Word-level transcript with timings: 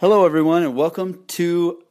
Hello, 0.00 0.26
everyone, 0.26 0.64
and 0.64 0.74
welcome 0.74 1.22
to 1.28 1.84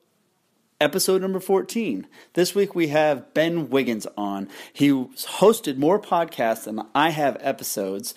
episode 0.82 1.22
number 1.22 1.40
14. 1.40 2.06
This 2.34 2.54
week 2.54 2.76
we 2.76 2.90
have 2.90 3.34
Ben 3.34 3.70
Wiggins 3.70 4.06
on. 4.18 4.50
He's 4.74 4.92
hosted 4.92 5.78
more 5.78 6.02
podcasts 6.02 6.66
than 6.66 6.82
I 6.94 7.12
have 7.12 7.38
episodes. 7.40 8.14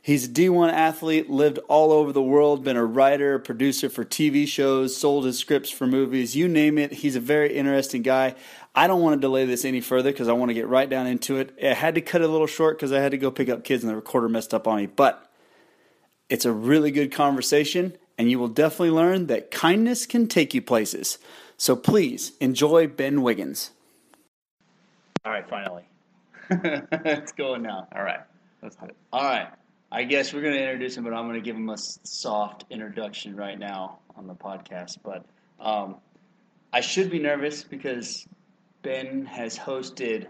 He's 0.00 0.24
a 0.24 0.28
D1 0.28 0.72
athlete, 0.72 1.28
lived 1.28 1.58
all 1.68 1.92
over 1.92 2.10
the 2.10 2.22
world, 2.22 2.64
been 2.64 2.78
a 2.78 2.84
writer, 2.86 3.38
producer 3.38 3.90
for 3.90 4.02
TV 4.02 4.48
shows, 4.48 4.96
sold 4.96 5.26
his 5.26 5.38
scripts 5.38 5.68
for 5.68 5.86
movies, 5.86 6.34
you 6.34 6.48
name 6.48 6.78
it. 6.78 6.90
He's 6.94 7.14
a 7.14 7.20
very 7.20 7.54
interesting 7.54 8.00
guy. 8.00 8.34
I 8.74 8.86
don't 8.86 9.02
want 9.02 9.14
to 9.16 9.20
delay 9.20 9.44
this 9.44 9.66
any 9.66 9.82
further 9.82 10.10
because 10.10 10.28
I 10.28 10.32
want 10.32 10.48
to 10.48 10.54
get 10.54 10.68
right 10.68 10.88
down 10.88 11.06
into 11.06 11.36
it. 11.36 11.54
I 11.62 11.74
had 11.74 11.96
to 11.96 12.00
cut 12.00 12.22
it 12.22 12.30
a 12.30 12.32
little 12.32 12.46
short 12.46 12.78
because 12.78 12.92
I 12.92 13.00
had 13.00 13.10
to 13.10 13.18
go 13.18 13.30
pick 13.30 13.50
up 13.50 13.62
kids 13.62 13.84
and 13.84 13.90
the 13.90 13.96
recorder 13.96 14.30
messed 14.30 14.54
up 14.54 14.66
on 14.66 14.78
me, 14.78 14.86
but 14.86 15.30
it's 16.30 16.46
a 16.46 16.52
really 16.52 16.90
good 16.90 17.12
conversation, 17.12 17.92
and 18.18 18.30
you 18.30 18.38
will 18.38 18.48
definitely 18.48 18.90
learn 18.90 19.28
that 19.28 19.50
kindness 19.50 20.04
can 20.04 20.26
take 20.26 20.52
you 20.52 20.60
places. 20.60 21.18
So 21.56 21.76
please 21.76 22.32
enjoy 22.40 22.88
Ben 22.88 23.22
Wiggins. 23.22 23.70
All 25.24 25.32
right, 25.32 25.48
finally. 25.48 25.84
it's 26.50 27.32
going 27.32 27.62
now. 27.62 27.86
All 27.94 28.02
right, 28.02 28.20
let's 28.62 28.76
do 28.76 28.86
it. 28.86 28.96
All 29.12 29.24
right. 29.24 29.48
I 29.90 30.04
guess 30.04 30.34
we're 30.34 30.42
going 30.42 30.54
to 30.54 30.62
introduce 30.62 30.96
him, 30.96 31.04
but 31.04 31.14
I'm 31.14 31.24
going 31.24 31.36
to 31.36 31.44
give 31.44 31.56
him 31.56 31.70
a 31.70 31.78
soft 31.78 32.64
introduction 32.68 33.34
right 33.34 33.58
now 33.58 34.00
on 34.16 34.26
the 34.26 34.34
podcast. 34.34 34.98
But 35.02 35.24
um, 35.58 35.96
I 36.72 36.80
should 36.82 37.10
be 37.10 37.18
nervous 37.18 37.64
because 37.64 38.26
Ben 38.82 39.24
has 39.24 39.58
hosted, 39.58 40.26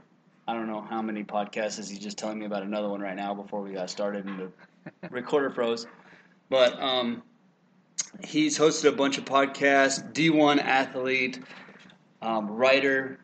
I 0.46 0.54
don't 0.54 0.68
know 0.68 0.80
how 0.80 1.02
many 1.02 1.24
podcasts. 1.24 1.80
Is 1.80 1.88
he 1.88 1.98
just 1.98 2.16
telling 2.18 2.38
me 2.38 2.46
about 2.46 2.62
another 2.62 2.88
one 2.88 3.00
right 3.00 3.16
now 3.16 3.34
before 3.34 3.60
we 3.60 3.72
got 3.72 3.90
started 3.90 4.26
and 4.26 4.38
the 4.38 5.08
recorder 5.10 5.50
froze? 5.50 5.88
But 6.48 6.80
um, 6.80 7.22
he's 8.24 8.58
hosted 8.58 8.88
a 8.88 8.92
bunch 8.92 9.18
of 9.18 9.24
podcasts, 9.24 10.12
D1 10.12 10.62
athlete, 10.62 11.40
um, 12.22 12.50
writer, 12.50 13.18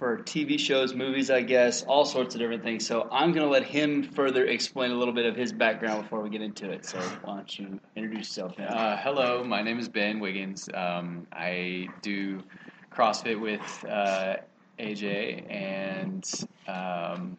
for 0.00 0.16
TV 0.16 0.58
shows, 0.58 0.94
movies, 0.94 1.30
I 1.30 1.42
guess, 1.42 1.82
all 1.82 2.06
sorts 2.06 2.34
of 2.34 2.40
different 2.40 2.62
things. 2.62 2.86
So 2.86 3.06
I'm 3.12 3.32
going 3.32 3.46
to 3.46 3.52
let 3.52 3.64
him 3.64 4.02
further 4.02 4.46
explain 4.46 4.92
a 4.92 4.94
little 4.94 5.12
bit 5.12 5.26
of 5.26 5.36
his 5.36 5.52
background 5.52 6.04
before 6.04 6.22
we 6.22 6.30
get 6.30 6.40
into 6.40 6.70
it. 6.70 6.86
So 6.86 6.98
why 7.22 7.36
don't 7.36 7.58
you 7.58 7.78
introduce 7.96 8.28
yourself? 8.28 8.58
Uh, 8.58 8.96
hello, 8.96 9.44
my 9.44 9.60
name 9.60 9.78
is 9.78 9.90
Ben 9.90 10.18
Wiggins. 10.18 10.70
Um, 10.72 11.26
I 11.34 11.88
do 12.00 12.42
CrossFit 12.90 13.38
with 13.38 13.84
uh, 13.86 14.36
AJ, 14.78 15.52
and 15.52 16.24
um, 16.66 17.36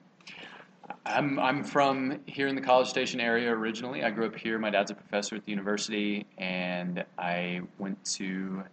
I'm 1.05 1.39
I'm 1.39 1.63
from 1.63 2.19
here 2.27 2.47
in 2.47 2.55
the 2.55 2.61
College 2.61 2.88
Station 2.88 3.19
area 3.19 3.52
originally. 3.52 4.03
I 4.03 4.11
grew 4.11 4.27
up 4.27 4.35
here. 4.35 4.59
My 4.59 4.69
dad's 4.69 4.91
a 4.91 4.95
professor 4.95 5.35
at 5.35 5.45
the 5.45 5.52
university, 5.52 6.25
and 6.38 7.03
I 7.17 7.61
went 7.80 8.03
to, 8.05 8.63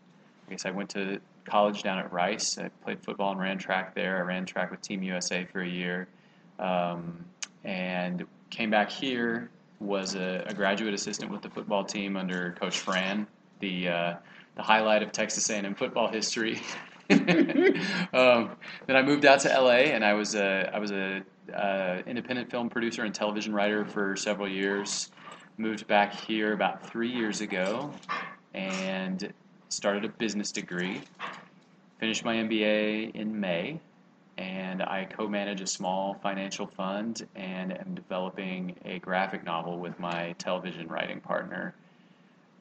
I 0.46 0.50
guess 0.50 0.66
I 0.66 0.70
went 0.70 0.90
to 0.90 1.20
college 1.46 1.82
down 1.82 1.98
at 1.98 2.12
Rice. 2.12 2.58
I 2.58 2.68
played 2.84 3.00
football 3.00 3.32
and 3.32 3.40
ran 3.40 3.56
track 3.56 3.94
there. 3.94 4.18
I 4.18 4.20
ran 4.20 4.44
track 4.44 4.70
with 4.70 4.82
Team 4.82 5.02
USA 5.02 5.46
for 5.46 5.62
a 5.62 5.68
year, 5.68 6.08
um, 6.58 7.24
and 7.64 8.26
came 8.50 8.70
back 8.70 8.90
here. 8.90 9.50
Was 9.80 10.14
a, 10.16 10.44
a, 10.48 10.54
graduate 10.54 10.92
assistant 10.92 11.30
with 11.30 11.40
the 11.40 11.50
football 11.50 11.84
team 11.84 12.16
under 12.16 12.56
Coach 12.60 12.80
Fran, 12.80 13.28
the 13.60 13.88
uh, 13.88 14.14
the 14.56 14.62
highlight 14.62 15.04
of 15.04 15.12
Texas 15.12 15.48
A&M 15.48 15.74
football 15.76 16.08
history. 16.08 16.60
um, 18.12 18.50
then 18.86 18.96
I 18.96 19.02
moved 19.02 19.24
out 19.24 19.40
to 19.40 19.48
LA, 19.48 19.92
and 19.94 20.04
I 20.04 20.12
was 20.12 20.34
a 20.34 20.70
I 20.74 20.78
was 20.78 20.90
a 20.90 21.22
uh, 21.54 22.02
independent 22.06 22.50
film 22.50 22.68
producer 22.68 23.04
and 23.04 23.14
television 23.14 23.54
writer 23.54 23.84
for 23.86 24.14
several 24.14 24.48
years. 24.48 25.10
Moved 25.56 25.86
back 25.86 26.14
here 26.14 26.52
about 26.52 26.86
three 26.90 27.10
years 27.10 27.40
ago, 27.40 27.92
and 28.52 29.32
started 29.70 30.04
a 30.04 30.08
business 30.08 30.52
degree, 30.52 31.00
finished 31.98 32.24
my 32.24 32.36
MBA 32.36 33.14
in 33.14 33.40
May, 33.40 33.80
and 34.36 34.82
I 34.82 35.04
co 35.04 35.26
manage 35.26 35.60
a 35.60 35.66
small 35.66 36.14
financial 36.22 36.66
fund 36.66 37.26
and 37.34 37.72
am 37.72 37.94
developing 37.94 38.76
a 38.84 38.98
graphic 38.98 39.44
novel 39.44 39.78
with 39.78 39.98
my 39.98 40.34
television 40.38 40.88
writing 40.88 41.20
partner. 41.20 41.74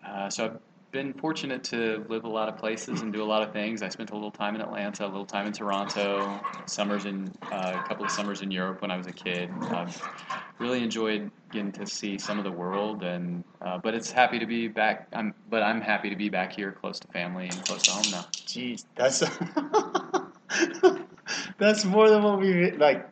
Uh, 0.06 0.30
so 0.30 0.46
I've 0.46 0.60
been 0.92 1.14
fortunate 1.14 1.64
to 1.66 2.06
live 2.08 2.24
a 2.24 2.30
lot 2.30 2.48
of 2.48 2.58
places 2.58 3.02
and 3.02 3.12
do 3.12 3.22
a 3.22 3.26
lot 3.26 3.42
of 3.42 3.52
things. 3.52 3.82
I 3.82 3.90
spent 3.90 4.12
a 4.12 4.14
little 4.14 4.32
time 4.32 4.56
in 4.56 4.62
Atlanta, 4.62 5.06
a 5.06 5.08
little 5.08 5.26
time 5.26 5.46
in 5.46 5.54
Toronto, 5.54 6.40
summers 6.66 7.06
in 7.06 7.32
uh, 7.52 7.82
a 7.84 7.88
couple 7.88 8.06
of 8.06 8.12
summers 8.12 8.42
in 8.42 8.52
Europe 8.52 8.82
when 8.82 8.90
I 8.90 8.98
was 8.98 9.08
a 9.08 9.12
kid. 9.12 9.50
I've 9.62 10.02
really 10.60 10.84
enjoyed 10.84 11.30
getting 11.52 11.72
to 11.74 11.86
see 11.86 12.18
some 12.18 12.38
of 12.38 12.46
the 12.46 12.52
world, 12.52 13.04
and 13.04 13.44
uh, 13.62 13.78
but 13.78 13.94
it's 13.94 14.12
happy 14.12 14.40
to 14.40 14.46
be 14.46 14.68
back. 14.68 15.08
I'm 15.14 15.34
but 15.50 15.62
I'm 15.62 15.82
happy 15.82 16.10
to 16.10 16.16
be 16.16 16.30
back 16.30 16.54
here, 16.54 16.72
close 16.72 17.00
to 17.00 17.08
family 17.10 17.50
and 17.50 17.66
close 17.66 17.84
to 17.84 17.92
home 17.92 18.12
now. 18.12 18.26
Jeez, 18.32 18.86
that's 18.96 19.20
that's 21.58 21.86
more 21.86 22.10
than 22.10 22.24
what 22.24 22.40
we 22.40 22.72
like. 22.72 23.10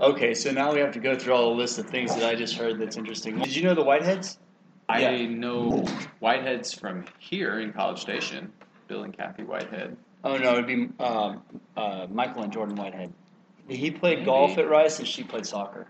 Okay, 0.00 0.32
so 0.32 0.52
now 0.52 0.72
we 0.72 0.80
have 0.80 0.92
to 0.92 1.00
go 1.00 1.18
through 1.18 1.34
all 1.34 1.50
the 1.50 1.56
list 1.56 1.78
of 1.78 1.86
things 1.86 2.14
that 2.14 2.24
I 2.24 2.36
just 2.36 2.54
heard 2.54 2.78
that's 2.78 2.96
interesting. 2.96 3.38
Did 3.38 3.54
you 3.54 3.64
know 3.64 3.74
the 3.74 3.84
Whiteheads? 3.84 4.38
I 4.88 5.00
yeah. 5.00 5.28
know 5.28 5.84
Whiteheads 6.22 6.78
from 6.78 7.04
here 7.18 7.60
in 7.60 7.72
College 7.72 8.00
Station. 8.00 8.52
Bill 8.86 9.02
and 9.02 9.16
Kathy 9.16 9.44
Whitehead. 9.44 9.96
Oh 10.24 10.36
no, 10.36 10.54
it'd 10.54 10.66
be 10.66 10.88
um, 10.98 11.42
uh, 11.76 12.06
Michael 12.10 12.42
and 12.42 12.52
Jordan 12.52 12.74
Whitehead. 12.74 13.12
He 13.68 13.90
played 13.90 14.18
Maybe. 14.18 14.26
golf 14.26 14.56
at 14.56 14.68
Rice, 14.68 14.98
and 14.98 15.06
she 15.06 15.22
played 15.22 15.44
soccer. 15.44 15.86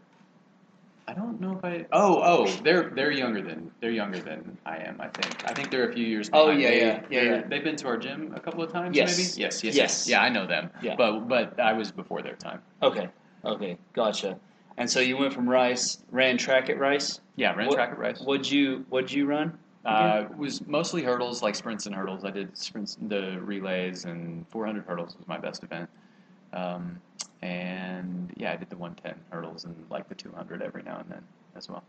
I 1.06 1.14
don't 1.14 1.40
know 1.40 1.56
if 1.56 1.64
I. 1.64 1.86
Oh, 1.90 2.20
oh, 2.22 2.46
they're 2.62 2.90
they're 2.90 3.12
younger 3.12 3.40
than 3.40 3.70
they're 3.80 3.90
younger 3.90 4.18
than 4.18 4.58
I 4.66 4.76
am. 4.78 5.00
I 5.00 5.08
think. 5.08 5.48
I 5.48 5.54
think 5.54 5.70
they're 5.70 5.88
a 5.88 5.92
few 5.92 6.04
years. 6.04 6.28
Oh 6.32 6.50
yeah, 6.50 6.70
yeah, 6.70 7.00
yeah, 7.08 7.22
yeah. 7.22 7.42
They've 7.48 7.64
been 7.64 7.76
to 7.76 7.86
our 7.86 7.96
gym 7.96 8.34
a 8.34 8.40
couple 8.40 8.62
of 8.62 8.70
times. 8.70 8.94
Yes. 8.94 9.16
Maybe. 9.16 9.42
Yes, 9.42 9.64
yes, 9.64 9.64
yes. 9.64 9.76
yes. 9.76 10.08
Yeah, 10.08 10.20
I 10.20 10.28
know 10.28 10.46
them. 10.46 10.70
Yeah. 10.82 10.96
But 10.96 11.28
but 11.28 11.58
I 11.58 11.72
was 11.72 11.92
before 11.92 12.20
their 12.20 12.34
time. 12.34 12.60
Okay. 12.82 13.08
Okay. 13.44 13.78
Gotcha. 13.94 14.38
And 14.78 14.88
so 14.88 15.00
you 15.00 15.16
went 15.16 15.34
from 15.34 15.48
Rice, 15.48 15.98
ran 16.12 16.38
track 16.38 16.70
at 16.70 16.78
Rice. 16.78 17.20
Yeah, 17.34 17.52
ran 17.54 17.66
what, 17.66 17.74
track 17.74 17.90
at 17.90 17.98
Rice. 17.98 18.20
What'd 18.20 18.50
you 18.50 18.86
What'd 18.88 19.12
you 19.12 19.26
run? 19.26 19.58
Uh, 19.84 20.26
it 20.30 20.36
was 20.38 20.66
mostly 20.66 21.02
hurdles, 21.02 21.42
like 21.42 21.54
sprints 21.54 21.86
and 21.86 21.94
hurdles. 21.94 22.24
I 22.24 22.30
did 22.30 22.56
sprints, 22.56 22.96
the 23.00 23.40
relays, 23.40 24.04
and 24.04 24.46
400 24.48 24.84
hurdles 24.84 25.16
was 25.16 25.26
my 25.26 25.38
best 25.38 25.62
event. 25.64 25.88
Um, 26.52 27.00
and 27.42 28.32
yeah, 28.36 28.52
I 28.52 28.56
did 28.56 28.70
the 28.70 28.76
110 28.76 29.18
hurdles 29.30 29.64
and 29.64 29.74
like 29.90 30.08
the 30.08 30.14
200 30.14 30.62
every 30.62 30.82
now 30.82 30.98
and 30.98 31.10
then 31.10 31.22
as 31.56 31.68
well. 31.68 31.82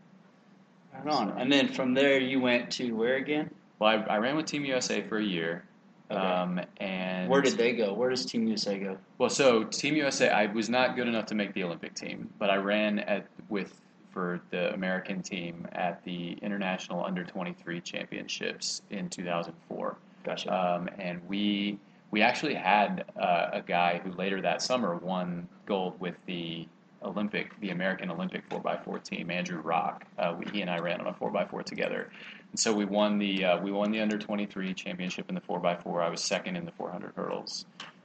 Right 0.94 1.14
on. 1.14 1.28
So, 1.28 1.34
and 1.36 1.52
then 1.52 1.68
from 1.68 1.94
there, 1.94 2.18
you 2.18 2.40
went 2.40 2.70
to 2.72 2.92
where 2.92 3.16
again? 3.16 3.50
Well, 3.78 3.90
I, 3.90 4.14
I 4.14 4.18
ran 4.18 4.36
with 4.36 4.46
Team 4.46 4.64
USA 4.64 5.02
for 5.02 5.18
a 5.18 5.24
year. 5.24 5.64
Okay. 6.10 6.20
Um, 6.20 6.60
and 6.78 7.28
where 7.28 7.40
did 7.40 7.56
they 7.56 7.72
go? 7.72 7.92
Where 7.94 8.10
does 8.10 8.24
Team 8.26 8.46
USA 8.48 8.78
go? 8.78 8.98
Well, 9.18 9.30
so 9.30 9.64
Team 9.64 9.94
USA, 9.96 10.28
I 10.30 10.46
was 10.46 10.68
not 10.68 10.96
good 10.96 11.06
enough 11.06 11.26
to 11.26 11.34
make 11.34 11.54
the 11.54 11.62
Olympic 11.62 11.94
team, 11.94 12.28
but 12.38 12.50
I 12.50 12.56
ran 12.56 12.98
at 13.00 13.26
with 13.48 13.80
for 14.10 14.40
the 14.50 14.72
American 14.74 15.22
team 15.22 15.68
at 15.72 16.02
the 16.04 16.32
International 16.42 17.04
Under 17.04 17.22
23 17.22 17.80
Championships 17.80 18.82
in 18.90 19.08
2004. 19.08 19.96
Gotcha. 20.24 20.52
Um, 20.52 20.88
and 20.98 21.20
we 21.28 21.78
we 22.10 22.22
actually 22.22 22.54
had 22.54 23.04
uh, 23.16 23.50
a 23.52 23.62
guy 23.62 24.00
who 24.02 24.12
later 24.12 24.40
that 24.40 24.62
summer 24.62 24.96
won 24.96 25.48
gold 25.66 25.98
with 26.00 26.16
the 26.26 26.66
Olympic, 27.02 27.58
the 27.60 27.70
American 27.70 28.10
Olympic 28.10 28.48
4x4 28.50 29.02
team, 29.02 29.30
Andrew 29.30 29.60
Rock. 29.60 30.04
Uh, 30.18 30.34
we, 30.38 30.46
he 30.52 30.60
and 30.60 30.70
I 30.70 30.78
ran 30.78 31.00
on 31.00 31.06
a 31.06 31.12
4x4 31.12 31.64
together. 31.64 32.10
And 32.50 32.58
so 32.58 32.72
we 32.72 32.84
won 32.84 33.18
the 33.18 33.44
uh, 33.44 33.60
we 33.60 33.72
won 33.72 33.90
the 33.90 34.00
under 34.00 34.18
23 34.18 34.74
championship 34.74 35.28
in 35.28 35.34
the 35.34 35.40
4x4. 35.40 36.02
I 36.02 36.08
was 36.08 36.22
second 36.22 36.56
in 36.56 36.64
the 36.64 36.72
400 36.72 37.12
hurdles 37.16 37.64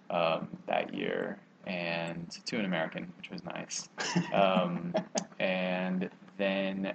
um, 0.09 0.47
that 0.67 0.94
year, 0.94 1.38
and 1.66 2.29
to 2.45 2.57
an 2.57 2.66
American, 2.66 3.11
which 3.17 3.29
was 3.29 3.44
nice. 3.44 3.89
Um, 4.33 4.94
and 5.39 6.09
then 6.38 6.94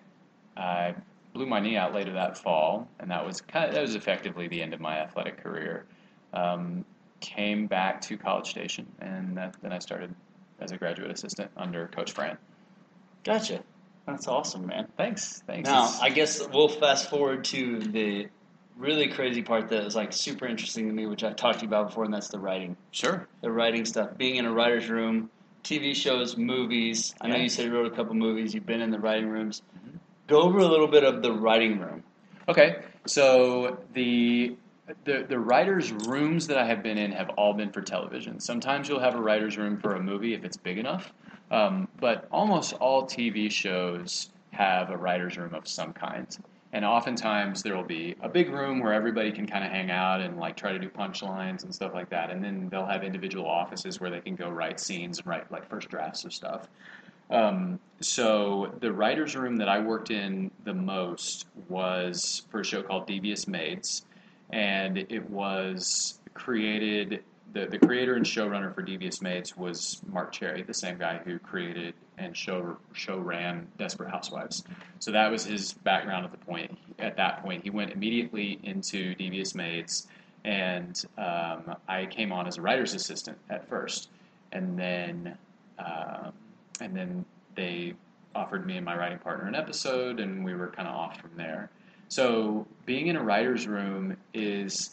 I 0.57 0.95
blew 1.35 1.47
my 1.47 1.61
knee 1.61 1.77
out 1.77 1.95
later 1.95 2.13
that 2.13 2.39
fall, 2.39 2.89
and 2.99 3.11
that 3.11 3.25
was 3.25 3.41
kind 3.41 3.69
of, 3.69 3.75
that 3.75 3.83
was 3.83 3.95
effectively 3.95 4.49
the 4.49 4.63
end 4.63 4.75
of 4.75 4.81
my 4.81 4.99
athletic 4.99 5.43
career. 5.43 5.87
Um, 6.33 6.85
came 7.21 7.67
back 7.67 8.01
to 8.01 8.17
College 8.17 8.49
Station, 8.49 8.87
and 9.01 9.37
that, 9.37 9.55
then 9.63 9.73
I 9.73 9.79
started 9.79 10.15
as 10.61 10.73
a 10.73 10.77
graduate 10.77 11.11
assistant 11.11 11.51
under 11.57 11.89
Coach 11.89 12.13
Fran. 12.13 12.39
Gotcha. 13.25 13.63
That's 14.07 14.27
awesome, 14.27 14.67
man. 14.67 14.89
Thanks. 14.97 15.43
Thanks. 15.47 15.69
Now, 15.69 15.93
I 16.01 16.11
guess 16.11 16.47
we'll 16.49 16.69
fast 16.69 17.11
forward 17.11 17.45
to 17.47 17.81
the 17.81 18.29
really 18.77 19.09
crazy 19.09 19.43
part 19.43 19.69
that 19.69 19.85
was 19.85 19.95
like 19.95 20.13
super 20.13 20.47
interesting 20.47 20.89
to 20.89 20.95
me, 20.95 21.07
which 21.07 21.23
I 21.23 21.33
talked 21.33 21.61
to 21.61 21.65
you 21.65 21.69
about 21.69 21.89
before, 21.89 22.05
and 22.05 22.13
that's 22.13 22.29
the 22.29 22.39
writing. 22.39 22.77
Sure. 22.91 23.29
The 23.43 23.51
writing 23.51 23.85
stuff. 23.85 24.17
Being 24.17 24.37
in 24.37 24.47
a 24.47 24.53
writer's 24.53 24.89
room, 24.89 25.31
TV 25.63 25.95
shows, 25.95 26.37
movies. 26.37 27.15
I 27.21 27.29
know 27.29 27.37
you 27.37 27.49
said 27.49 27.67
you 27.67 27.73
wrote 27.73 27.93
a 27.93 27.95
couple 27.95 28.15
movies. 28.15 28.55
You've 28.55 28.67
been 28.67 28.81
in 28.81 28.91
the 28.91 28.99
writing 28.99 29.29
rooms. 29.29 29.63
Mm-hmm. 29.77 29.97
Go 30.27 30.43
over 30.43 30.59
a 30.59 30.67
little 30.67 30.89
bit 30.89 31.05
of 31.05 31.23
the 31.23 31.33
writing 31.33 31.79
room. 31.79 32.03
Okay. 32.49 32.83
So 33.07 33.79
the 33.93 34.57
the 35.05 35.25
the 35.29 35.39
writers' 35.39 35.93
rooms 35.93 36.47
that 36.47 36.59
I 36.59 36.67
have 36.67 36.83
been 36.83 36.99
in 36.99 37.13
have 37.13 37.31
all 37.31 37.53
been 37.55 37.71
for 37.71 37.83
television. 37.83 38.41
Sometimes 38.41 38.89
you'll 38.89 39.01
have 39.01 39.15
a 39.15 39.21
writer's 39.21 39.57
room 39.57 39.79
for 39.79 39.95
a 39.95 40.03
movie 40.03 40.35
if 40.35 40.45
it's 40.45 40.57
big 40.57 40.79
enough, 40.79 41.13
um, 41.51 41.89
but 42.01 42.27
almost 42.31 42.75
all 42.75 43.05
TV 43.05 43.51
shows 43.51 44.31
have 44.53 44.91
a 44.91 44.97
writer's 44.97 45.37
room 45.37 45.55
of 45.55 45.67
some 45.69 45.93
kind. 45.93 46.27
and 46.73 46.85
oftentimes 46.85 47.63
there 47.65 47.77
will 47.77 47.83
be 47.83 48.15
a 48.23 48.29
big 48.29 48.49
room 48.51 48.79
where 48.79 48.93
everybody 48.93 49.33
can 49.33 49.45
kind 49.45 49.65
of 49.65 49.71
hang 49.73 49.91
out 49.91 50.21
and 50.21 50.39
like 50.39 50.57
try 50.57 50.71
to 50.73 50.79
do 50.79 50.89
punchlines 50.89 51.65
and 51.65 51.75
stuff 51.75 51.93
like 51.95 52.09
that. 52.11 52.31
And 52.31 52.45
then 52.45 52.69
they'll 52.71 52.87
have 52.87 53.03
individual 53.03 53.47
offices 53.47 54.01
where 54.01 54.09
they 54.11 54.21
can 54.21 54.37
go 54.37 54.49
write 54.49 54.79
scenes 54.79 55.19
and 55.19 55.27
write 55.27 55.51
like 55.51 55.69
first 55.69 55.89
drafts 55.89 56.25
of 56.25 56.33
stuff. 56.33 56.69
Um, 57.31 57.79
so 58.01 58.73
the 58.81 58.93
writers' 58.93 59.37
room 59.37 59.57
that 59.57 59.69
I 59.69 59.79
worked 59.81 60.11
in 60.11 60.51
the 60.65 60.75
most 60.75 61.47
was 61.69 62.43
for 62.51 62.61
a 62.61 62.65
show 62.65 62.83
called 62.83 63.07
Devious 63.07 63.47
Maids, 63.47 64.05
and 64.53 64.99
it 64.99 65.29
was 65.31 66.21
created. 66.35 67.23
The, 67.53 67.67
the 67.67 67.79
creator 67.79 68.15
and 68.15 68.25
showrunner 68.25 68.73
for 68.73 68.83
Devious 68.83 69.21
Maids 69.21 69.57
was 69.57 70.01
Marc 70.07 70.31
Cherry, 70.31 70.63
the 70.63 70.75
same 70.75 70.99
guy 70.99 71.19
who 71.25 71.39
created 71.41 71.95
and 72.17 72.37
show 72.37 72.77
show 72.93 73.19
ran 73.19 73.67
Desperate 73.79 74.11
Housewives. 74.11 74.63
So 75.01 75.11
that 75.13 75.31
was 75.31 75.45
his 75.45 75.73
background 75.73 76.25
at 76.25 76.31
the 76.31 76.39
point. 76.39 76.79
At 76.99 77.17
that 77.17 77.43
point, 77.43 77.65
he 77.65 77.71
went 77.71 77.93
immediately 77.93 78.61
into 78.63 79.15
Devious 79.17 79.55
Maids, 79.55 80.07
and 80.45 81.03
um, 81.19 81.75
I 81.89 82.07
came 82.07 82.31
on 82.31 82.47
as 82.47 82.59
a 82.59 82.63
writer's 82.63 82.95
assistant 82.95 83.39
at 83.49 83.69
first, 83.69 84.11
and 84.53 84.79
then 84.79 85.37
um, 85.79 86.33
and 86.81 86.97
then 86.97 87.25
they 87.57 87.95
offered 88.35 88.67
me 88.67 88.77
and 88.77 88.85
my 88.85 88.97
writing 88.97 89.19
partner 89.19 89.47
an 89.47 89.55
episode, 89.55 90.21
and 90.21 90.45
we 90.45 90.55
were 90.55 90.69
kind 90.69 90.87
of 90.87 90.95
off 90.95 91.21
from 91.21 91.31
there. 91.37 91.71
So 92.11 92.67
being 92.87 93.07
in 93.07 93.15
a 93.15 93.23
writer's 93.23 93.69
room 93.69 94.17
is 94.35 94.91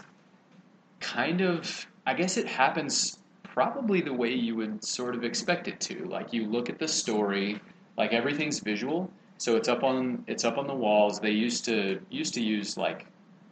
kind 0.99 1.41
of, 1.41 1.87
I 2.05 2.13
guess 2.13 2.37
it 2.37 2.47
happens 2.47 3.17
probably 3.43 4.01
the 4.01 4.13
way 4.13 4.31
you 4.31 4.55
would 4.55 4.83
sort 4.83 5.15
of 5.15 5.23
expect 5.23 5.67
it 5.67 5.79
to. 5.79 6.05
Like 6.05 6.31
you 6.31 6.45
look 6.45 6.69
at 6.69 6.77
the 6.77 6.87
story, 6.87 7.59
like 7.97 8.13
everything's 8.13 8.59
visual, 8.59 9.11
so 9.39 9.55
it's 9.55 9.67
up 9.67 9.83
on 9.83 10.23
it's 10.27 10.45
up 10.45 10.59
on 10.59 10.67
the 10.67 10.75
walls. 10.75 11.19
They 11.19 11.31
used 11.31 11.65
to 11.65 11.99
used 12.11 12.35
to 12.35 12.41
use 12.41 12.77
like 12.77 13.07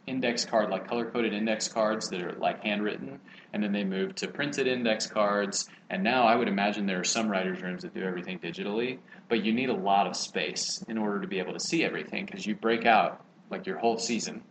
index 0.06 0.44
card, 0.44 0.70
like 0.70 0.86
color 0.86 1.10
coded 1.10 1.32
index 1.32 1.66
cards 1.66 2.08
that 2.10 2.22
are 2.22 2.34
like 2.34 2.62
handwritten, 2.62 3.18
and 3.52 3.60
then 3.60 3.72
they 3.72 3.82
moved 3.82 4.16
to 4.18 4.28
printed 4.28 4.68
index 4.68 5.08
cards. 5.08 5.68
And 5.90 6.04
now 6.04 6.24
I 6.24 6.36
would 6.36 6.46
imagine 6.46 6.86
there 6.86 7.00
are 7.00 7.04
some 7.04 7.28
writers' 7.28 7.62
rooms 7.62 7.82
that 7.82 7.94
do 7.94 8.04
everything 8.04 8.38
digitally, 8.38 8.98
but 9.28 9.44
you 9.44 9.52
need 9.52 9.70
a 9.70 9.76
lot 9.76 10.06
of 10.06 10.14
space 10.14 10.84
in 10.88 10.96
order 10.96 11.20
to 11.20 11.26
be 11.26 11.40
able 11.40 11.52
to 11.52 11.60
see 11.60 11.82
everything 11.82 12.26
because 12.26 12.46
you 12.46 12.54
break 12.54 12.86
out 12.86 13.24
like 13.50 13.66
your 13.66 13.78
whole 13.78 13.98
season 13.98 14.42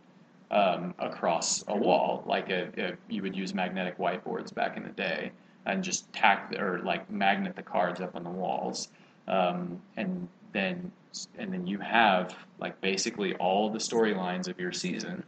um, 0.50 0.94
across 0.98 1.64
a 1.68 1.76
wall, 1.76 2.22
like 2.26 2.50
a, 2.50 2.68
a, 2.78 2.92
you 3.08 3.22
would 3.22 3.36
use 3.36 3.54
magnetic 3.54 3.98
whiteboards 3.98 4.54
back 4.54 4.76
in 4.76 4.82
the 4.82 4.90
day 4.90 5.32
and 5.64 5.82
just 5.82 6.10
tack 6.12 6.54
or 6.58 6.80
like 6.80 7.10
magnet 7.10 7.56
the 7.56 7.62
cards 7.62 8.00
up 8.00 8.14
on 8.14 8.22
the 8.22 8.30
walls, 8.30 8.88
um, 9.26 9.80
and 9.96 10.28
then 10.52 10.92
and 11.38 11.52
then 11.52 11.66
you 11.66 11.78
have 11.78 12.36
like 12.58 12.80
basically 12.80 13.34
all 13.34 13.70
the 13.70 13.78
storylines 13.78 14.48
of 14.48 14.60
your 14.60 14.72
season 14.72 15.24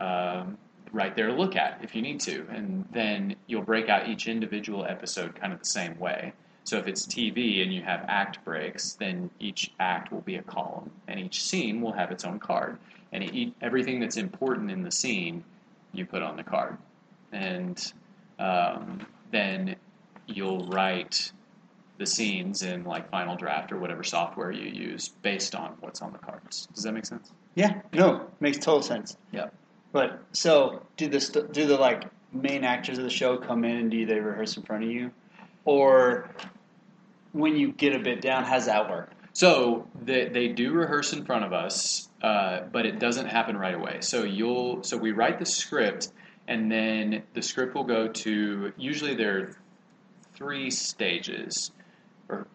um, 0.00 0.56
right 0.92 1.14
there 1.14 1.28
to 1.28 1.32
look 1.32 1.54
at 1.54 1.78
if 1.82 1.94
you 1.94 2.02
need 2.02 2.18
to, 2.20 2.46
and 2.50 2.84
then 2.92 3.36
you'll 3.46 3.62
break 3.62 3.88
out 3.88 4.08
each 4.08 4.26
individual 4.26 4.84
episode 4.84 5.34
kind 5.34 5.52
of 5.52 5.60
the 5.60 5.66
same 5.66 5.98
way. 5.98 6.32
So 6.64 6.78
if 6.78 6.86
it's 6.86 7.06
TV 7.06 7.62
and 7.62 7.72
you 7.72 7.82
have 7.82 8.04
act 8.08 8.44
breaks, 8.44 8.92
then 8.92 9.30
each 9.40 9.72
act 9.80 10.12
will 10.12 10.20
be 10.20 10.36
a 10.36 10.42
column, 10.42 10.90
and 11.08 11.18
each 11.18 11.42
scene 11.42 11.80
will 11.80 11.92
have 11.92 12.10
its 12.10 12.24
own 12.24 12.38
card, 12.38 12.78
and 13.12 13.52
everything 13.60 14.00
that's 14.00 14.16
important 14.16 14.70
in 14.70 14.82
the 14.82 14.90
scene 14.90 15.42
you 15.92 16.06
put 16.06 16.22
on 16.22 16.36
the 16.36 16.44
card, 16.44 16.76
and 17.32 17.92
um, 18.38 19.04
then 19.30 19.76
you'll 20.26 20.66
write 20.66 21.32
the 21.98 22.06
scenes 22.06 22.62
in 22.62 22.82
like 22.84 23.10
Final 23.10 23.36
Draft 23.36 23.72
or 23.72 23.78
whatever 23.78 24.02
software 24.02 24.50
you 24.50 24.70
use 24.70 25.08
based 25.08 25.54
on 25.54 25.76
what's 25.80 26.00
on 26.00 26.12
the 26.12 26.18
cards. 26.18 26.66
Does 26.74 26.84
that 26.84 26.92
make 26.92 27.04
sense? 27.04 27.30
Yeah, 27.54 27.82
no, 27.92 28.26
makes 28.40 28.58
total 28.58 28.82
sense. 28.82 29.16
Yeah. 29.32 29.48
But 29.92 30.22
so 30.32 30.82
do 30.96 31.08
the 31.08 31.20
st- 31.20 31.52
do 31.52 31.66
the 31.66 31.76
like 31.76 32.04
main 32.32 32.64
actors 32.64 32.96
of 32.96 33.04
the 33.04 33.10
show 33.10 33.36
come 33.36 33.64
in 33.64 33.76
and 33.76 33.90
do 33.90 34.06
they 34.06 34.18
rehearse 34.18 34.56
in 34.56 34.62
front 34.62 34.84
of 34.84 34.90
you, 34.90 35.10
or 35.64 36.30
when 37.32 37.56
you 37.56 37.72
get 37.72 37.94
a 37.94 37.98
bit 37.98 38.20
down, 38.20 38.44
how's 38.44 38.66
that 38.66 38.90
work? 38.90 39.10
So 39.32 39.86
they, 40.02 40.28
they 40.28 40.48
do 40.48 40.72
rehearse 40.72 41.12
in 41.12 41.24
front 41.24 41.44
of 41.44 41.52
us, 41.52 42.08
uh, 42.22 42.62
but 42.72 42.86
it 42.86 42.98
doesn't 42.98 43.26
happen 43.26 43.56
right 43.56 43.74
away. 43.74 43.98
So 44.00 44.24
you'll 44.24 44.82
so 44.82 44.96
we 44.96 45.12
write 45.12 45.38
the 45.38 45.46
script 45.46 46.10
and 46.50 46.70
then 46.70 47.22
the 47.32 47.42
script 47.42 47.76
will 47.76 47.84
go 47.84 48.08
to 48.08 48.72
usually 48.76 49.14
there 49.14 49.38
are 49.38 49.56
three 50.34 50.68
stages, 50.70 51.70
or 52.28 52.48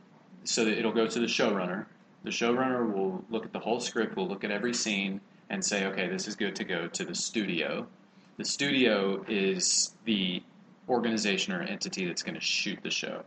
so 0.43 0.63
it'll 0.63 0.91
go 0.91 1.07
to 1.07 1.19
the 1.19 1.27
showrunner. 1.27 1.85
The 2.25 2.31
showrunner 2.31 2.93
will 2.93 3.23
look 3.29 3.45
at 3.45 3.53
the 3.53 3.59
whole 3.59 3.79
script, 3.79 4.17
will 4.17 4.27
look 4.27 4.43
at 4.43 4.51
every 4.51 4.73
scene, 4.73 5.21
and 5.49 5.63
say, 5.63 5.85
okay, 5.85 6.09
this 6.09 6.27
is 6.27 6.35
good 6.35 6.57
to 6.57 6.65
go 6.65 6.87
to 6.87 7.05
the 7.05 7.15
studio. 7.15 7.87
The 8.37 8.43
studio 8.43 9.23
is 9.29 9.95
the 10.03 10.43
organization 10.89 11.53
or 11.53 11.61
entity 11.61 12.05
that's 12.05 12.23
going 12.23 12.35
to 12.35 12.41
shoot 12.41 12.79
the 12.83 12.91
show. 12.91 13.23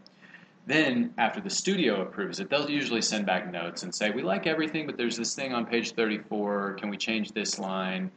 Then, 0.66 1.14
after 1.16 1.40
the 1.40 1.49
studio 1.50 2.02
approves 2.02 2.40
it, 2.40 2.50
they'll 2.50 2.69
usually 2.69 3.00
send 3.00 3.25
back 3.25 3.50
notes 3.50 3.84
and 3.84 3.94
say, 3.94 4.10
We 4.10 4.22
like 4.22 4.46
everything, 4.46 4.87
but 4.87 4.99
there's 4.99 5.16
this 5.16 5.34
thing 5.34 5.55
on 5.55 5.64
page 5.64 5.93
34. 5.93 6.75
Can 6.75 6.90
we 6.90 6.96
change 6.96 7.32
this 7.32 7.58
line? 7.58 8.10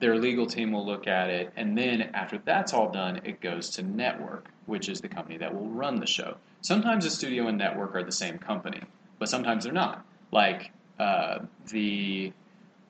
their 0.00 0.18
legal 0.18 0.46
team 0.46 0.72
will 0.72 0.84
look 0.84 1.06
at 1.06 1.30
it, 1.30 1.52
and 1.56 1.76
then 1.76 2.02
after 2.14 2.38
that's 2.44 2.74
all 2.74 2.90
done, 2.90 3.20
it 3.24 3.40
goes 3.40 3.70
to 3.70 3.82
network, 3.82 4.48
which 4.66 4.88
is 4.88 5.00
the 5.00 5.08
company 5.08 5.38
that 5.38 5.54
will 5.54 5.68
run 5.68 5.96
the 5.96 6.06
show. 6.06 6.36
Sometimes 6.60 7.04
the 7.04 7.10
studio 7.10 7.46
and 7.48 7.56
network 7.56 7.94
are 7.94 8.02
the 8.02 8.12
same 8.12 8.38
company, 8.38 8.82
but 9.18 9.28
sometimes 9.28 9.64
they're 9.64 9.72
not. 9.72 10.04
Like 10.30 10.72
uh, 10.98 11.40
the 11.68 12.32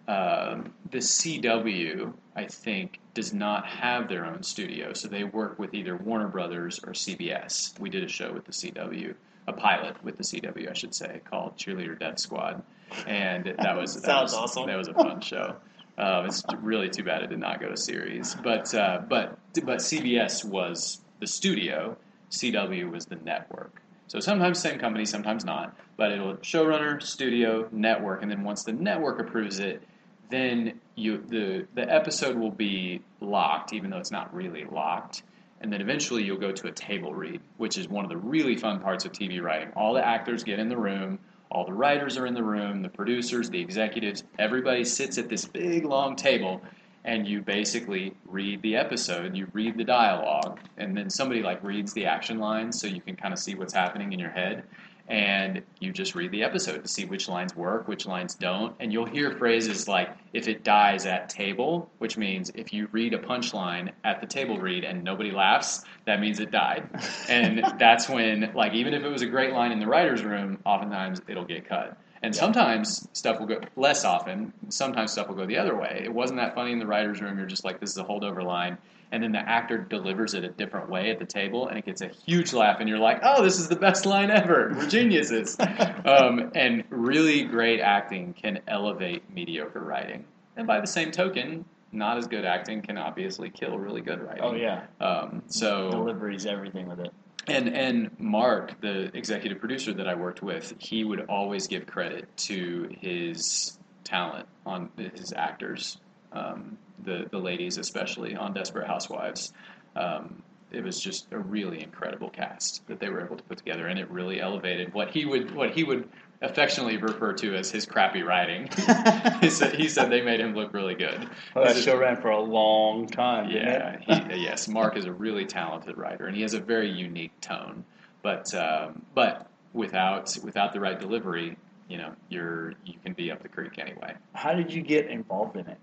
uh, 0.06 0.59
the 0.91 0.99
CW, 0.99 2.12
I 2.37 2.47
think, 2.47 3.01
does 3.15 3.33
not 3.33 3.67
have 3.67 4.09
their 4.09 4.27
own 4.27 4.43
studio, 4.43 4.93
so 4.93 5.09
they 5.09 5.25
work 5.25 5.59
with 5.59 5.73
either 5.73 5.97
Warner 5.97 6.29
Brothers 6.29 6.81
or 6.85 6.93
CBS. 6.93 7.79
We 7.79 7.89
did 7.89 8.05
a 8.05 8.09
show 8.09 8.33
with 8.33 8.45
the 8.45 8.53
CW, 8.53 9.15
a 9.47 9.53
pilot 9.53 10.03
with 10.05 10.17
the 10.17 10.23
CW, 10.23 10.71
I 10.71 10.75
should 10.75 10.95
say, 10.95 11.21
called 11.25 11.56
Cheerleader 11.56 11.99
Death 11.99 12.19
Squad, 12.19 12.62
and 13.06 13.55
that 13.59 13.77
was 13.77 13.95
that 14.03 14.05
sounds 14.05 14.33
was, 14.33 14.35
awesome. 14.35 14.67
That 14.67 14.77
was 14.77 14.89
a 14.89 14.95
fun 14.95 15.21
show. 15.21 15.56
Um, 15.97 16.27
it's 16.27 16.43
really 16.61 16.89
too 16.89 17.05
bad 17.05 17.23
it 17.23 17.31
did 17.31 17.39
not 17.39 17.61
go 17.61 17.69
to 17.69 17.77
series. 17.77 18.35
But 18.35 18.75
uh, 18.75 19.03
but 19.09 19.39
but 19.65 19.79
CBS 19.79 20.45
was 20.45 21.01
the 21.21 21.27
studio. 21.27 21.97
CW 22.31 22.91
was 22.91 23.06
the 23.06 23.17
network. 23.17 23.81
So 24.09 24.21
sometimes 24.21 24.59
same 24.59 24.79
company, 24.79 25.05
sometimes 25.05 25.45
not. 25.45 25.77
But 25.97 26.12
it'll 26.12 26.35
showrunner, 26.37 27.03
studio, 27.03 27.69
network, 27.71 28.23
and 28.23 28.31
then 28.31 28.43
once 28.43 28.65
the 28.65 28.73
network 28.73 29.21
approves 29.21 29.61
it, 29.61 29.83
then 30.31 30.81
you 30.94 31.19
the 31.29 31.67
the 31.75 31.93
episode 31.93 32.37
will 32.37 32.50
be 32.50 33.00
locked, 33.21 33.73
even 33.73 33.91
though 33.91 33.99
it's 33.99 34.12
not 34.12 34.35
really 34.35 34.65
locked. 34.65 35.22
And 35.60 35.72
then 35.72 35.81
eventually 35.81 36.22
you'll 36.22 36.37
go 36.37 36.53
to 36.53 36.69
a 36.69 36.72
table 36.72 37.15
read, 37.15 37.41
which 37.56 37.79
is 37.79 37.89
one 37.89 38.05
of 38.05 38.10
the 38.10 38.19
really 38.19 38.55
fun 38.55 38.81
parts 38.81 39.06
of 39.06 39.13
TV 39.13 39.41
writing. 39.41 39.70
All 39.75 39.94
the 39.94 40.06
actors 40.06 40.44
get 40.44 40.58
in 40.58 40.69
the 40.69 40.77
room 40.77 41.19
all 41.55 41.65
the 41.65 41.72
writers 41.72 42.19
are 42.19 42.27
in 42.27 42.34
the 42.34 42.43
room, 42.43 42.82
the 42.82 42.89
producers, 42.89 43.48
the 43.48 43.60
executives, 43.60 44.25
everybody 44.41 44.84
sits 44.84 45.19
at 45.19 45.29
this 45.29 45.44
big 45.44 45.84
long 45.84 46.17
table 46.17 46.60
and 47.05 47.29
you 47.29 47.43
basically 47.43 48.15
read 48.27 48.60
the 48.63 48.75
episode, 48.75 49.37
you 49.37 49.46
read 49.53 49.77
the 49.77 49.84
dialogue, 49.84 50.58
and 50.79 50.96
then 50.96 51.10
somebody 51.10 51.43
like 51.43 51.63
reads 51.63 51.93
the 51.93 52.06
action 52.06 52.39
lines 52.39 52.81
so 52.81 52.87
you 52.87 53.01
can 53.01 53.15
kind 53.15 53.32
of 53.32 53.39
see 53.39 53.55
what's 53.55 53.75
happening 53.75 54.13
in 54.13 54.19
your 54.19 54.31
head 54.31 54.65
and 55.08 55.63
you 55.81 55.93
just 55.93 56.15
read 56.15 56.31
the 56.31 56.43
episode 56.43 56.82
to 56.82 56.89
see 56.89 57.05
which 57.05 57.29
lines 57.29 57.55
work, 57.55 57.87
which 57.89 58.06
lines 58.06 58.34
don't. 58.34 58.75
And 58.81 58.93
you'll 58.93 59.05
hear 59.05 59.32
phrases 59.32 59.87
like, 59.87 60.11
if 60.32 60.49
it 60.49 60.65
dies 60.65 61.05
at 61.05 61.29
table, 61.29 61.91
which 61.99 62.17
means 62.17 62.51
if 62.55 62.73
you 62.73 62.89
read 62.91 63.13
a 63.13 63.19
punchline 63.19 63.93
at 64.03 64.20
the 64.20 64.27
table 64.27 64.58
read 64.58 64.84
and 64.84 65.05
nobody 65.05 65.31
laughs, 65.31 65.84
that 66.06 66.20
means 66.20 66.41
it 66.41 66.51
died. 66.51 66.89
And 67.29 67.65
that's 67.79 68.08
when, 68.08 68.53
like, 68.55 68.75
even 68.75 68.93
if 68.93 69.03
it 69.03 69.08
was 69.08 69.23
a 69.23 69.27
great 69.27 69.53
line 69.53 69.73
in 69.73 69.81
the 69.81 69.87
writer's 69.87 70.23
room, 70.23 70.58
oftentimes 70.65 71.20
it'll 71.27 71.44
get 71.44 71.67
cut. 71.67 71.96
And 72.23 72.34
sometimes 72.34 73.08
stuff 73.13 73.39
will 73.39 73.46
go 73.46 73.61
less 73.77 74.05
often. 74.05 74.53
Sometimes 74.69 75.13
stuff 75.13 75.29
will 75.29 75.34
go 75.34 75.46
the 75.46 75.58
other 75.58 75.77
way. 75.77 76.03
It 76.05 76.13
wasn't 76.13 76.41
that 76.41 76.55
funny 76.55 76.73
in 76.73 76.79
the 76.79 76.87
writer's 76.87 77.20
room. 77.20 77.39
You're 77.39 77.46
just 77.46 77.65
like, 77.65 77.81
this 77.81 77.91
is 77.91 77.99
a 77.99 78.05
holdover 78.05 78.43
line 78.43 78.79
and 79.13 79.23
then 79.23 79.32
the 79.32 79.39
actor 79.39 79.79
delivers 79.79 80.34
it 80.34 80.44
a 80.44 80.49
different 80.49 80.89
way 80.89 81.11
at 81.11 81.19
the 81.19 81.27
table, 81.27 81.69
and 81.69 81.79
it 81.79 81.84
gets 81.84 82.01
a 82.01 82.08
huge 82.08 82.53
laugh, 82.53 82.79
and 82.81 82.89
you're 82.89 82.99
like, 82.99 83.20
"Oh, 83.23 83.43
this 83.43 83.58
is 83.58 83.69
the 83.69 83.77
best 83.77 84.06
line 84.06 84.31
ever! 84.31 84.73
We're 84.77 84.89
geniuses!" 84.89 85.56
um, 86.05 86.51
and 86.55 86.84
really 86.91 87.44
great 87.44 87.81
acting 87.81 88.34
can 88.34 88.61
elevate 88.69 89.23
mediocre 89.31 89.81
writing, 89.81 90.25
and 90.56 90.67
by 90.67 90.81
the 90.81 90.87
same 90.87 91.11
token, 91.11 91.65
not 91.93 92.19
as 92.19 92.27
good 92.27 92.44
acting 92.44 92.82
can 92.82 92.99
obviously 92.99 93.51
kill 93.51 93.79
really 93.79 94.01
good 94.01 94.20
writing. 94.20 94.43
Oh 94.43 94.55
yeah. 94.55 94.87
Um, 95.01 95.43
so 95.46 95.91
delivery's 95.91 96.46
everything 96.46 96.89
with 96.89 97.01
it. 97.01 97.13
And 97.46 97.69
and 97.69 98.11
Marc, 98.19 98.81
the 98.81 99.15
executive 99.17 99.58
producer 99.61 99.93
that 99.94 100.08
I 100.08 100.15
worked 100.15 100.43
with, 100.43 100.75
he 100.79 101.05
would 101.05 101.27
always 101.29 101.67
give 101.67 101.87
credit 101.87 102.34
to 102.39 102.89
his 103.01 103.79
talent 104.03 104.49
on 104.67 104.91
his 104.96 105.32
actors. 105.32 105.99
Um, 106.34 106.79
the 107.05 107.26
the 107.31 107.38
ladies 107.38 107.79
especially 107.79 108.34
on 108.36 108.53
Desperate 108.53 108.86
Housewives. 108.86 109.53
Um, 109.96 110.43
it 110.74 110.82
was 110.82 111.00
just 111.00 111.29
a 111.31 111.38
really 111.38 111.82
incredible 111.82 112.29
cast 112.29 112.86
that 112.88 112.98
they 112.98 113.08
were 113.08 113.24
able 113.24 113.36
to 113.36 113.43
put 113.44 113.58
together, 113.58 113.86
and 113.86 113.98
it 113.98 114.10
really 114.10 114.41
elevated 114.41 114.93
what 114.93 115.10
he 115.10 115.24
would 115.24 115.55
what 115.55 115.70
he 115.70 115.84
would 115.84 116.08
affectionately 116.43 116.96
refer 116.96 117.32
to 117.32 117.55
as 117.55 117.70
his 117.70 117.86
crappy 117.86 118.22
writing. 118.22 118.69
he 119.41 119.50
said 119.50 119.74
he 119.74 119.88
said 119.88 120.10
they 120.10 120.22
made 120.22 120.41
him 120.41 120.55
look 120.55 120.72
really 120.72 120.94
good. 120.94 121.29
Well, 121.55 121.64
that 121.64 121.76
show 121.76 121.96
ran 121.96 122.20
for 122.20 122.31
a 122.31 122.41
long 122.41 123.06
time. 123.06 123.50
yeah, 123.50 123.98
he, 124.00 124.43
yes, 124.43 124.69
Marc 124.69 124.96
is 124.96 125.06
a 125.06 125.12
really 125.12 125.46
talented 125.46 125.96
writer, 125.96 126.26
and 126.26 126.34
he 126.34 126.43
has 126.43 126.55
a 126.55 126.60
very 126.60 126.91
unique 126.91 127.38
tone. 127.41 127.84
But 128.22 128.53
um, 128.55 129.05
but 129.14 129.48
without 129.72 130.36
without 130.43 130.72
the 130.72 130.81
right 130.81 130.98
delivery, 130.98 131.56
you 131.88 131.98
know, 131.98 132.12
you're 132.29 132.74
you 132.84 132.94
can 133.05 133.12
be 133.12 133.31
up 133.31 133.43
the 133.43 133.48
creek 133.48 133.79
anyway. 133.79 134.14
How 134.32 134.55
did 134.55 134.72
you 134.72 134.82
get 134.82 135.06
involved 135.06 135.56
in 135.56 135.67
it? 135.67 135.79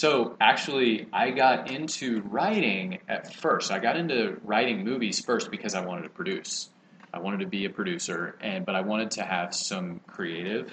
So 0.00 0.34
actually, 0.40 1.08
I 1.12 1.30
got 1.30 1.70
into 1.70 2.22
writing 2.22 3.00
at 3.06 3.34
first. 3.34 3.70
I 3.70 3.78
got 3.80 3.98
into 3.98 4.38
writing 4.44 4.82
movies 4.82 5.22
first 5.22 5.50
because 5.50 5.74
I 5.74 5.84
wanted 5.84 6.04
to 6.04 6.08
produce. 6.08 6.70
I 7.12 7.18
wanted 7.18 7.40
to 7.40 7.46
be 7.46 7.66
a 7.66 7.68
producer, 7.68 8.34
and 8.40 8.64
but 8.64 8.74
I 8.74 8.80
wanted 8.80 9.10
to 9.10 9.24
have 9.24 9.54
some 9.54 10.00
creative, 10.06 10.72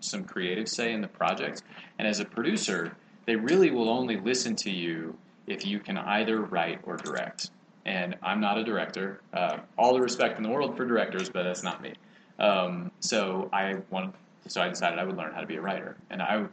some 0.00 0.24
creative 0.24 0.68
say 0.68 0.92
in 0.92 1.00
the 1.00 1.06
project. 1.06 1.62
And 2.00 2.08
as 2.08 2.18
a 2.18 2.24
producer, 2.24 2.96
they 3.24 3.36
really 3.36 3.70
will 3.70 3.88
only 3.88 4.16
listen 4.16 4.56
to 4.56 4.70
you 4.72 5.16
if 5.46 5.64
you 5.64 5.78
can 5.78 5.96
either 5.96 6.40
write 6.40 6.80
or 6.82 6.96
direct. 6.96 7.52
And 7.84 8.16
I'm 8.20 8.40
not 8.40 8.58
a 8.58 8.64
director. 8.64 9.20
Uh, 9.32 9.58
all 9.78 9.94
the 9.94 10.00
respect 10.00 10.38
in 10.38 10.42
the 10.42 10.50
world 10.50 10.76
for 10.76 10.84
directors, 10.84 11.30
but 11.30 11.44
that's 11.44 11.62
not 11.62 11.80
me. 11.82 11.92
Um, 12.40 12.90
so 12.98 13.48
I 13.52 13.76
wanted, 13.90 14.14
so 14.48 14.60
I 14.60 14.68
decided 14.70 14.98
I 14.98 15.04
would 15.04 15.16
learn 15.16 15.32
how 15.32 15.40
to 15.40 15.46
be 15.46 15.54
a 15.54 15.60
writer, 15.60 15.96
and 16.10 16.20
I 16.20 16.46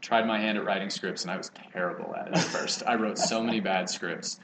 tried 0.00 0.26
my 0.26 0.38
hand 0.38 0.58
at 0.58 0.64
writing 0.64 0.90
scripts, 0.90 1.22
and 1.22 1.30
I 1.30 1.36
was 1.36 1.50
terrible 1.72 2.14
at 2.14 2.28
it 2.28 2.34
at 2.36 2.44
first. 2.44 2.82
I 2.86 2.94
wrote 2.96 3.18
so 3.18 3.42
many 3.42 3.60
bad 3.60 3.88
scripts. 3.88 4.38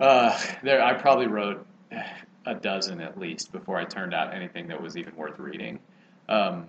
Uh, 0.00 0.38
there, 0.62 0.82
I 0.82 0.94
probably 0.94 1.26
wrote 1.26 1.66
a 2.46 2.54
dozen 2.54 3.00
at 3.00 3.18
least 3.18 3.52
before 3.52 3.76
I 3.76 3.84
turned 3.84 4.14
out 4.14 4.34
anything 4.34 4.68
that 4.68 4.80
was 4.80 4.96
even 4.96 5.14
worth 5.16 5.38
reading. 5.38 5.78
Um, 6.28 6.66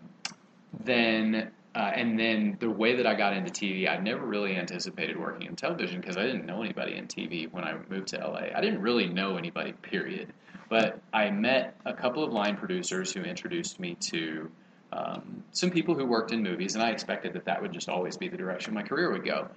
then, 0.84 1.52
uh, 1.76 1.92
and 1.96 2.20
then 2.20 2.58
the 2.60 2.70
way 2.70 2.96
that 2.98 3.08
I 3.08 3.16
got 3.16 3.34
into 3.34 3.52
TV, 3.52 3.90
I 3.90 3.98
never 3.98 4.26
really 4.26 4.56
anticipated 4.56 5.18
working 5.18 5.48
in 5.48 5.56
television 5.56 6.02
because 6.02 6.18
I 6.18 6.24
didn't 6.24 6.46
know 6.46 6.62
anybody 6.62 6.96
in 6.96 7.08
TV 7.08 7.52
when 7.52 7.64
I 7.64 7.76
moved 7.90 8.10
to 8.10 8.18
LA. 8.18 8.48
I 8.56 8.62
didn't 8.62 8.82
really 8.82 9.08
know 9.08 9.38
anybody, 9.38 9.74
period. 9.74 10.34
But 10.70 11.02
I 11.12 11.32
met 11.32 11.76
a 11.86 11.94
couple 11.94 12.24
of 12.24 12.32
line 12.32 12.56
producers 12.56 13.12
who 13.12 13.22
introduced 13.22 13.80
me 13.80 13.96
to 14.12 14.52
um, 14.92 15.44
some 15.52 15.70
people 15.70 15.96
who 15.96 16.06
worked 16.06 16.32
in 16.32 16.42
movies, 16.42 16.76
and 16.76 16.84
I 16.84 16.90
expected 16.90 17.34
that 17.34 17.46
that 17.46 17.62
would 17.62 17.72
just 17.72 17.90
always 17.90 18.18
be 18.18 18.28
the 18.28 18.38
direction 18.38 18.74
my 18.74 18.84
career 18.84 19.12
would 19.12 19.26
go. 19.26 19.48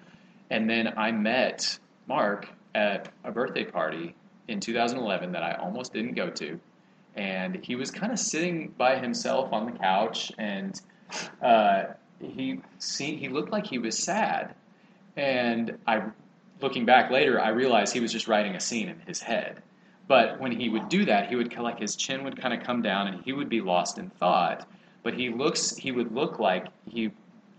And 0.51 0.69
then 0.69 0.93
I 0.97 1.11
met 1.13 1.79
Marc 2.07 2.49
at 2.75 3.09
a 3.25 3.31
birthday 3.31 3.65
party 3.65 4.15
in 4.49 4.61
2011 4.61 5.33
that 5.33 5.43
I 5.43 5.55
almost 5.55 5.93
didn't 5.93 6.15
go 6.15 6.29
to. 6.31 6.59
And 7.15 7.63
he 7.65 7.77
was 7.77 7.91
kind 7.91 8.13
of 8.13 8.19
sitting 8.19 8.69
by 8.77 8.99
himself 8.99 9.53
on 9.53 9.67
the 9.67 9.73
couch, 9.73 10.33
and 10.39 10.81
uh, 11.43 11.85
he 12.21 12.61
see, 12.79 13.17
he 13.17 13.29
looked 13.29 13.53
like 13.53 13.67
he 13.67 13.79
was 13.79 13.99
sad. 13.99 14.55
And 15.17 15.79
I, 15.87 16.03
looking 16.61 16.87
back 16.87 17.11
later, 17.11 17.41
I 17.41 17.49
realized 17.49 17.93
he 17.93 18.01
was 18.01 18.13
just 18.13 18.29
writing 18.29 18.55
a 18.55 18.61
scene 18.61 18.89
in 18.89 19.01
his 19.01 19.21
head. 19.21 19.63
But 20.09 20.41
when 20.41 20.53
he 20.53 20.69
would 20.69 20.89
do 20.89 21.05
that, 21.05 21.29
he 21.29 21.37
would 21.37 21.57
like 21.57 21.79
his 21.79 21.97
chin 21.97 22.25
would 22.25 22.41
kind 22.41 22.55
of 22.55 22.67
come 22.67 22.83
down, 22.83 23.09
and 23.09 23.23
he 23.25 23.33
would 23.33 23.49
be 23.49 23.61
lost 23.61 23.99
in 23.99 24.11
thought. 24.11 24.67
But 25.03 25.15
he 25.15 25.31
looks, 25.31 25.77
he 25.77 25.93
would 25.93 26.15
look 26.15 26.39
like 26.39 26.67
he 26.87 27.11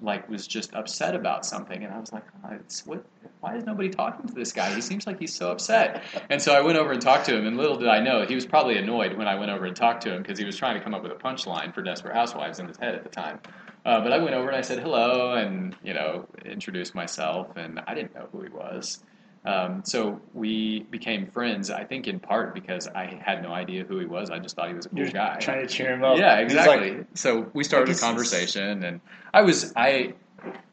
like 0.02 0.30
was 0.30 0.46
just 0.46 0.74
upset 0.74 1.16
about 1.16 1.46
something, 1.46 1.84
and 1.84 1.94
I 1.94 2.00
was 2.00 2.12
like, 2.12 2.24
it's, 2.52 2.86
what? 2.86 3.04
Why 3.40 3.56
is 3.56 3.66
nobody 3.66 3.90
talking 3.90 4.28
to 4.28 4.34
this 4.34 4.54
guy? 4.54 4.74
He 4.74 4.82
seems 4.82 5.08
like 5.08 5.20
he's 5.20 5.34
so 5.34 5.52
upset. 5.52 6.04
And 6.30 6.42
so 6.42 6.54
I 6.54 6.62
went 6.62 6.78
over 6.78 6.92
and 6.92 7.02
talked 7.02 7.26
to 7.26 7.38
him, 7.38 7.46
and 7.46 7.58
little 7.58 7.76
did 7.78 7.90
I 7.90 8.00
know 8.00 8.26
he 8.26 8.36
was 8.36 8.46
probably 8.46 8.78
annoyed 8.78 9.18
when 9.18 9.28
I 9.28 9.36
went 9.36 9.52
over 9.52 9.66
and 9.66 9.76
talked 9.76 10.04
to 10.04 10.14
him 10.14 10.22
because 10.22 10.38
he 10.38 10.46
was 10.46 10.56
trying 10.56 10.78
to 10.78 10.84
come 10.84 10.94
up 10.94 11.04
with 11.04 11.12
a 11.12 11.16
punchline 11.16 11.74
for 11.74 11.82
Desperate 11.82 12.14
Housewives 12.14 12.60
in 12.60 12.68
his 12.68 12.78
head 12.78 12.96
at 12.96 13.04
the 13.04 13.10
time. 13.10 13.40
Uh, 13.86 14.00
but 14.00 14.14
I 14.14 14.18
went 14.18 14.34
over 14.34 14.48
and 14.48 14.56
I 14.56 14.62
said 14.62 14.80
hello, 14.80 15.34
and 15.34 15.76
you 15.84 15.94
know, 15.94 16.26
introduced 16.46 16.96
myself, 16.96 17.56
and 17.58 17.82
I 17.88 17.94
didn't 17.94 18.16
know 18.16 18.28
who 18.32 18.44
he 18.44 18.50
was. 18.50 19.04
Um, 19.46 19.82
so 19.84 20.22
we 20.34 20.84
became 20.90 21.28
friends. 21.28 21.70
I 21.70 21.84
think 21.84 22.08
in 22.08 22.20
part 22.20 22.54
because 22.54 22.88
I 22.88 23.20
had 23.22 23.44
no 23.44 23.52
idea 23.52 23.84
who 23.84 24.00
he 24.00 24.06
was. 24.06 24.30
I 24.30 24.40
just 24.40 24.56
thought 24.56 24.70
he 24.70 24.74
was 24.74 24.86
a 24.86 24.90
cool 24.90 25.00
You're 25.00 25.10
guy. 25.10 25.36
trying 25.38 25.68
to 25.68 25.74
cheer 25.74 25.94
him 25.94 26.04
up. 26.04 26.18
Yeah, 26.18 26.38
exactly. 26.38 26.98
like, 26.98 27.08
so 27.14 27.50
we 27.54 27.64
started 27.64 27.96
a 27.96 28.00
conversation, 28.00 28.84
and 28.84 29.02
I 29.34 29.42
was 29.42 29.74
I 29.76 30.14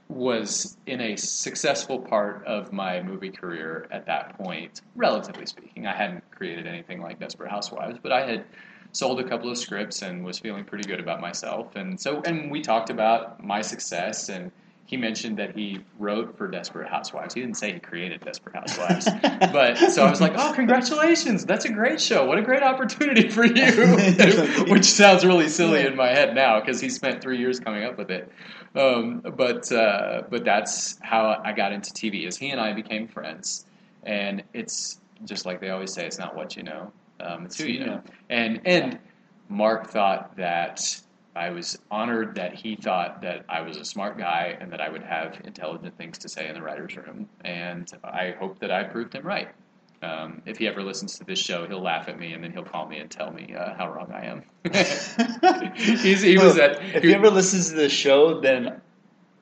was 0.09 0.77
in 0.87 1.01
a 1.01 1.17
successful 1.17 1.99
part 1.99 2.45
of 2.45 2.73
my 2.73 3.03
movie 3.03 3.31
career 3.31 3.87
at 3.91 4.07
that 4.07 4.37
point, 4.39 4.83
relatively 4.95 5.47
speaking. 5.47 5.87
I 5.87 5.97
hadn't 5.97 6.29
created 6.31 6.67
anything 6.67 7.01
like 7.01 7.19
Desperate 7.19 7.51
Housewives, 7.51 7.99
but 8.03 8.13
I 8.13 8.27
had 8.27 8.45
sold 8.93 9.21
a 9.21 9.25
couple 9.25 9.51
of 9.51 9.59
scripts 9.59 10.03
and 10.03 10.25
was 10.25 10.39
feeling 10.39 10.65
pretty 10.65 10.89
good 10.89 11.01
about 11.01 11.21
myself. 11.21 11.75
And 11.77 12.01
so, 12.01 12.23
and 12.25 12.51
we 12.51 12.61
talked 12.61 12.91
about 12.91 13.43
my 13.43 13.63
success 13.63 14.29
and. 14.29 14.53
He 14.91 14.97
mentioned 14.97 15.37
that 15.39 15.55
he 15.55 15.79
wrote 16.01 16.37
for 16.37 16.49
Desperate 16.49 16.89
Housewives. 16.89 17.33
He 17.33 17.41
didn't 17.41 17.59
say 17.59 17.73
he 17.73 17.79
created 17.79 18.23
Desperate 18.25 18.57
Housewives, 18.57 19.09
but 19.23 19.77
so 19.77 20.05
I 20.05 20.11
was 20.11 20.21
like, 20.21 20.33
"Oh, 20.35 20.53
congratulations! 20.53 21.47
That's 21.47 21.65
a 21.65 21.69
great 21.69 22.01
show. 22.01 22.27
What 22.27 22.39
a 22.39 22.43
great 22.43 22.65
opportunity 22.65 23.29
for 23.29 23.45
you!" 23.45 24.65
Which 24.69 24.87
sounds 24.87 25.25
really 25.25 25.49
silly 25.49 25.87
in 25.87 25.95
my 25.95 26.09
head 26.09 26.35
now 26.35 26.59
because 26.59 26.81
he 26.81 26.89
spent 26.89 27.23
three 27.23 27.39
years 27.39 27.61
coming 27.61 27.85
up 27.85 27.99
with 27.99 28.11
it. 28.11 28.33
Um, 28.75 29.21
but 29.21 29.71
uh, 29.71 30.23
but 30.29 30.45
that's 30.45 30.99
how 31.01 31.41
I 31.45 31.53
got 31.53 31.71
into 31.71 31.93
TV. 31.93 32.27
Is 32.27 32.37
he 32.37 32.51
and 32.51 32.61
I 32.61 32.73
became 32.73 33.07
friends, 33.07 33.67
and 34.03 34.43
it's 34.53 34.99
just 35.25 35.47
like 35.47 35.61
they 35.61 35.71
always 35.71 35.93
say, 35.93 36.05
it's 36.05 36.19
not 36.19 36.35
what 36.35 36.57
you 36.57 36.65
know, 36.65 36.91
um, 37.21 37.47
it's 37.47 37.57
who 37.61 37.69
you 37.69 37.87
know. 37.87 38.03
And 38.29 38.61
and 38.65 38.99
Marc 39.49 39.87
thought 39.87 40.37
that 40.37 41.01
I 41.37 41.51
was 41.51 41.79
honored 41.91 42.35
that 42.35 42.55
he 42.55 42.77
thought 42.77 43.23
that 43.23 43.45
I 43.49 43.61
was 43.61 43.77
a 43.77 43.85
smart 43.85 44.19
guy 44.19 44.57
and 44.61 44.73
that 44.73 44.81
I 44.81 44.89
would 44.89 45.03
have 45.03 45.41
intelligent 45.45 45.97
things 45.97 46.19
to 46.19 46.29
say 46.29 46.49
in 46.49 46.55
the 46.55 46.63
writers' 46.63 46.97
room. 46.97 47.29
And 47.45 47.91
I 48.03 48.35
hope 48.39 48.59
that 48.61 48.71
I 48.71 48.85
proved 48.85 49.15
him 49.15 49.25
right. 49.25 49.49
Um, 50.03 50.41
if 50.47 50.57
he 50.57 50.67
ever 50.67 50.83
listens 50.83 51.19
to 51.19 51.25
this 51.25 51.39
show, 51.39 51.67
he'll 51.67 51.83
laugh 51.83 52.09
at 52.09 52.19
me 52.19 52.33
and 52.33 52.43
then 52.43 52.53
he'll 52.53 52.65
call 52.65 52.87
me 52.87 52.99
and 52.99 53.11
tell 53.11 53.31
me 53.31 53.55
uh, 53.55 53.75
how 53.75 53.93
wrong 53.93 54.11
I 54.13 54.25
am. 54.25 54.43
He's, 55.77 56.23
he 56.23 56.39
was 56.39 56.59
at. 56.59 56.83
If 56.97 57.03
he 57.03 57.15
ever 57.15 57.29
listens 57.31 57.69
to 57.69 57.77
this 57.77 57.93
show, 57.93 58.41
then 58.41 58.81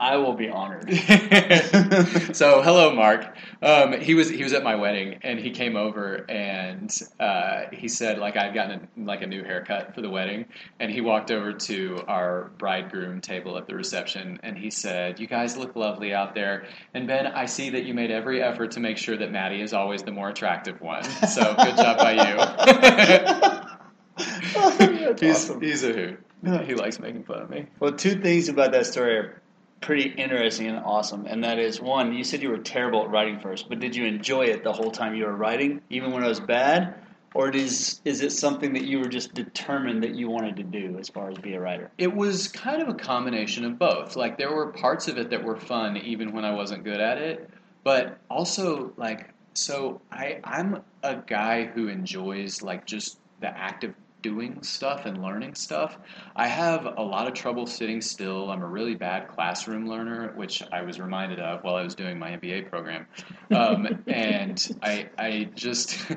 I 0.00 0.17
will 0.17 0.35
be 0.35 0.49
honored. 0.49 0.88
so 2.33 2.62
hello, 2.62 2.95
Marc. 2.95 3.37
Um, 3.61 4.00
he 4.00 4.14
was 4.14 4.31
he 4.31 4.45
was 4.45 4.52
at 4.52 4.62
my 4.62 4.76
wedding, 4.76 5.19
and 5.23 5.40
he 5.40 5.50
came 5.50 5.76
over, 5.76 6.25
and 6.31 6.97
uh, 7.19 7.62
he 7.73 7.88
said 7.88 8.19
like 8.19 8.37
I'd 8.37 8.55
gotten 8.55 8.88
a, 8.97 9.00
like 9.05 9.23
a 9.23 9.26
new 9.26 9.43
haircut 9.43 9.95
for 9.95 10.00
the 10.00 10.11
wedding, 10.11 10.47
and 10.78 10.90
he 10.90 11.00
walked 11.00 11.31
over 11.31 11.52
to 11.52 12.00
our 12.07 12.52
bridegroom 12.59 13.21
table 13.21 13.59
at 13.59 13.67
the 13.67 13.75
reception, 13.75 14.38
and 14.43 14.57
he 14.57 14.71
said, 14.71 15.19
"You 15.19 15.26
guys 15.26 15.57
look 15.57 15.75
lovely 15.75 16.14
out 16.14 16.35
there." 16.35 16.67
And 16.95 17.09
Ben, 17.09 17.26
I 17.26 17.47
see 17.47 17.71
that 17.71 17.85
you 17.85 17.95
made 17.95 18.11
every 18.12 18.43
effort 18.43 18.71
to 18.73 18.81
make 18.81 18.99
sure 18.99 19.17
that 19.17 19.33
Maddie 19.33 19.62
is 19.62 19.73
always 19.73 20.02
the 20.02 20.12
more 20.12 20.28
attractive 20.28 20.81
one. 20.81 21.02
So 21.05 21.55
good 21.57 21.76
job 21.76 21.99
by 21.99 22.12
you. 22.12 23.64
He's 25.21 25.50
awesome. 25.50 25.61
he's 25.61 25.85
a 25.85 25.93
hoot. 25.93 26.21
He 26.67 26.75
likes 26.75 26.99
making 26.99 27.25
fun 27.25 27.43
of 27.43 27.50
me. 27.50 27.67
Well, 27.81 27.93
two 27.93 28.21
things 28.21 28.49
about 28.49 28.73
that 28.73 28.87
story 28.87 29.17
are 29.17 29.43
pretty 29.80 30.11
interesting 30.11 30.66
and 30.66 30.78
awesome, 30.78 31.26
and 31.26 31.42
that 31.44 31.58
is 31.58 31.80
one, 31.80 32.12
you 32.12 32.25
said 32.25 32.42
you 32.42 32.50
were 32.50 32.58
terrible 32.58 33.02
at 33.02 33.11
writing 33.11 33.40
first, 33.40 33.68
but 33.68 33.80
did 33.80 33.94
you 33.94 34.04
enjoy 34.04 34.42
it 34.47 34.64
the 34.64 34.73
whole 34.73 34.90
time 34.90 35.14
you 35.14 35.25
were 35.25 35.37
writing, 35.37 35.80
even 35.90 36.12
when 36.12 36.23
it 36.23 36.28
was 36.28 36.40
bad, 36.40 36.94
or 37.35 37.50
is 37.50 38.00
is 38.04 38.23
it 38.23 38.32
something 38.32 38.73
that 38.73 38.85
you 38.85 38.99
were 38.99 39.08
just 39.08 39.35
determined 39.35 40.02
that 40.02 40.14
you 40.14 40.28
wanted 40.28 40.56
to 40.56 40.62
do 40.62 40.97
as 40.99 41.08
far 41.08 41.30
as 41.30 41.38
be 41.38 41.54
a 41.54 41.61
writer? 41.61 41.90
It 41.99 42.14
was 42.14 42.49
kind 42.49 42.80
of 42.80 42.88
a 42.88 42.94
combination 42.94 43.64
of 43.64 43.78
both. 43.78 44.16
Like 44.16 44.38
there 44.38 44.54
were 44.54 44.68
parts 44.68 45.08
of 45.08 45.18
it 45.18 45.30
that 45.30 45.44
were 45.44 45.56
fun 45.56 45.97
even 45.99 46.32
when 46.32 46.44
I 46.44 46.52
wasn't 46.52 46.85
good 46.85 47.00
at 47.00 47.18
it, 47.18 47.50
but 47.85 48.18
also 48.30 48.92
like 48.97 49.30
so 49.54 50.00
I 50.11 50.40
I'm 50.42 50.82
a 51.02 51.16
guy 51.16 51.64
who 51.64 51.88
enjoys 51.88 52.62
like 52.62 52.87
just 52.87 53.18
the 53.40 53.49
act 53.49 53.85
of 53.85 53.94
doing 54.22 54.62
stuff 54.62 55.06
and 55.06 55.22
learning 55.22 55.54
stuff. 55.54 55.96
I 56.34 56.48
have 56.48 56.87
a 56.96 57.02
lot 57.02 57.28
of 57.28 57.34
trouble 57.34 57.66
sitting 57.66 58.00
still. 58.00 58.50
I'm 58.50 58.62
a 58.62 58.66
really 58.66 58.94
bad 58.94 59.28
classroom 59.28 59.88
learner, 59.88 60.32
which 60.34 60.62
I 60.72 60.82
was 60.82 60.98
reminded 60.98 61.38
of 61.38 61.62
while 61.62 61.76
I 61.76 61.82
was 61.82 61.94
doing 61.94 62.18
my 62.18 62.32
MBA 62.32 62.68
program. 62.68 63.06
Um, 63.54 64.02
and 64.06 64.78
I 64.82 65.08
I 65.16 65.48
just 65.54 65.98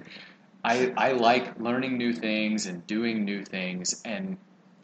I, 0.63 0.93
I 0.95 1.11
like 1.13 1.59
learning 1.59 1.97
new 1.97 2.13
things 2.13 2.67
and 2.67 2.85
doing 2.85 3.25
new 3.25 3.43
things 3.43 4.01
and 4.05 4.37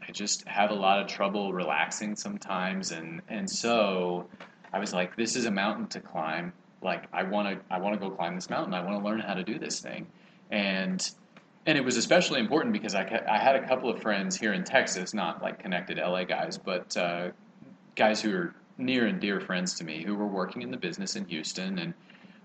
I 0.08 0.12
just 0.12 0.48
have 0.48 0.72
a 0.72 0.76
lot 0.76 1.00
of 1.00 1.08
trouble 1.08 1.54
relaxing 1.54 2.16
sometimes 2.16 2.92
and, 2.92 3.22
and 3.28 3.50
so 3.50 4.28
I 4.74 4.80
was 4.80 4.94
like 4.94 5.16
this 5.16 5.36
is 5.36 5.46
a 5.46 5.52
mountain 5.52 5.88
to 5.88 6.00
climb 6.00 6.52
like 6.82 7.04
I 7.14 7.24
want 7.24 7.48
to 7.50 7.74
I 7.74 7.80
want 7.80 7.94
to 7.94 8.00
go 8.00 8.10
climb 8.14 8.36
this 8.36 8.50
mountain 8.50 8.74
I 8.74 8.82
want 8.84 8.98
to 8.98 9.06
learn 9.06 9.20
how 9.20 9.36
to 9.36 9.44
do 9.44 9.60
this 9.60 9.80
thing 9.80 10.08
and 10.50 11.08
and 11.68 11.78
it 11.78 11.86
was 11.86 11.98
especially 11.98 12.40
important 12.40 12.74
because 12.74 12.96
I, 12.96 13.24
I 13.30 13.38
had 13.38 13.56
a 13.56 13.68
couple 13.68 13.90
of 13.90 14.02
friends 14.02 14.36
here 14.36 14.54
in 14.54 14.64
Texas 14.64 15.14
not 15.14 15.42
like 15.42 15.60
connected 15.60 15.98
LA 16.00 16.24
guys 16.24 16.58
but 16.58 16.98
uh, 16.98 17.30
guys 17.96 18.22
who 18.22 18.36
are 18.36 18.56
near 18.80 19.06
and 19.06 19.20
dear 19.20 19.40
friends 19.40 19.76
to 19.76 19.84
me 19.84 20.04
who 20.04 20.16
were 20.16 20.28
working 20.28 20.64
in 20.64 20.72
the 20.72 20.78
business 20.78 21.16
in 21.16 21.26
Houston 21.26 21.78
and 21.80 21.94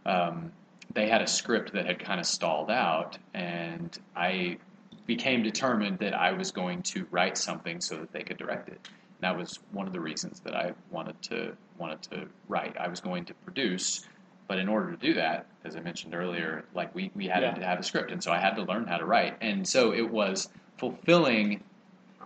um, 0.04 0.52
they 0.94 1.08
had 1.08 1.22
a 1.22 1.26
script 1.26 1.72
that 1.72 1.86
had 1.86 1.98
kind 1.98 2.20
of 2.20 2.26
stalled 2.26 2.70
out, 2.70 3.18
and 3.34 3.98
I 4.16 4.58
became 5.06 5.42
determined 5.42 5.98
that 5.98 6.14
I 6.14 6.32
was 6.32 6.50
going 6.50 6.82
to 6.82 7.06
write 7.10 7.36
something 7.36 7.80
so 7.80 7.96
that 7.96 8.12
they 8.12 8.22
could 8.22 8.36
direct 8.36 8.68
it. 8.68 8.80
And 8.84 9.20
that 9.20 9.36
was 9.36 9.58
one 9.72 9.86
of 9.86 9.92
the 9.92 10.00
reasons 10.00 10.40
that 10.40 10.54
I 10.54 10.72
wanted 10.90 11.20
to 11.22 11.56
wanted 11.78 12.02
to 12.02 12.28
write. 12.48 12.76
I 12.78 12.88
was 12.88 13.00
going 13.00 13.24
to 13.26 13.34
produce, 13.34 14.06
but 14.52 14.58
in 14.58 14.68
order 14.68 14.90
to 14.90 14.98
do 14.98 15.14
that, 15.14 15.46
as 15.64 15.76
I 15.76 15.80
mentioned 15.80 16.14
earlier, 16.14 16.66
like 16.74 16.94
we, 16.94 17.10
we 17.14 17.26
had 17.26 17.42
Yeah. 17.42 17.54
to 17.54 17.64
have 17.64 17.80
a 17.80 17.82
script, 17.82 18.10
and 18.10 18.22
so 18.22 18.30
I 18.30 18.38
had 18.38 18.54
to 18.56 18.62
learn 18.64 18.86
how 18.86 18.98
to 18.98 19.06
write. 19.06 19.34
And 19.40 19.66
so 19.66 19.94
it 19.94 20.02
was 20.10 20.50
fulfilling, 20.76 21.64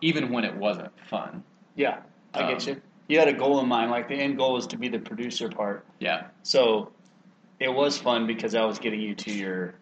even 0.01 0.33
when 0.33 0.43
it 0.45 0.53
wasn't 0.57 0.91
fun. 1.09 1.45
Yeah, 1.77 1.99
I 2.35 2.53
get 2.53 2.63
Um, 2.69 2.75
you. 2.75 2.83
You 3.07 3.21
had 3.21 3.29
a 3.29 3.33
goal 3.33 3.61
in 3.61 3.69
mind, 3.69 3.93
like 3.93 4.09
the 4.09 4.17
end 4.17 4.39
goal 4.39 4.55
was 4.55 4.67
to 4.67 4.77
be 4.77 4.89
the 4.89 4.99
producer 4.99 5.49
part. 5.49 5.85
Yeah, 6.01 6.25
So 6.43 6.91
it 7.61 7.69
was 7.73 7.97
fun 7.97 8.27
because 8.27 8.57
I 8.57 8.65
was 8.65 8.81
getting 8.81 9.01
you 9.01 9.15
to 9.15 9.33
your. 9.33 9.75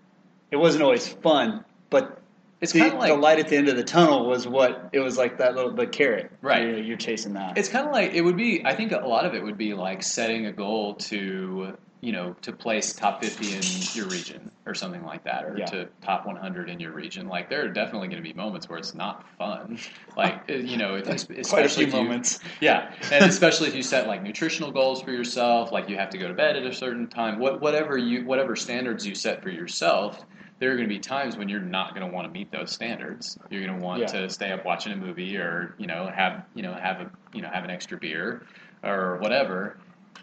It 0.51 0.57
wasn't 0.57 0.85
always 0.85 1.09
fun, 1.09 1.65
but 1.89 2.21
it's 2.61 2.73
the, 2.73 2.81
kind 2.81 2.93
of 2.95 2.99
like 2.99 3.11
the 3.13 3.17
light 3.19 3.39
at 3.39 3.49
the 3.49 3.57
end 3.57 3.69
of 3.69 3.77
the 3.77 3.85
tunnel 3.85 4.27
was 4.27 4.47
what 4.47 4.89
it 4.93 5.01
was 5.01 5.17
like 5.19 5.39
that 5.39 5.55
little 5.55 5.73
the 5.73 5.87
carrot. 5.87 6.31
Right. 6.43 6.63
You 6.63 6.73
know, 6.73 6.79
you're 6.79 6.97
chasing 6.97 7.35
that. 7.35 7.59
It's 7.59 7.69
kind 7.69 7.87
of 7.87 7.93
like 7.93 8.13
it 8.15 8.23
would 8.23 8.37
be. 8.37 8.65
I 8.65 8.75
think 8.75 8.93
a 8.93 8.99
lot 9.07 9.27
of 9.27 9.35
it 9.35 9.43
would 9.43 9.59
be 9.59 9.75
like 9.75 10.03
setting 10.03 10.47
a 10.47 10.53
goal 10.53 10.95
to 10.95 11.77
you 12.01 12.13
know 12.13 12.35
to 12.43 12.53
place 12.53 12.93
top 12.93 13.23
fifty 13.25 13.55
in 13.57 13.63
your 13.95 14.07
region 14.11 14.51
or 14.67 14.75
something 14.75 15.03
like 15.05 15.25
that, 15.25 15.45
or 15.45 15.57
Yeah. 15.59 15.65
to 15.67 15.89
top 16.03 16.27
one 16.27 16.37
hundred 16.37 16.69
in 16.71 16.79
your 16.81 16.93
region. 16.93 17.29
Like 17.29 17.49
there 17.51 17.65
are 17.65 17.69
definitely 17.69 18.09
going 18.09 18.23
to 18.23 18.27
be 18.29 18.35
moments 18.35 18.69
where 18.69 18.79
it's 18.79 18.95
not 18.95 19.25
fun. 19.39 19.79
Like 20.17 20.43
uh, 20.51 20.55
you 20.55 20.77
know, 20.77 20.97
if, 20.97 21.07
especially 21.09 21.43
Quite 21.49 21.67
a 21.67 21.69
few 21.69 21.87
if 21.87 21.93
you- 21.93 21.99
moments. 22.03 22.41
yeah, 22.61 22.93
and 23.11 23.25
especially 23.25 23.69
if 23.69 23.75
you 23.75 23.83
set 23.83 24.07
like 24.07 24.23
nutritional 24.23 24.71
goals 24.71 25.03
for 25.03 25.11
yourself, 25.13 25.73
like 25.73 25.89
you 25.89 25.97
have 25.97 26.11
to 26.11 26.19
go 26.19 26.29
to 26.29 26.35
bed 26.35 26.57
at 26.57 26.65
a 26.65 26.73
certain 26.75 27.09
time. 27.09 27.39
What 27.39 27.61
whatever 27.61 27.97
you 27.99 28.25
whatever 28.25 28.55
standards 28.57 29.07
you 29.07 29.15
set 29.15 29.43
for 29.43 29.51
yourself. 29.51 30.25
There 30.61 30.71
are 30.71 30.77
going 30.77 30.89
to 30.89 30.95
be 30.95 31.01
times 31.01 31.37
when 31.37 31.49
you're 31.49 31.61
not 31.61 31.95
going 31.95 32.09
to 32.09 32.15
want 32.15 32.27
to 32.27 32.33
meet 32.33 32.51
those 32.53 32.71
standards. 32.71 33.37
You're 33.51 33.67
going 33.67 33.79
to 33.79 33.85
want 33.85 34.01
Yeah. 34.01 34.07
to 34.07 34.31
stay 34.31 34.53
up 34.53 34.65
watching 34.65 34.93
a 34.93 34.97
movie, 34.97 35.37
or 35.37 35.75
you 35.79 35.87
know, 35.87 36.07
have 36.15 36.45
you 36.55 36.63
know 36.63 36.75
have 36.75 37.01
a 37.01 37.11
you 37.33 37.43
know 37.43 37.49
have 37.49 37.65
an 37.65 37.71
extra 37.71 37.99
beer, 37.99 38.43
or 38.83 39.19
whatever, 39.19 39.79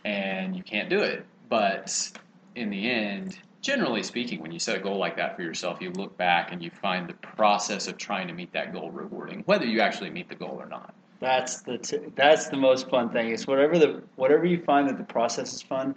and 0.05 0.55
you 0.55 0.63
can't 0.63 0.89
do 0.89 1.01
it. 1.01 1.25
But 1.49 2.11
in 2.55 2.69
the 2.69 2.89
end, 2.89 3.37
generally 3.61 4.03
speaking, 4.03 4.41
when 4.41 4.51
you 4.51 4.59
set 4.59 4.77
a 4.77 4.79
goal 4.79 4.97
like 4.97 5.17
that 5.17 5.35
for 5.35 5.41
yourself, 5.41 5.81
you 5.81 5.91
look 5.91 6.17
back 6.17 6.51
and 6.51 6.63
you 6.63 6.71
find 6.81 7.07
the 7.07 7.13
process 7.13 7.87
of 7.87 7.97
trying 7.97 8.27
to 8.27 8.33
meet 8.33 8.53
that 8.53 8.73
goal 8.73 8.89
rewarding, 8.91 9.41
whether 9.45 9.65
you 9.65 9.81
actually 9.81 10.09
meet 10.09 10.29
the 10.29 10.35
goal 10.35 10.57
or 10.59 10.65
not. 10.67 10.93
That's 11.19 11.61
the 11.61 11.77
t- 11.77 11.99
that's 12.15 12.47
the 12.47 12.57
most 12.57 12.89
fun 12.89 13.09
thing. 13.09 13.29
It's 13.29 13.45
whatever 13.45 13.77
the 13.77 14.01
whatever 14.15 14.45
you 14.45 14.63
find 14.63 14.89
that 14.89 14.97
the 14.97 15.03
process 15.03 15.53
is 15.53 15.61
fun. 15.61 15.95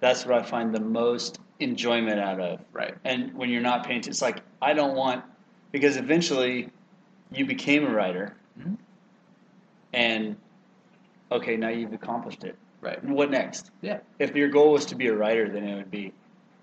That's 0.00 0.26
what 0.26 0.34
I 0.40 0.42
find 0.42 0.74
the 0.74 0.80
most 0.80 1.38
enjoyment 1.62 2.20
out 2.20 2.40
of. 2.40 2.60
Right. 2.72 2.94
And 3.04 3.32
when 3.34 3.50
you're 3.50 3.60
not 3.62 3.86
paying, 3.86 4.00
it's 4.00 4.22
like 4.22 4.42
I 4.60 4.74
don't 4.74 4.94
want 4.96 5.24
because 5.70 5.96
eventually 5.96 6.68
you 7.30 7.46
became 7.46 7.86
a 7.86 7.90
writer, 7.90 8.36
Mhm. 8.60 8.76
and 9.92 10.36
okay, 11.30 11.56
now 11.56 11.68
you've 11.68 11.92
accomplished 11.92 12.44
it. 12.44 12.56
Right. 12.80 13.02
And 13.02 13.14
what 13.14 13.30
next? 13.30 13.70
Yeah. 13.80 14.00
If 14.18 14.34
your 14.34 14.48
goal 14.48 14.72
was 14.72 14.84
to 14.86 14.94
be 14.96 15.06
a 15.06 15.14
writer, 15.16 15.48
then 15.48 15.64
it 15.64 15.76
would 15.76 15.90
be 15.90 16.12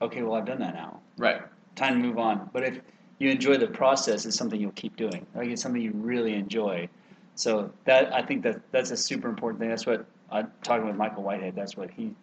okay. 0.01 0.21
Well, 0.21 0.35
I've 0.35 0.45
done 0.45 0.59
that 0.59 0.73
now. 0.73 0.99
Right. 1.17 1.41
Time 1.75 2.01
to 2.01 2.07
move 2.07 2.17
on. 2.17 2.49
But 2.53 2.63
if 2.63 2.81
you 3.19 3.29
enjoy 3.29 3.57
the 3.57 3.67
process, 3.67 4.25
it's 4.25 4.35
something 4.37 4.59
you'll 4.59 4.71
keep 4.71 4.95
doing. 4.97 5.25
Like 5.33 5.47
it's 5.49 5.61
something 5.61 5.81
you 5.81 5.91
really 5.93 6.33
enjoy. 6.33 6.89
So 7.35 7.71
that 7.85 8.13
I 8.13 8.21
think 8.21 8.43
that 8.43 8.59
that's 8.71 8.91
a 8.91 8.97
super 8.97 9.29
important 9.29 9.59
thing. 9.61 9.69
That's 9.69 9.85
what 9.85 10.05
I'm 10.29 10.51
talking 10.61 10.85
with 10.85 10.97
Michael 10.97 11.23
Whitehead. 11.23 11.55
That's 11.55 11.77
what 11.77 11.89
he 11.89 12.13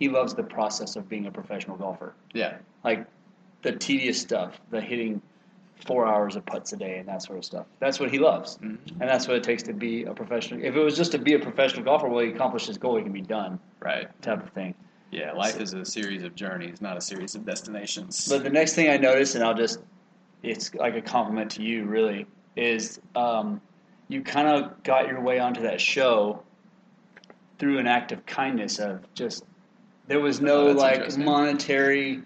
he 0.00 0.08
loves 0.08 0.34
the 0.34 0.42
process 0.42 0.96
of 0.96 1.08
being 1.08 1.26
a 1.26 1.30
professional 1.30 1.76
golfer. 1.76 2.14
Yeah. 2.32 2.56
Like 2.82 3.06
the 3.62 3.72
tedious 3.72 4.18
stuff, 4.20 4.58
the 4.70 4.80
hitting 4.80 5.20
four 5.86 6.06
hours 6.06 6.36
of 6.36 6.44
putts 6.46 6.72
a 6.72 6.76
day 6.76 6.98
and 6.98 7.08
that 7.08 7.22
sort 7.22 7.38
of 7.38 7.44
stuff. 7.44 7.66
That's 7.78 8.00
what 8.00 8.10
he 8.10 8.18
loves, 8.18 8.58
Mhm. 8.58 8.78
and 8.92 9.00
that's 9.08 9.28
what 9.28 9.36
it 9.36 9.42
takes 9.44 9.62
to 9.64 9.72
be 9.72 10.04
a 10.04 10.12
professional. 10.12 10.62
If 10.62 10.74
it 10.74 10.80
was 10.80 10.96
just 10.96 11.12
to 11.12 11.18
be 11.18 11.34
a 11.34 11.38
professional 11.38 11.84
golfer, 11.84 12.08
well, 12.08 12.24
he 12.24 12.30
accomplished 12.30 12.66
his 12.66 12.76
goal, 12.78 12.96
he 12.96 13.02
can 13.02 13.12
be 13.12 13.20
done, 13.22 13.58
Right. 13.80 14.08
type 14.22 14.42
of 14.42 14.50
thing. 14.50 14.74
Yeah. 15.10 15.32
Life 15.32 15.60
is 15.60 15.72
a 15.74 15.84
series 15.84 16.22
of 16.22 16.34
journeys, 16.34 16.80
not 16.80 16.96
a 16.96 17.00
series 17.00 17.34
of 17.34 17.44
destinations. 17.44 18.26
But 18.28 18.42
the 18.42 18.50
next 18.50 18.74
thing 18.74 18.88
I 18.90 18.96
noticed, 18.96 19.34
and 19.34 19.44
I'll 19.44 19.54
just, 19.54 19.80
it's 20.42 20.74
like 20.74 20.96
a 20.96 21.02
compliment 21.02 21.50
to 21.52 21.62
you, 21.62 21.84
really, 21.84 22.26
is 22.56 23.00
um, 23.16 23.60
you 24.08 24.22
kind 24.22 24.48
of 24.48 24.82
got 24.82 25.08
your 25.08 25.20
way 25.20 25.38
onto 25.40 25.62
that 25.62 25.80
show 25.80 26.42
through 27.58 27.78
an 27.78 27.86
act 27.86 28.12
of 28.12 28.24
kindness 28.26 28.78
of 28.78 29.00
just, 29.14 29.44
there 30.10 30.20
was 30.20 30.40
Oh, 30.40 30.44
no 30.44 30.74
that's 30.74 31.16
like 31.16 31.24
monetary 31.24 32.22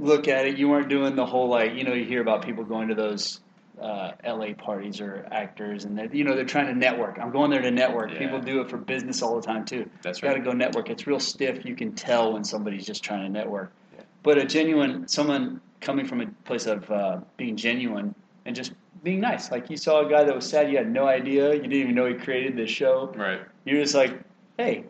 look 0.00 0.26
at 0.26 0.46
it. 0.46 0.58
You 0.58 0.68
weren't 0.68 0.88
doing 0.88 1.14
the 1.14 1.24
whole 1.24 1.48
like, 1.48 1.74
you 1.74 1.84
know, 1.84 1.92
you 1.92 2.04
hear 2.04 2.20
about 2.20 2.44
people 2.44 2.64
going 2.64 2.88
to 2.88 2.96
those 2.96 3.40
uh, 3.80 4.12
LA 4.26 4.54
parties 4.54 5.00
or 5.00 5.24
actors, 5.30 5.84
and 5.84 5.96
they're, 5.96 6.12
you 6.12 6.24
know, 6.24 6.34
they're 6.34 6.44
trying 6.44 6.66
to 6.66 6.74
network. 6.74 7.18
I'm 7.20 7.30
going 7.30 7.50
there 7.50 7.62
to 7.62 7.70
network. 7.70 8.10
Yeah. 8.10 8.18
People 8.18 8.40
do 8.40 8.60
it 8.60 8.68
for 8.68 8.76
business 8.76 9.22
all 9.22 9.36
the 9.36 9.46
time 9.46 9.64
too. 9.64 9.88
That's 10.02 10.20
Got 10.20 10.34
to 10.34 10.40
go 10.40 10.52
network. 10.52 10.90
It's 10.90 11.06
real 11.06 11.20
stiff. 11.20 11.64
You 11.64 11.76
can 11.76 11.92
tell 11.92 12.32
when 12.32 12.42
somebody's 12.42 12.84
just 12.84 13.04
trying 13.04 13.22
to 13.22 13.28
network. 13.28 13.70
Yeah. 13.94 14.02
But 14.24 14.38
a 14.38 14.44
genuine, 14.44 15.06
someone 15.06 15.60
coming 15.80 16.06
from 16.06 16.20
a 16.22 16.26
place 16.44 16.66
of 16.66 16.90
uh, 16.90 17.20
being 17.36 17.56
genuine 17.56 18.16
and 18.46 18.56
just 18.56 18.72
being 19.04 19.20
nice. 19.20 19.52
Like 19.52 19.70
you 19.70 19.76
saw 19.76 20.04
a 20.04 20.10
guy 20.10 20.24
that 20.24 20.34
was 20.34 20.48
sad. 20.48 20.72
You 20.72 20.78
had 20.78 20.90
no 20.90 21.06
idea. 21.06 21.54
You 21.54 21.62
didn't 21.62 21.72
even 21.72 21.94
know 21.94 22.06
he 22.06 22.14
created 22.14 22.56
this 22.56 22.70
show. 22.70 23.12
Right. 23.14 23.42
You're 23.64 23.80
just 23.80 23.94
like, 23.94 24.20
hey, 24.58 24.86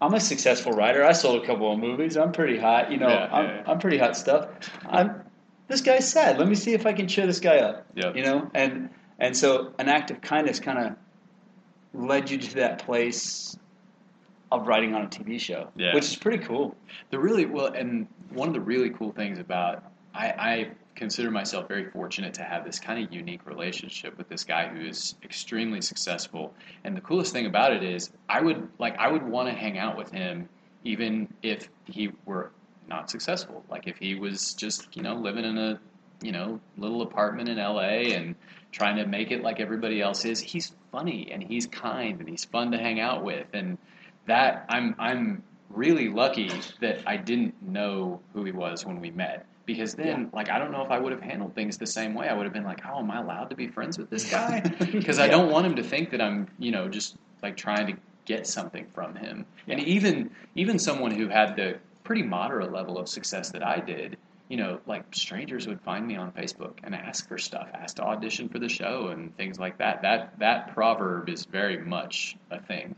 I'm 0.00 0.14
a 0.14 0.20
successful 0.20 0.72
writer. 0.72 1.04
I 1.04 1.12
sold 1.12 1.42
a 1.42 1.46
couple 1.46 1.72
of 1.72 1.78
movies. 1.78 2.16
I'm 2.16 2.32
pretty 2.32 2.58
hot. 2.58 2.90
You 2.90 2.98
know, 2.98 3.08
Yeah, 3.08 3.28
I'm, 3.32 3.44
yeah, 3.46 3.54
yeah. 3.56 3.62
I'm 3.70 3.78
pretty 3.78 3.98
hot 3.98 4.16
stuff. 4.16 4.48
I'm. 4.88 5.22
This 5.66 5.80
guy's 5.80 6.06
sad. 6.10 6.38
Let 6.38 6.46
me 6.48 6.54
see 6.54 6.74
if 6.74 6.84
I 6.84 6.92
can 6.92 7.08
cheer 7.08 7.26
this 7.26 7.40
guy 7.40 7.58
up. 7.58 7.86
Yep. 7.94 8.16
You 8.16 8.22
know, 8.22 8.50
and 8.54 8.90
and 9.18 9.34
so 9.36 9.72
an 9.78 9.88
act 9.88 10.10
of 10.10 10.20
kindness 10.20 10.60
kind 10.60 10.78
of 10.78 10.96
led 11.94 12.28
you 12.28 12.36
to 12.38 12.54
that 12.56 12.84
place 12.84 13.56
of 14.52 14.66
writing 14.66 14.94
on 14.94 15.02
a 15.02 15.06
TV 15.08 15.40
show, 15.40 15.68
Yeah. 15.76 15.94
which 15.94 16.04
is 16.04 16.16
pretty 16.16 16.44
cool. 16.44 16.76
The 17.10 17.18
really 17.18 17.46
well, 17.46 17.72
and 17.72 18.06
one 18.30 18.48
of 18.48 18.54
the 18.54 18.60
really 18.60 18.90
cool 18.90 19.12
things 19.12 19.38
about 19.38 19.84
I, 20.14 20.26
I 20.28 20.70
consider 20.94 21.30
myself 21.30 21.68
very 21.68 21.90
fortunate 21.90 22.34
to 22.34 22.42
have 22.42 22.64
this 22.64 22.78
kind 22.78 23.04
of 23.04 23.12
unique 23.12 23.46
relationship 23.46 24.16
with 24.16 24.28
this 24.28 24.44
guy 24.44 24.68
who 24.68 24.80
is 24.80 25.14
extremely 25.22 25.80
successful. 25.80 26.54
And 26.84 26.96
the 26.96 27.00
coolest 27.00 27.32
thing 27.32 27.46
about 27.46 27.72
it 27.72 27.82
is, 27.82 28.10
I 28.28 28.40
would 28.40 28.68
like 28.78 28.96
I 28.98 29.08
would 29.08 29.22
want 29.22 29.48
to 29.48 29.54
hang 29.54 29.78
out 29.78 29.96
with 29.96 30.10
him 30.10 30.48
even 30.84 31.32
if 31.42 31.68
he 31.86 32.10
were 32.24 32.52
not 32.88 33.10
successful. 33.10 33.64
Like 33.68 33.86
if 33.86 33.96
he 33.96 34.14
was 34.14 34.54
just 34.54 34.96
you 34.96 35.02
know 35.02 35.14
living 35.14 35.44
in 35.44 35.58
a 35.58 35.80
you 36.22 36.32
know 36.32 36.60
little 36.76 37.02
apartment 37.02 37.48
in 37.48 37.58
L.A. 37.58 38.14
and 38.14 38.34
trying 38.72 38.96
to 38.96 39.06
make 39.06 39.30
it 39.30 39.42
like 39.42 39.60
everybody 39.60 40.00
else 40.00 40.24
is. 40.24 40.40
He's 40.40 40.72
funny 40.92 41.30
and 41.32 41.42
he's 41.42 41.66
kind 41.66 42.20
and 42.20 42.28
he's 42.28 42.44
fun 42.44 42.70
to 42.72 42.78
hang 42.78 43.00
out 43.00 43.24
with 43.24 43.46
and 43.52 43.78
that 44.26 44.66
I'm 44.68 44.94
I'm 44.98 45.42
really 45.70 46.08
lucky 46.08 46.50
that 46.80 47.00
I 47.06 47.16
didn't 47.16 47.60
know 47.62 48.20
who 48.32 48.44
he 48.44 48.52
was 48.52 48.86
when 48.86 49.00
we 49.00 49.10
met 49.10 49.46
because 49.66 49.94
then 49.94 50.30
like 50.32 50.50
I 50.50 50.58
don't 50.58 50.72
know 50.72 50.82
if 50.82 50.90
I 50.90 50.98
would 50.98 51.12
have 51.12 51.22
handled 51.22 51.54
things 51.54 51.78
the 51.78 51.86
same 51.86 52.14
way. 52.14 52.28
I 52.28 52.34
would 52.34 52.44
have 52.44 52.52
been 52.52 52.64
like, 52.64 52.80
"Oh, 52.86 52.98
am 52.98 53.10
I 53.10 53.20
allowed 53.20 53.50
to 53.50 53.56
be 53.56 53.68
friends 53.68 53.98
with 53.98 54.10
this 54.10 54.30
guy?" 54.30 54.60
Because 54.92 55.18
I 55.18 55.28
don't 55.28 55.50
want 55.50 55.66
him 55.66 55.76
to 55.76 55.82
think 55.82 56.10
that 56.10 56.20
I'm, 56.20 56.48
you 56.58 56.70
know, 56.70 56.88
just 56.88 57.16
like 57.42 57.56
trying 57.56 57.86
to 57.88 57.96
get 58.24 58.46
something 58.46 58.86
from 58.94 59.14
him. 59.14 59.46
And 59.68 59.80
even 59.80 60.30
even 60.54 60.78
someone 60.78 61.10
who 61.10 61.28
had 61.28 61.56
the 61.56 61.78
pretty 62.04 62.22
moderate 62.22 62.72
level 62.72 62.98
of 62.98 63.08
success 63.08 63.50
that 63.50 63.66
I 63.66 63.80
did, 63.80 64.18
you 64.48 64.56
know, 64.56 64.80
like 64.86 65.04
strangers 65.14 65.66
would 65.66 65.80
find 65.80 66.06
me 66.06 66.16
on 66.16 66.32
Facebook 66.32 66.74
and 66.82 66.94
ask 66.94 67.26
for 67.28 67.38
stuff, 67.38 67.68
ask 67.74 67.96
to 67.96 68.02
audition 68.02 68.48
for 68.48 68.58
the 68.58 68.68
show 68.68 69.08
and 69.08 69.34
things 69.36 69.58
like 69.58 69.78
that. 69.78 70.02
That 70.02 70.38
that 70.38 70.74
proverb 70.74 71.28
is 71.28 71.44
very 71.46 71.78
much 71.78 72.36
a 72.50 72.60
thing. 72.60 72.94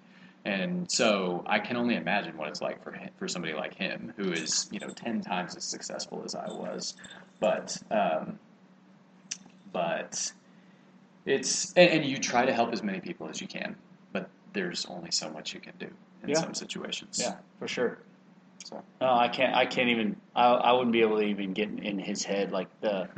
And 0.46 0.88
so 0.88 1.42
I 1.44 1.59
can 1.59 1.76
only 1.76 1.96
imagine 1.96 2.37
what 2.37 2.48
it's 2.48 2.61
like 2.62 2.80
for 2.85 2.92
him, 2.92 3.11
for 3.18 3.26
somebody 3.26 3.52
like 3.52 3.74
him, 3.74 4.12
who 4.16 4.30
is 4.32 4.68
you 4.70 4.78
know 4.78 4.88
ten 4.88 5.20
times 5.20 5.56
as 5.56 5.64
successful 5.64 6.22
as 6.24 6.37
I 6.37 6.46
was, 6.46 6.94
but 7.40 7.76
um, 7.90 8.38
but 9.72 10.32
it's 11.24 11.72
and, 11.74 11.90
and 11.90 12.04
you 12.04 12.18
try 12.18 12.46
to 12.46 12.52
help 12.52 12.72
as 12.72 12.80
many 12.85 13.00
people 13.00 13.28
as 13.28 13.40
you 13.40 13.48
can, 13.48 13.74
but 14.12 14.30
there's 14.52 14.87
only 14.87 15.11
so 15.11 15.28
much 15.30 15.52
you 15.52 15.59
can 15.59 15.72
do 15.80 15.88
in 16.22 16.28
Yeah. 16.28 16.40
some 16.40 16.54
situations. 16.54 17.18
Yeah, 17.20 17.35
for 17.59 17.66
sure. 17.66 17.98
So 18.64 18.85
No, 19.00 19.14
I 19.14 19.26
can't. 19.26 19.54
I 19.54 19.66
can't 19.66 19.88
even. 19.88 20.14
I, 20.37 20.46
I 20.46 20.72
wouldn't 20.72 20.92
be 20.92 21.00
able 21.00 21.16
to 21.16 21.24
even 21.24 21.54
get 21.54 21.70
in 21.70 21.98
his 21.98 22.22
head 22.22 22.52
like 22.52 22.68
the 22.80 23.09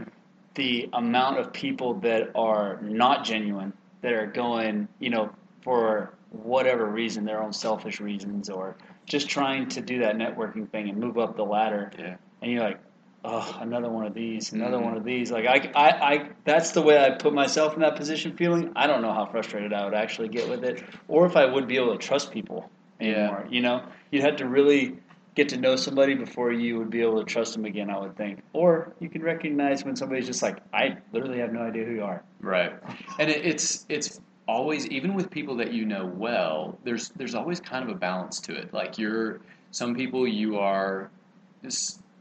the 0.54 0.88
amount 0.94 1.38
of 1.38 1.52
people 1.52 1.92
that 2.00 2.30
are 2.34 2.80
not 2.80 3.22
genuine 3.24 3.74
that 4.00 4.14
are 4.14 4.26
going, 4.26 4.88
you 4.98 5.10
know, 5.10 5.30
for 5.60 6.14
whatever 6.30 6.86
reason, 6.86 7.24
their 7.24 7.42
own 7.42 7.52
selfish 7.52 8.00
reasons, 8.00 8.50
or 8.50 8.76
just 9.06 9.28
trying 9.28 9.68
to 9.70 9.80
do 9.80 10.00
that 10.00 10.16
networking 10.16 10.68
thing 10.70 10.88
and 10.88 10.98
move 10.98 11.18
up 11.18 11.36
the 11.36 11.44
ladder. 11.44 11.90
yeah, 11.98 12.16
And 12.42 12.52
you're 12.52 12.62
like, 12.62 12.78
oh, 13.24 13.58
another 13.60 13.88
one 13.90 14.06
of 14.06 14.14
these, 14.14 14.52
another 14.52 14.76
Mhm. 14.78 14.84
one 14.84 14.96
of 14.96 15.04
these. 15.04 15.30
Like 15.32 15.46
I, 15.46 15.70
I, 15.74 16.12
I, 16.14 16.28
that's 16.44 16.72
the 16.72 16.82
way 16.82 16.98
I 17.02 17.10
put 17.10 17.32
myself 17.32 17.74
in 17.74 17.80
that 17.80 17.96
position. 17.96 18.36
Feeling, 18.36 18.72
I 18.76 18.86
don't 18.86 19.02
know 19.02 19.12
how 19.12 19.26
frustrated 19.26 19.72
I 19.72 19.84
would 19.84 19.94
actually 19.94 20.28
get 20.28 20.48
with 20.48 20.64
it, 20.64 20.82
or 21.08 21.26
if 21.26 21.36
I 21.36 21.46
would 21.46 21.66
be 21.66 21.76
able 21.76 21.92
to 21.92 21.98
trust 21.98 22.30
people 22.30 22.70
Yeah. 23.00 23.44
You 23.48 23.60
know, 23.62 23.84
you'd 24.10 24.22
have 24.24 24.36
to 24.36 24.46
really 24.48 24.98
get 25.34 25.48
to 25.50 25.56
know 25.56 25.76
somebody 25.76 26.14
before 26.14 26.50
you 26.52 26.76
would 26.78 26.90
be 26.90 27.00
able 27.00 27.18
to 27.20 27.24
trust 27.24 27.54
them 27.54 27.64
again. 27.64 27.90
I 27.90 27.98
would 27.98 28.16
think, 28.16 28.40
or 28.52 28.92
you 28.98 29.08
can 29.08 29.22
recognize 29.22 29.84
when 29.84 29.94
somebody's 29.94 30.26
just 30.26 30.42
like, 30.42 30.58
I 30.74 30.96
literally 31.12 31.38
have 31.38 31.52
no 31.52 31.60
idea 31.62 31.84
who 31.84 31.92
you 31.94 32.02
are. 32.02 32.24
Right, 32.40 32.72
and 33.20 33.30
it, 33.30 33.46
it's 33.46 33.86
it's 33.88 34.20
always 34.48 34.86
even 34.88 35.14
with 35.14 35.30
people 35.30 35.56
that 35.56 35.72
you 35.72 35.84
know 35.84 36.06
well. 36.06 36.78
There's 36.82 37.10
there's 37.10 37.34
always 37.34 37.60
kind 37.60 37.88
of 37.88 37.94
a 37.94 37.98
balance 37.98 38.40
to 38.40 38.56
it. 38.56 38.74
Like 38.74 38.98
you're 38.98 39.40
some 39.70 39.94
people 39.94 40.26
you 40.26 40.58
are. 40.58 41.10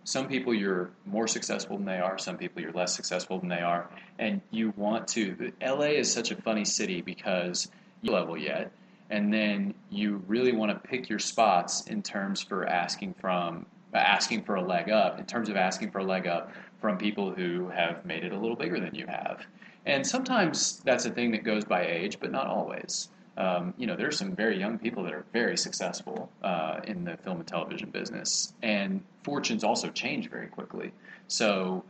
Some 0.03 0.27
people 0.27 0.53
you're 0.53 0.91
more 1.05 1.27
successful 1.27 1.77
than 1.77 1.85
they 1.85 1.99
are. 1.99 2.17
Some 2.17 2.37
people 2.37 2.61
you're 2.61 2.71
less 2.71 2.95
successful 2.95 3.39
than 3.39 3.49
they 3.49 3.59
are, 3.61 3.89
and 4.19 4.41
you 4.51 4.73
want 4.77 5.07
to. 5.09 5.51
LA 5.61 5.97
is 5.97 6.11
such 6.11 6.31
a 6.31 6.35
funny 6.35 6.65
city 6.65 7.01
because 7.01 7.69
you 8.01 8.11
level 8.11 8.37
yet 8.37 8.71
and 9.09 9.33
then 9.33 9.73
you 9.89 10.21
really 10.27 10.51
want 10.51 10.71
to 10.71 10.87
pick 10.87 11.09
your 11.09 11.19
spots 11.19 11.87
in 11.87 12.01
terms 12.01 12.41
for 12.41 12.67
asking 12.67 13.13
from 13.19 13.65
asking 13.93 14.43
for 14.43 14.55
a 14.55 14.61
leg 14.61 14.91
up 14.91 15.17
in 15.17 15.25
terms 15.25 15.49
of 15.49 15.55
asking 15.55 15.89
for 15.89 15.99
a 15.99 16.03
leg 16.03 16.27
up 16.27 16.51
from 16.79 16.97
people 16.97 17.31
who 17.31 17.69
have 17.69 18.05
made 18.05 18.23
it 18.23 18.31
a 18.31 18.37
little 18.37 18.55
bigger 18.55 18.79
than 18.79 18.93
you 18.93 19.07
have. 19.07 19.45
And 19.85 20.05
sometimes 20.05 20.81
that's 20.85 21.05
a 21.05 21.09
thing 21.09 21.31
that 21.31 21.43
goes 21.43 21.65
by 21.65 21.85
age 21.85 22.19
but 22.19 22.31
not 22.31 22.47
always. 22.47 23.09
Um, 23.37 23.75
you 23.77 23.85
know 23.85 23.95
there's 23.95 24.17
some 24.17 24.35
very 24.35 24.59
young 24.59 24.79
people 24.79 25.03
that 25.03 25.13
are 25.13 25.23
very 25.31 25.57
successful 25.57 26.31
uh, 26.41 26.79
in 26.85 27.03
the 27.03 27.17
film 27.17 27.37
and 27.37 27.47
television 27.47 27.91
business 27.91 28.53
and 28.63 29.03
fortunes 29.23 29.63
also 29.63 29.89
change 29.89 30.29
very 30.29 30.47
quickly. 30.47 30.91
So 31.27 31.83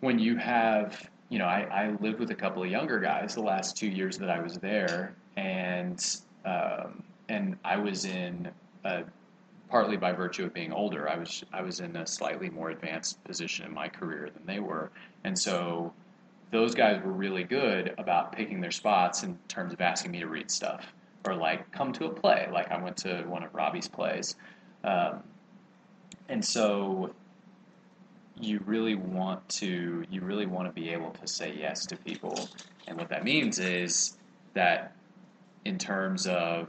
when 0.00 0.18
you 0.18 0.36
have 0.36 1.10
you 1.28 1.40
know 1.40 1.46
I, 1.46 1.66
I 1.70 1.96
lived 2.00 2.20
with 2.20 2.30
a 2.30 2.36
couple 2.36 2.62
of 2.62 2.70
younger 2.70 3.00
guys 3.00 3.34
the 3.34 3.42
last 3.42 3.76
two 3.76 3.88
years 3.88 4.16
that 4.18 4.30
i 4.30 4.38
was 4.40 4.58
there 4.58 5.16
and 5.36 6.00
um, 6.44 7.02
and 7.28 7.56
I 7.64 7.76
was 7.76 8.04
in 8.04 8.48
a, 8.84 9.02
partly 9.68 9.96
by 9.96 10.12
virtue 10.12 10.44
of 10.44 10.54
being 10.54 10.72
older. 10.72 11.08
I 11.08 11.16
was 11.16 11.44
I 11.52 11.62
was 11.62 11.80
in 11.80 11.96
a 11.96 12.06
slightly 12.06 12.50
more 12.50 12.70
advanced 12.70 13.22
position 13.24 13.66
in 13.66 13.74
my 13.74 13.88
career 13.88 14.30
than 14.32 14.46
they 14.46 14.60
were, 14.60 14.90
and 15.24 15.38
so 15.38 15.92
those 16.50 16.74
guys 16.74 17.02
were 17.04 17.12
really 17.12 17.44
good 17.44 17.94
about 17.98 18.32
picking 18.32 18.60
their 18.60 18.70
spots 18.70 19.22
in 19.22 19.38
terms 19.48 19.72
of 19.72 19.80
asking 19.80 20.12
me 20.12 20.20
to 20.20 20.26
read 20.26 20.50
stuff 20.50 20.92
or 21.26 21.34
like 21.34 21.70
come 21.72 21.92
to 21.92 22.06
a 22.06 22.10
play. 22.10 22.48
Like 22.52 22.70
I 22.70 22.80
went 22.80 22.96
to 22.98 23.22
one 23.22 23.42
of 23.42 23.54
Robbie's 23.54 23.88
plays, 23.88 24.36
um, 24.84 25.22
and 26.28 26.44
so 26.44 27.12
you 28.38 28.60
really 28.66 28.94
want 28.94 29.48
to 29.48 30.04
you 30.10 30.20
really 30.20 30.46
want 30.46 30.68
to 30.68 30.72
be 30.72 30.90
able 30.90 31.10
to 31.10 31.26
say 31.26 31.54
yes 31.58 31.86
to 31.86 31.96
people, 31.96 32.48
and 32.86 32.96
what 32.96 33.08
that 33.08 33.24
means 33.24 33.58
is 33.58 34.16
that 34.54 34.94
in 35.64 35.78
terms 35.78 36.26
of 36.28 36.68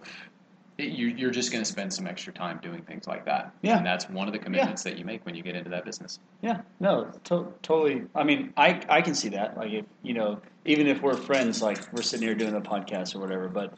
you, 0.78 1.28
are 1.28 1.32
just 1.32 1.52
going 1.52 1.64
to 1.64 1.70
spend 1.70 1.92
some 1.92 2.06
extra 2.06 2.32
time 2.32 2.60
doing 2.62 2.82
things 2.84 3.08
like 3.08 3.26
that. 3.26 3.52
Yeah. 3.62 3.78
And 3.78 3.86
that's 3.86 4.10
one 4.10 4.28
of 4.28 4.34
the 4.34 4.40
commitments 4.40 4.86
yeah. 4.86 4.92
that 4.92 5.00
you 5.00 5.06
make 5.06 5.26
when 5.26 5.36
you 5.36 5.42
get 5.42 5.56
into 5.56 5.70
that 5.72 5.86
business. 5.86 6.20
Yeah. 6.42 6.62
No, 6.80 7.12
to- 7.26 7.54
totally. 7.64 8.04
I 8.14 8.24
mean, 8.24 8.54
I, 8.56 8.82
I 8.88 9.02
can 9.02 9.16
see 9.16 9.30
that. 9.30 9.58
Like, 9.58 9.72
if, 9.72 9.86
you 10.04 10.14
know, 10.14 10.40
even 10.66 10.88
if 10.88 11.02
we're 11.02 11.16
friends, 11.16 11.62
like 11.62 11.92
we're 11.94 12.04
sitting 12.04 12.28
here 12.28 12.36
doing 12.36 12.56
a 12.56 12.62
podcast 12.62 13.16
or 13.16 13.20
whatever, 13.20 13.48
but 13.48 13.74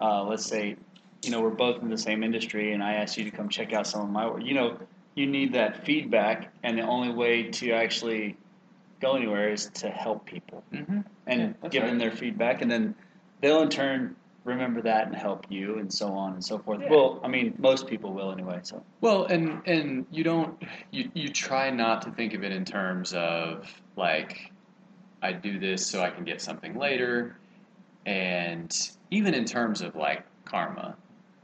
uh, 0.00 0.24
let's 0.24 0.44
say, 0.44 0.76
you 1.22 1.30
know, 1.30 1.40
we're 1.40 1.50
both 1.50 1.82
in 1.82 1.88
the 1.88 1.98
same 1.98 2.24
industry 2.24 2.72
and 2.72 2.82
I 2.82 2.94
ask 2.94 3.16
you 3.16 3.24
to 3.24 3.30
come 3.30 3.48
check 3.48 3.72
out 3.72 3.86
some 3.86 4.02
of 4.02 4.10
my 4.10 4.26
work, 4.26 4.42
you 4.44 4.54
know, 4.54 4.78
you 5.14 5.26
need 5.26 5.52
that 5.52 5.84
feedback. 5.84 6.52
And 6.64 6.76
the 6.76 6.82
only 6.82 7.10
way 7.10 7.44
to 7.44 7.70
actually 7.70 8.36
go 9.00 9.14
anywhere 9.14 9.52
is 9.52 9.66
to 9.74 9.88
help 9.88 10.26
people 10.26 10.64
mm-hmm. 10.72 11.00
and 11.26 11.54
yeah, 11.62 11.68
give 11.68 11.82
right. 11.82 11.88
them 11.88 11.98
their 11.98 12.10
feedback. 12.10 12.60
And 12.60 12.70
then 12.70 12.96
they'll 13.40 13.62
in 13.62 13.68
turn 13.68 14.16
remember 14.44 14.82
that 14.82 15.06
and 15.06 15.16
help 15.16 15.46
you 15.48 15.78
and 15.78 15.92
so 15.92 16.08
on 16.12 16.34
and 16.34 16.44
so 16.44 16.58
forth. 16.58 16.80
Yeah. 16.80 16.90
Well, 16.90 17.20
I 17.24 17.28
mean, 17.28 17.54
most 17.58 17.86
people 17.86 18.12
will 18.12 18.30
anyway. 18.30 18.60
So 18.62 18.82
well, 19.00 19.24
and 19.24 19.60
and 19.66 20.06
you 20.10 20.22
don't 20.22 20.62
you 20.90 21.10
you 21.14 21.28
try 21.30 21.70
not 21.70 22.02
to 22.02 22.10
think 22.12 22.34
of 22.34 22.44
it 22.44 22.52
in 22.52 22.64
terms 22.64 23.12
of 23.14 23.68
like 23.96 24.52
I 25.22 25.32
do 25.32 25.58
this 25.58 25.86
so 25.86 26.02
I 26.02 26.10
can 26.10 26.24
get 26.24 26.40
something 26.40 26.78
later, 26.78 27.36
and 28.06 28.76
even 29.10 29.34
in 29.34 29.44
terms 29.44 29.80
of 29.80 29.96
like 29.96 30.24
karma. 30.44 30.96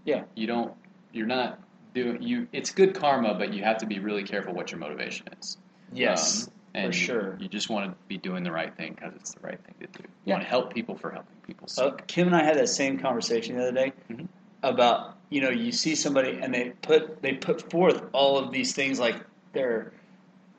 Yeah, 0.05 0.25
you 0.35 0.47
don't. 0.47 0.75
You're 1.13 1.27
not 1.27 1.61
doing 1.95 2.23
you. 2.23 2.47
It's 2.53 2.71
good 2.71 2.95
karma, 2.95 3.35
but 3.35 3.53
you 3.53 3.65
have 3.65 3.79
to 3.79 3.87
be 3.87 3.99
really 3.99 4.23
careful 4.23 4.53
what 4.53 4.71
your 4.71 4.79
motivation 4.79 5.27
is. 5.41 5.59
Yes. 5.93 6.47
Um, 6.47 6.53
and 6.75 6.93
for 6.93 6.99
sure. 6.99 7.37
You 7.41 7.49
just 7.49 7.69
want 7.69 7.91
to 7.91 7.97
be 8.07 8.17
doing 8.17 8.45
the 8.45 8.53
right 8.53 8.75
thing 8.77 8.95
because 8.95 9.15
it's 9.17 9.35
the 9.35 9.41
right 9.41 9.59
thing 9.65 9.75
to 9.81 9.87
do. 9.87 10.03
You 10.03 10.09
yeah. 10.25 10.35
want 10.35 10.45
to 10.45 10.49
help 10.49 10.73
people 10.73 10.97
for 10.97 11.11
helping 11.11 11.37
people. 11.47 11.69
So. 11.69 11.89
Uh, 11.89 11.97
Kim 12.07 12.27
and 12.27 12.37
I 12.37 12.45
had 12.45 12.57
that 12.57 12.69
same 12.69 12.99
conversation 12.99 13.57
the 13.57 13.63
other 13.63 13.73
day 13.73 13.93
mm-hmm. 14.11 14.27
about 14.63 15.17
you 15.31 15.41
know 15.41 15.51
you 15.51 15.73
see 15.73 15.95
somebody 15.95 16.39
and 16.41 16.53
they 16.55 16.71
put 16.83 17.23
they 17.23 17.35
put 17.35 17.71
forth 17.71 18.03
all 18.13 18.39
of 18.39 18.53
these 18.53 18.73
things 18.73 19.01
like 19.01 19.17
they're 19.53 19.93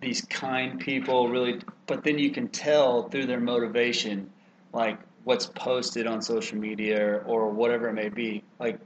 these 0.02 0.22
kind 0.22 0.80
people 0.80 1.30
really, 1.30 1.62
but 1.86 2.04
then 2.04 2.18
you 2.18 2.32
can 2.32 2.48
tell 2.48 3.04
through 3.10 3.28
their 3.28 3.40
motivation 3.40 4.30
like 4.74 4.98
what's 5.24 5.46
posted 5.46 6.08
on 6.08 6.22
social 6.22 6.58
media 6.58 7.22
or 7.26 7.50
whatever 7.50 7.88
it 7.88 7.94
may 7.94 8.10
be 8.10 8.44
like 8.60 8.80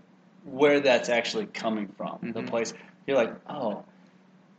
where 0.44 0.80
that's 0.80 1.10
actually 1.10 1.46
coming 1.48 1.88
from 1.98 2.18
mm-hmm. 2.18 2.32
the 2.34 2.44
place 2.44 2.74
you're 3.08 3.16
like 3.16 3.34
oh 3.50 3.84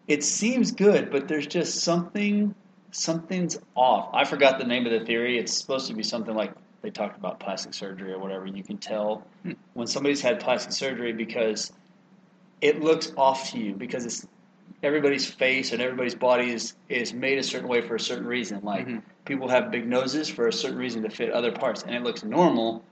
it 0.08 0.22
seems 0.24 0.72
good, 0.72 1.10
but 1.10 1.28
there's 1.28 1.46
just 1.46 1.80
something 1.80 2.54
something's 2.92 3.58
off. 3.74 4.10
I 4.14 4.24
forgot 4.24 4.58
the 4.58 4.64
name 4.64 4.86
of 4.86 4.92
the 4.92 5.04
theory. 5.04 5.38
It's 5.38 5.52
supposed 5.52 5.88
to 5.88 5.94
be 5.94 6.02
something 6.02 6.34
like 6.34 6.52
they 6.82 6.90
talked 6.90 7.18
about 7.18 7.40
plastic 7.40 7.74
surgery 7.74 8.12
or 8.12 8.18
whatever. 8.18 8.46
You 8.46 8.62
can 8.62 8.78
tell 8.78 9.26
hmm. 9.42 9.52
when 9.74 9.86
somebody's 9.86 10.20
had 10.20 10.40
plastic 10.40 10.72
surgery 10.72 11.12
because 11.12 11.72
it 12.60 12.80
looks 12.80 13.12
off 13.16 13.50
to 13.50 13.58
you 13.58 13.74
because 13.74 14.06
it's 14.06 14.26
everybody's 14.82 15.26
face 15.26 15.72
and 15.72 15.82
everybody's 15.82 16.14
body 16.14 16.50
is 16.50 16.74
is 16.88 17.12
made 17.12 17.38
a 17.38 17.42
certain 17.42 17.68
way 17.68 17.80
for 17.80 17.96
a 17.96 18.00
certain 18.00 18.26
reason. 18.26 18.60
Like 18.62 18.86
mm-hmm. 18.86 18.98
people 19.24 19.48
have 19.48 19.70
big 19.70 19.86
noses 19.86 20.28
for 20.28 20.48
a 20.48 20.52
certain 20.52 20.78
reason 20.78 21.02
to 21.02 21.10
fit 21.10 21.30
other 21.32 21.52
parts, 21.52 21.82
and 21.82 21.94
it 21.94 22.02
looks 22.02 22.24
normal 22.24 22.82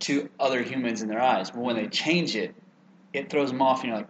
to 0.00 0.28
other 0.40 0.62
humans 0.62 1.02
in 1.02 1.08
their 1.08 1.20
eyes. 1.20 1.50
But 1.50 1.60
when 1.60 1.76
they 1.76 1.86
change 1.86 2.34
it, 2.34 2.54
it 3.12 3.30
throws 3.30 3.50
them 3.50 3.62
off, 3.62 3.80
and 3.80 3.88
you're 3.88 3.98
like, 3.98 4.08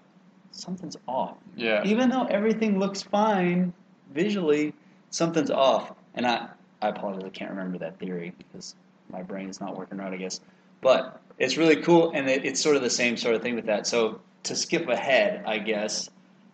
something's 0.52 0.96
off. 1.08 1.36
Yeah. 1.56 1.82
Even 1.84 2.08
though 2.08 2.24
everything 2.24 2.78
looks 2.78 3.02
fine 3.02 3.72
visually, 4.14 4.74
something's 5.10 5.50
off. 5.50 5.92
And 6.14 6.26
I, 6.26 6.48
I 6.80 6.88
apologize, 6.88 7.24
I 7.24 7.30
can't 7.30 7.50
remember 7.50 7.78
that 7.78 7.98
theory 7.98 8.32
because 8.38 8.74
my 9.10 9.22
brain 9.22 9.48
is 9.48 9.60
not 9.60 9.76
working 9.76 9.98
right, 9.98 10.12
I 10.12 10.16
guess. 10.16 10.40
But 10.80 11.20
it's 11.38 11.56
really 11.56 11.76
cool, 11.76 12.12
and 12.12 12.28
it, 12.28 12.44
it's 12.44 12.60
sort 12.60 12.76
of 12.76 12.82
the 12.82 12.90
same 12.90 13.16
sort 13.16 13.34
of 13.34 13.42
thing 13.42 13.54
with 13.54 13.66
that. 13.66 13.86
So 13.86 14.20
to 14.44 14.56
skip 14.56 14.88
ahead, 14.88 15.44
I 15.46 15.58
guess, 15.58 16.10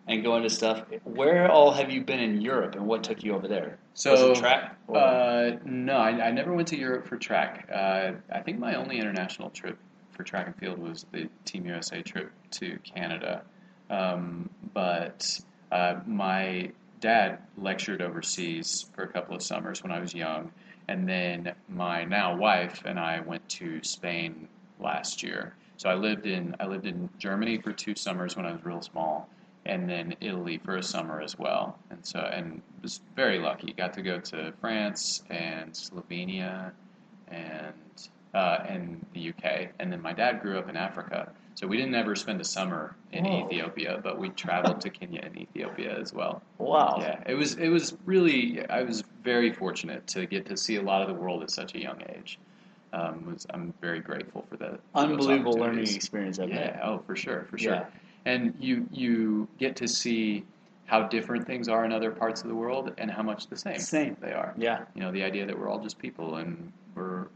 and 0.07 0.23
go 0.23 0.35
into 0.35 0.49
stuff, 0.49 0.83
where 1.03 1.51
all 1.51 1.71
have 1.71 1.91
you 1.91 2.01
been 2.01 2.19
in 2.19 2.41
Europe, 2.41 2.75
and 2.75 2.87
what 2.87 3.03
took 3.03 3.23
you 3.23 3.35
over 3.35 3.47
there? 3.47 3.77
So 3.93 4.11
Was 4.11 4.37
it 4.37 4.41
track? 4.41 4.77
Uh, 4.93 5.51
no, 5.65 5.97
I, 5.97 6.27
I, 6.27 6.31
never 6.31 6.53
went 6.53 6.67
to 6.69 6.77
Europe 6.77 7.07
for 7.07 7.17
track. 7.17 7.69
Uh, 7.71 8.13
I 8.31 8.39
think 8.41 8.57
my 8.57 8.75
only 8.75 8.97
international 8.97 9.51
trip 9.51 9.77
for 10.11 10.23
track 10.23 10.47
and 10.47 10.55
field 10.55 10.79
was 10.79 11.05
the 11.11 11.29
Team 11.45 11.65
USA 11.67 12.01
trip 12.01 12.31
to 12.51 12.79
Canada. 12.83 13.43
Um, 13.89 14.49
but 14.73 15.39
uh, 15.71 15.95
my 16.05 16.71
dad 16.99 17.39
lectured 17.57 18.01
overseas 18.01 18.85
for 18.93 19.03
a 19.03 19.07
couple 19.07 19.35
of 19.35 19.41
summers 19.41 19.83
when 19.83 19.91
I 19.91 19.99
was 19.99 20.13
young, 20.13 20.51
and 20.87 21.07
then 21.07 21.53
my 21.67 22.03
now 22.03 22.35
wife 22.35 22.83
and 22.85 22.99
I 22.99 23.19
went 23.21 23.47
to 23.49 23.83
Spain 23.83 24.47
last 24.79 25.23
year. 25.23 25.55
So 25.77 25.89
I 25.89 25.95
lived 25.95 26.25
in 26.25 26.55
I 26.59 26.65
lived 26.65 26.85
in 26.85 27.09
Germany 27.19 27.59
for 27.59 27.71
two 27.71 27.95
summers 27.95 28.35
when 28.35 28.45
I 28.45 28.51
was 28.51 28.63
real 28.65 28.81
small, 28.81 29.29
and 29.65 29.89
then 29.89 30.15
Italy 30.19 30.57
for 30.57 30.77
a 30.77 30.83
summer 30.83 31.21
as 31.21 31.37
well. 31.37 31.77
And 31.89 32.05
so 32.05 32.19
and 32.19 32.61
was 32.81 33.01
very 33.15 33.39
lucky. 33.39 33.73
Got 33.73 33.93
to 33.93 34.01
go 34.01 34.19
to 34.19 34.53
France 34.59 35.23
and 35.29 35.71
Slovenia 35.71 36.71
and 37.29 37.73
uh, 38.33 38.59
and 38.67 39.05
the 39.13 39.29
UK. 39.29 39.69
And 39.79 39.91
then 39.91 40.01
my 40.01 40.13
dad 40.13 40.41
grew 40.41 40.57
up 40.57 40.69
in 40.69 40.77
Africa, 40.77 41.31
so 41.55 41.67
we 41.67 41.77
didn't 41.77 41.95
ever 41.95 42.15
spend 42.15 42.39
a 42.39 42.43
summer 42.43 42.95
in 43.11 43.25
Whoa. 43.25 43.45
Ethiopia, 43.45 43.99
but 44.01 44.17
we 44.17 44.29
traveled 44.29 44.81
to 44.81 44.89
Kenya 44.89 45.21
and 45.23 45.37
Ethiopia 45.37 45.97
as 45.99 46.13
well. 46.13 46.41
Wow. 46.57 46.97
Yeah, 46.99 47.21
it 47.25 47.35
was 47.35 47.55
it 47.55 47.69
was 47.69 47.97
really 48.05 48.65
I 48.69 48.83
was 48.83 49.03
very 49.23 49.51
fortunate 49.51 50.05
to 50.07 50.25
get 50.25 50.45
to 50.47 50.57
see 50.57 50.77
a 50.77 50.81
lot 50.81 51.01
of 51.01 51.07
the 51.07 51.13
world 51.13 51.43
at 51.43 51.51
such 51.51 51.75
a 51.75 51.79
young 51.79 52.01
age. 52.09 52.39
Um, 52.91 53.25
was 53.25 53.45
I'm 53.53 53.73
very 53.81 53.99
grateful 53.99 54.45
for 54.49 54.57
that. 54.57 54.79
Unbelievable 54.95 55.53
learning 55.53 55.87
experience. 55.93 56.39
I've 56.39 56.49
yeah. 56.49 56.77
had. 56.77 56.79
Oh, 56.83 57.03
for 57.05 57.15
sure, 57.15 57.45
for 57.49 57.57
sure. 57.57 57.73
Yeah. 57.73 57.85
And 58.25 58.53
you 58.59 58.87
you 58.91 59.47
get 59.57 59.75
to 59.77 59.87
see 59.87 60.45
how 60.85 61.03
different 61.03 61.45
things 61.45 61.69
are 61.69 61.85
in 61.85 61.91
other 61.91 62.09
parts 62.09 62.41
of 62.41 62.47
the 62.47 62.55
world 62.55 62.93
and 62.97 63.11
how 63.11 63.21
much 63.21 63.45
the 63.47 63.55
same, 63.55 63.77
Same. 63.77 64.17
they 64.21 64.31
are. 64.31 64.55
Yeah. 64.57 64.85
You 64.95 65.01
know, 65.01 65.11
the 65.11 65.23
idea 65.23 65.45
that 65.45 65.57
we're 65.57 65.69
all 65.69 65.79
just 65.79 65.99
people 65.99 66.37
and 66.37 66.71
we're 66.95 67.27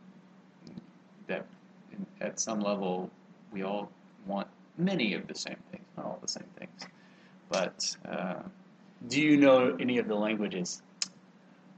at 2.21 2.39
some 2.39 2.61
level 2.61 3.09
we 3.51 3.63
all 3.63 3.89
want 4.25 4.47
many 4.77 5.13
of 5.13 5.27
the 5.27 5.35
same 5.35 5.57
things, 5.71 5.85
not 5.97 6.05
all 6.05 6.19
the 6.21 6.27
same 6.27 6.47
things. 6.57 6.87
But 7.49 7.95
uh, 8.09 8.41
Do 9.07 9.21
you 9.21 9.37
know 9.37 9.75
any 9.79 9.97
of 9.99 10.07
the 10.07 10.15
languages? 10.15 10.81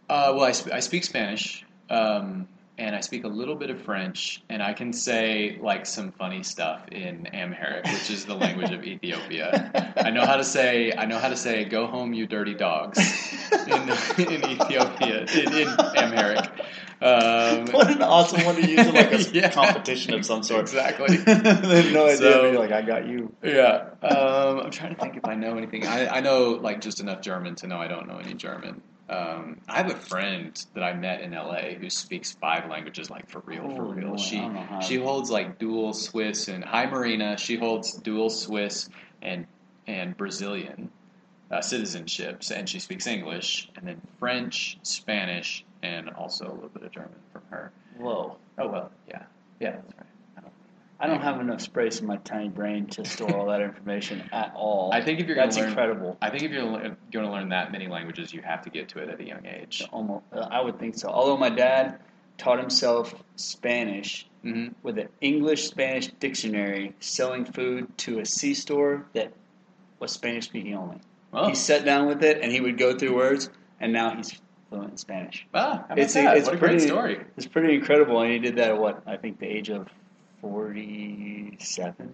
uh, 0.10 0.32
well, 0.36 0.46
I, 0.46 0.52
sp- 0.54 0.72
I 0.74 0.80
speak 0.80 1.04
Spanish, 1.04 1.66
um, 1.90 2.48
and 2.78 2.96
I 2.96 3.00
speak 3.02 3.24
a 3.24 3.28
little 3.28 3.56
bit 3.56 3.70
of 3.70 3.82
French, 3.82 4.42
and 4.50 4.62
I 4.62 4.74
can 4.74 4.92
say 4.94 5.58
like 5.62 5.86
some 5.86 6.12
funny 6.12 6.44
stuff 6.44 6.88
in 6.92 7.28
Amharic, 7.34 7.86
which 7.86 8.10
is 8.10 8.26
the 8.26 8.36
language 8.36 8.72
of 8.72 8.84
Ethiopia. 8.84 9.94
I 9.98 10.10
know 10.12 10.26
how 10.26 10.36
to 10.38 10.44
say 10.44 10.92
I 10.98 11.06
know 11.06 11.18
how 11.20 11.30
to 11.30 11.38
say 11.38 11.66
"Go 11.66 11.88
home, 11.88 12.14
you 12.14 12.28
dirty 12.28 12.54
dogs" 12.54 12.98
in, 13.68 13.82
in 14.34 14.46
Ethiopia 14.50 15.22
in, 15.34 15.54
in 15.54 15.68
Amharic. 15.98 16.50
Um, 17.02 17.66
what 17.74 17.92
an 17.92 18.02
awesome 18.02 18.46
one 18.46 18.56
to 18.56 18.68
use 18.68 18.80
in 18.88 18.96
like 18.96 19.12
a 19.12 19.22
Yeah. 19.34 19.52
competition 19.52 20.14
of 20.14 20.26
some 20.26 20.44
sort. 20.44 20.62
Exactly. 20.62 21.18
they 21.18 21.34
have 21.34 21.92
no 21.92 22.06
idea. 22.06 22.18
So- 22.18 22.52
like, 22.52 22.72
I 22.72 22.82
got 22.82 23.06
you. 23.06 23.34
Yeah. 23.44 23.90
Um, 24.02 24.60
I'm 24.62 24.72
trying 24.72 24.96
to 24.96 25.02
think 25.02 25.18
if 25.18 25.26
I 25.26 25.36
know 25.36 25.58
anything. 25.58 25.86
I, 25.86 26.08
I 26.08 26.20
know 26.22 26.52
like 26.52 26.80
just 26.82 27.02
enough 27.02 27.22
German 27.22 27.56
to 27.56 27.68
know 27.68 27.78
I 27.78 27.88
don't 27.90 28.08
know 28.08 28.18
any 28.18 28.34
German. 28.34 28.82
Um, 29.08 29.62
I 29.70 29.78
have 29.78 29.92
a 29.92 29.96
friend 29.96 30.66
that 30.74 30.84
I 30.84 30.94
met 30.94 31.22
in 31.22 31.32
LA 31.32 31.74
who 31.80 31.90
speaks 31.92 32.32
five 32.32 32.68
languages, 32.70 33.10
like 33.12 33.30
for 33.30 33.40
real, 33.46 33.70
for 33.76 33.84
Oh, 33.84 33.92
real. 33.94 34.10
boy, 34.12 34.18
she 34.18 34.38
I 34.40 34.42
don't 34.42 34.54
know 34.56 34.62
how. 34.64 34.80
she 34.80 34.96
holds 34.98 35.30
like 35.30 35.60
dual 35.60 35.94
Swiss 35.94 36.48
and 36.48 36.64
hi 36.64 36.88
Marina. 36.88 37.38
She 37.38 37.56
holds 37.56 37.94
dual 37.94 38.30
Swiss 38.32 38.90
and 39.22 39.46
and 39.88 40.18
Brazilian 40.18 40.90
uh, 41.52 41.58
citizenships, 41.60 42.50
and 42.50 42.68
she 42.68 42.80
speaks 42.80 43.06
English, 43.06 43.70
and 43.76 43.88
then 43.88 44.02
French, 44.18 44.80
Spanish, 44.82 45.64
and 45.84 46.10
also 46.10 46.46
a 46.52 46.54
little 46.54 46.70
bit 46.70 46.82
of 46.84 46.92
German 46.92 47.12
from 47.32 47.44
her. 47.52 47.72
Whoa. 48.00 48.38
Oh 48.58 48.68
well, 48.68 48.92
yeah, 49.08 49.22
yeah, 49.60 49.72
that's 49.74 49.94
right. 49.98 50.06
I 51.06 51.08
don't, 51.08 51.22
have 51.22 51.40
enough 51.40 51.62
space 51.62 52.00
in 52.02 52.08
my 52.08 52.18
tiny 52.18 52.50
brain 52.50 52.88
to 52.88 53.06
store 53.06 53.36
all 53.36 53.46
that 53.48 53.62
information 53.62 54.28
at 54.34 54.52
all. 54.56 54.92
I 54.94 55.02
think 55.02 55.20
if 55.20 55.28
you're 55.28 55.36
That's 55.36 55.56
gonna 55.56 55.68
learn, 55.68 55.78
incredible. 55.78 56.18
I 56.22 56.30
think 56.30 56.44
if 56.44 56.52
you're 56.52 56.64
going 56.66 56.96
to 57.26 57.30
learn 57.30 57.50
that 57.50 57.72
many 57.72 57.88
languages, 57.88 58.34
you 58.34 58.42
have 58.42 58.62
to 58.64 58.70
get 58.70 58.90
to 58.90 59.00
it 59.00 59.10
at 59.10 59.20
a 59.20 59.24
young 59.24 59.46
age. 59.46 59.84
Almost, 59.92 60.24
I 60.34 60.62
would 60.62 60.80
think 60.80 60.96
so. 60.96 61.08
Although 61.10 61.38
my 61.38 61.50
dad 61.50 62.00
taught 62.38 62.60
himself 62.60 63.14
Spanish 63.36 64.28
hmm 64.42 64.68
with 64.84 64.98
an 65.00 65.10
English 65.22 65.66
Spanish 65.68 66.08
dictionary, 66.20 66.94
selling 67.00 67.46
food 67.46 67.96
to 68.00 68.20
a 68.20 68.26
C 68.26 68.54
store 68.54 69.06
that 69.14 69.32
was 70.00 70.12
Spanish 70.12 70.46
speaking 70.46 70.76
only. 70.76 70.98
Oh, 71.34 71.48
He 71.50 71.56
sat 71.56 71.84
down 71.86 72.08
with 72.08 72.24
it 72.24 72.42
and 72.42 72.52
he 72.52 72.62
would 72.62 72.78
go 72.78 72.98
through 72.98 73.16
words, 73.16 73.50
and 73.80 73.92
now 73.94 74.16
he's 74.16 74.40
fluent 74.70 74.92
in 74.92 74.98
Spanish. 74.98 75.46
ah, 75.54 75.86
It's- 75.92 76.14
that? 76.14 76.38
it's 76.38 76.48
what 76.48 76.56
a 76.56 76.60
great 76.60 76.82
story. 76.82 77.22
It's 77.38 77.48
pretty 77.48 77.76
incredible, 77.76 78.22
and 78.22 78.32
he 78.32 78.40
did 78.40 78.56
that 78.58 78.70
at 78.72 78.78
what 78.78 79.02
I 79.08 79.18
think 79.18 79.40
the 79.40 79.48
age 79.48 79.70
of 79.70 79.88
47, 80.46 82.14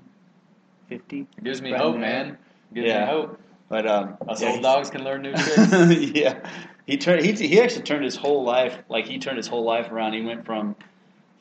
50. 0.90 1.20
It 1.20 1.44
gives 1.44 1.62
me 1.62 1.72
hope, 1.72 1.94
there. 1.94 2.02
man. 2.02 2.28
It 2.72 2.76
gives 2.76 2.88
Yeah. 2.88 3.02
me 3.06 3.12
hope. 3.12 3.40
But 3.70 3.88
um, 3.88 4.18
Us 4.28 4.42
yeah, 4.42 4.52
old 4.52 4.62
dogs 4.62 4.90
can 4.90 5.04
learn 5.04 5.22
new 5.22 5.32
tricks. 5.36 6.12
yeah, 6.14 6.40
he 6.86 6.98
turned. 6.98 7.24
He, 7.26 7.32
he 7.34 7.62
actually 7.62 7.84
turned 7.84 8.04
his 8.04 8.18
whole 8.18 8.44
life. 8.44 8.78
Like 8.90 9.06
he 9.06 9.18
turned 9.18 9.38
his 9.38 9.48
whole 9.48 9.64
life 9.64 9.92
around. 9.92 10.14
He 10.14 10.22
went 10.22 10.46
from 10.46 10.76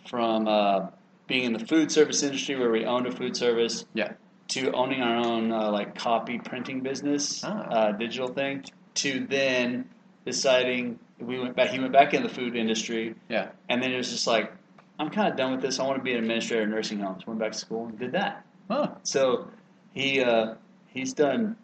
from 0.08 0.46
uh, 0.46 0.86
being 1.26 1.44
in 1.44 1.52
the 1.52 1.58
food 1.66 1.90
service 1.90 2.22
industry 2.22 2.54
where 2.56 2.70
we 2.70 2.84
owned 2.84 3.06
a 3.08 3.10
food 3.12 3.36
service. 3.36 3.84
Yeah. 3.94 4.12
To 4.48 4.70
owning 4.72 5.00
our 5.02 5.16
own 5.16 5.50
uh, 5.52 5.70
like 5.72 5.96
copy 5.96 6.38
printing 6.38 6.80
business, 6.82 7.42
Ah. 7.44 7.48
uh, 7.48 7.92
digital 7.92 8.28
thing. 8.28 8.64
To 8.94 9.26
then 9.28 9.88
deciding 10.24 11.00
we 11.18 11.38
went 11.40 11.56
back. 11.56 11.70
He 11.70 11.80
went 11.80 11.92
back 11.92 12.14
in 12.14 12.22
the 12.22 12.28
food 12.28 12.54
industry. 12.56 13.16
Yeah. 13.28 13.48
And 13.68 13.82
then 13.82 13.90
it 13.92 13.96
was 13.96 14.10
just 14.10 14.26
like, 14.28 14.52
I'm 15.00 15.08
kind 15.10 15.28
of 15.30 15.36
done 15.36 15.52
with 15.52 15.62
this. 15.62 15.78
I 15.80 15.84
want 15.86 15.98
to 15.98 16.04
be 16.04 16.12
an 16.12 16.18
administrator 16.18 16.62
in 16.64 16.70
nursing 16.70 17.00
homes. 17.00 17.26
Went 17.26 17.40
back 17.40 17.52
to 17.52 17.58
school 17.58 17.86
and 17.86 17.98
did 17.98 18.12
that. 18.12 18.44
Huh. 18.70 18.90
So 19.02 19.48
he 19.92 20.22
uh, 20.22 20.54
he's 20.88 21.12
done. 21.14 21.56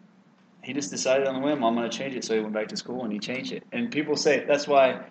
He 0.63 0.73
just 0.73 0.89
decided 0.89 1.27
on 1.27 1.35
the 1.35 1.39
whim, 1.41 1.63
I'm 1.63 1.75
going 1.75 1.89
to 1.89 1.95
change 1.97 2.15
it. 2.15 2.25
So 2.25 2.33
he 2.33 2.41
went 2.41 2.53
back 2.53 2.67
to 2.69 2.75
school 2.75 3.03
and 3.03 3.13
he 3.13 3.19
changed 3.19 3.51
it. 3.53 3.63
And 3.71 3.91
people 3.91 4.17
say 4.17 4.43
that's 4.45 4.67
why 4.67 5.05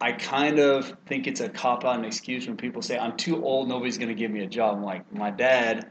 I 0.00 0.12
kind 0.12 0.58
of 0.58 0.94
think 1.06 1.26
it's 1.26 1.40
a 1.40 1.48
cop 1.48 1.84
out 1.84 1.96
and 1.96 2.04
excuse 2.04 2.46
when 2.46 2.56
people 2.58 2.82
say 2.82 2.98
I'm 2.98 3.16
too 3.16 3.42
old, 3.44 3.68
nobody's 3.68 3.96
going 3.98 4.10
to 4.10 4.14
give 4.14 4.30
me 4.30 4.44
a 4.44 4.46
job. 4.46 4.76
I'm 4.76 4.84
like, 4.84 5.10
my 5.12 5.30
dad 5.30 5.90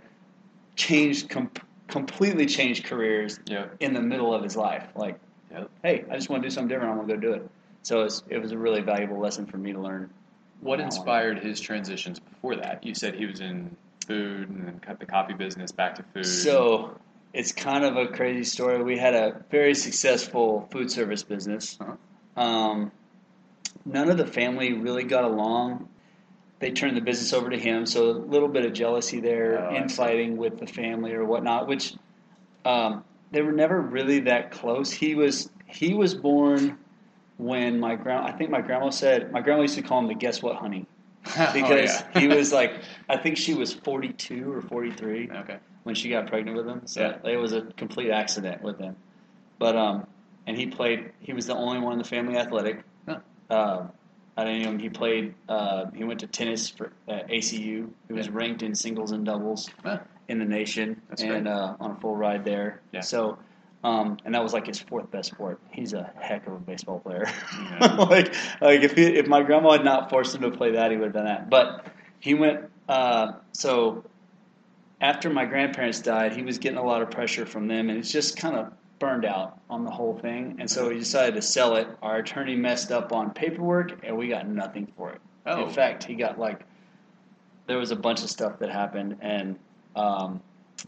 changed 0.76 1.30
com- 1.30 1.52
completely 1.88 2.46
changed 2.46 2.86
careers 2.86 3.40
Yeah. 3.48 3.66
in 3.80 3.94
the 3.94 4.02
middle 4.02 4.34
of 4.34 4.44
his 4.44 4.56
life. 4.56 4.86
Like, 4.96 5.20
Yep. 5.52 5.70
hey, 5.84 6.06
I 6.12 6.16
just 6.16 6.30
want 6.30 6.44
to 6.44 6.48
do 6.50 6.54
something 6.54 6.68
different. 6.70 6.92
I'm 6.92 6.98
going 6.98 7.08
to 7.08 7.16
go 7.16 7.22
do 7.22 7.44
it. 7.44 7.50
So 7.84 8.04
it's, 8.04 8.24
it 8.30 8.38
was 8.40 8.52
a 8.52 8.58
really 8.58 8.82
valuable 8.82 9.20
lesson 9.20 9.46
for 9.46 9.58
me 9.58 9.74
to 9.74 9.80
learn. 9.80 10.10
What 10.62 10.80
inspired 10.80 11.40
his 11.40 11.60
transitions 11.60 12.20
before 12.20 12.56
that? 12.56 12.84
You 12.84 12.96
said 12.96 13.16
he 13.16 13.26
was 13.26 13.40
in 13.40 13.76
food 14.08 14.50
and 14.50 14.66
then 14.66 14.80
cut 14.80 15.00
the 15.00 15.06
copy 15.06 15.34
business 15.34 15.72
back 15.72 15.96
to 15.96 16.04
food. 16.14 16.26
So 16.26 16.98
it's 17.34 17.52
kind 17.52 17.84
of 17.84 17.98
a 17.98 18.08
crazy 18.08 18.44
story. 18.44 18.82
We 18.84 18.98
had 18.98 19.14
a 19.14 19.44
very 19.52 19.76
successful 19.76 20.68
food 20.72 20.90
service 20.92 21.24
business. 21.24 21.78
Uh-huh. 21.80 22.42
Um, 22.42 22.92
none 23.86 24.10
of 24.10 24.18
the 24.18 24.28
family 24.28 24.74
really 24.74 25.04
got 25.04 25.24
along. 25.24 25.90
They 26.60 26.72
turned 26.72 26.96
the 26.96 27.02
business 27.02 27.34
over 27.34 27.50
to 27.50 27.60
him, 27.60 27.86
so 27.86 28.10
a 28.10 28.12
little 28.12 28.48
bit 28.48 28.66
of 28.66 28.74
jealousy 28.74 29.20
there, 29.20 29.68
Oh, 29.70 29.76
infighting 29.76 30.38
with 30.38 30.58
the 30.58 30.68
family 30.68 31.14
or 31.14 31.26
whatnot. 31.26 31.68
Which 31.68 31.94
um, 32.64 33.04
they 33.32 33.42
were 33.42 33.52
never 33.52 33.80
really 33.80 34.22
that 34.22 34.52
close. 34.52 34.92
He 34.92 35.16
was 35.16 35.50
he 35.66 35.94
was 35.94 36.16
born 36.16 36.78
when 37.38 37.80
my 37.80 37.96
grandma. 37.96 38.28
I 38.28 38.32
think 38.32 38.50
my 38.50 38.62
grandma 38.62 38.90
said 38.90 39.32
my 39.32 39.42
grandma 39.42 39.64
used 39.64 39.76
to 39.76 39.82
call 39.82 40.00
him 40.00 40.08
the 40.08 40.14
guess 40.16 40.42
what 40.42 40.56
honey 40.58 40.86
Oh, 41.38 41.52
because 41.54 42.04
yeah. 42.14 42.20
he 42.20 42.28
was 42.28 42.54
like 42.54 42.82
I 43.10 43.18
think 43.18 43.38
she 43.38 43.54
was 43.54 43.74
forty 43.74 44.14
two 44.14 44.52
or 44.54 44.62
forty 44.62 44.92
three 44.92 45.30
okay. 45.30 45.58
when 45.84 45.96
she 45.96 46.10
got 46.10 46.28
pregnant 46.28 46.56
with 46.58 46.68
him. 46.68 46.82
So 46.86 47.02
Yeah. 47.02 47.32
it 47.32 47.38
was 47.38 47.54
a 47.54 47.62
complete 47.78 48.12
accident 48.12 48.62
with 48.62 48.78
him. 48.80 48.96
But 49.60 49.76
um, 49.76 50.08
and 50.48 50.56
he 50.58 50.68
played. 50.68 51.12
He 51.20 51.34
was 51.34 51.46
the 51.48 51.56
only 51.56 51.80
one 51.80 51.94
in 51.94 51.98
the 52.00 52.06
family 52.06 52.38
athletic. 52.38 52.84
Huh. 53.08 53.20
Um, 53.50 53.92
I 54.38 54.46
him. 54.46 54.80
He 54.80 54.90
played. 54.90 55.34
Uh, 55.48 55.86
he 55.96 56.04
went 56.04 56.20
to 56.20 56.28
tennis 56.28 56.70
for 56.70 56.92
uh, 57.08 57.20
ACU. 57.30 57.90
He 58.08 58.14
was 58.14 58.28
Yeah. 58.28 58.34
ranked 58.34 58.64
in 58.64 58.76
singles 58.76 59.12
and 59.12 59.26
doubles 59.26 59.70
Huh. 59.84 60.00
in 60.28 60.40
the 60.40 60.46
nation, 60.46 61.02
That's 61.10 61.24
and 61.24 61.48
uh, 61.48 61.76
on 61.80 61.92
a 61.92 61.96
full 61.96 62.16
ride 62.16 62.44
there. 62.46 62.82
Yeah. 62.92 63.02
So. 63.02 63.38
Um, 63.86 64.18
and 64.26 64.34
that 64.34 64.42
was 64.42 64.52
like 64.52 64.66
his 64.66 64.80
fourth 64.80 65.12
best 65.12 65.30
sport. 65.30 65.60
He's 65.70 65.94
a 65.94 66.12
heck 66.20 66.48
of 66.48 66.54
a 66.54 66.58
baseball 66.58 67.00
player. 67.00 67.32
Yeah. 67.54 67.96
like, 68.10 68.34
like 68.60 68.82
if 68.82 68.94
he, 68.96 69.04
if 69.04 69.28
my 69.28 69.44
grandma 69.44 69.74
had 69.74 69.86
not 69.86 70.10
forced 70.10 70.34
him 70.34 70.42
to 70.42 70.50
play 70.50 70.72
that, 70.72 70.90
he 70.90 70.98
would 70.98 71.06
have 71.06 71.14
done 71.14 71.26
that. 71.26 71.52
But 71.52 71.86
he 72.20 72.34
went. 72.34 72.62
Uh, 72.90 73.34
so 73.52 74.04
after 75.02 75.30
my 75.30 75.46
grandparents 75.46 76.00
died, 76.00 76.34
he 76.34 76.42
was 76.42 76.58
getting 76.58 76.80
a 76.80 76.84
lot 76.84 77.04
of 77.04 77.12
pressure 77.12 77.46
from 77.46 77.68
them, 77.68 77.92
and 77.92 78.00
it's 78.00 78.12
just 78.12 78.38
kind 78.38 78.56
of 78.56 78.74
burned 78.98 79.24
out 79.24 79.60
on 79.70 79.86
the 79.86 79.92
whole 79.92 80.18
thing. 80.18 80.56
And 80.58 80.68
so 80.68 80.90
he 80.90 80.98
decided 80.98 81.36
to 81.36 81.44
sell 81.44 81.76
it. 81.76 81.88
Our 82.02 82.18
attorney 82.18 82.56
messed 82.56 82.92
up 82.92 83.14
on 83.14 83.36
paperwork, 83.36 84.00
and 84.02 84.18
we 84.18 84.30
got 84.30 84.48
nothing 84.48 84.92
for 84.98 85.12
it. 85.12 85.22
Oh. 85.46 85.64
In 85.64 85.70
fact, 85.70 86.04
he 86.04 86.16
got 86.16 86.40
like 86.40 86.66
there 87.68 87.78
was 87.78 87.92
a 87.92 87.96
bunch 87.96 88.24
of 88.24 88.32
stuff 88.32 88.58
that 88.58 88.72
happened, 88.72 89.18
and 89.22 89.60
um, 89.96 90.42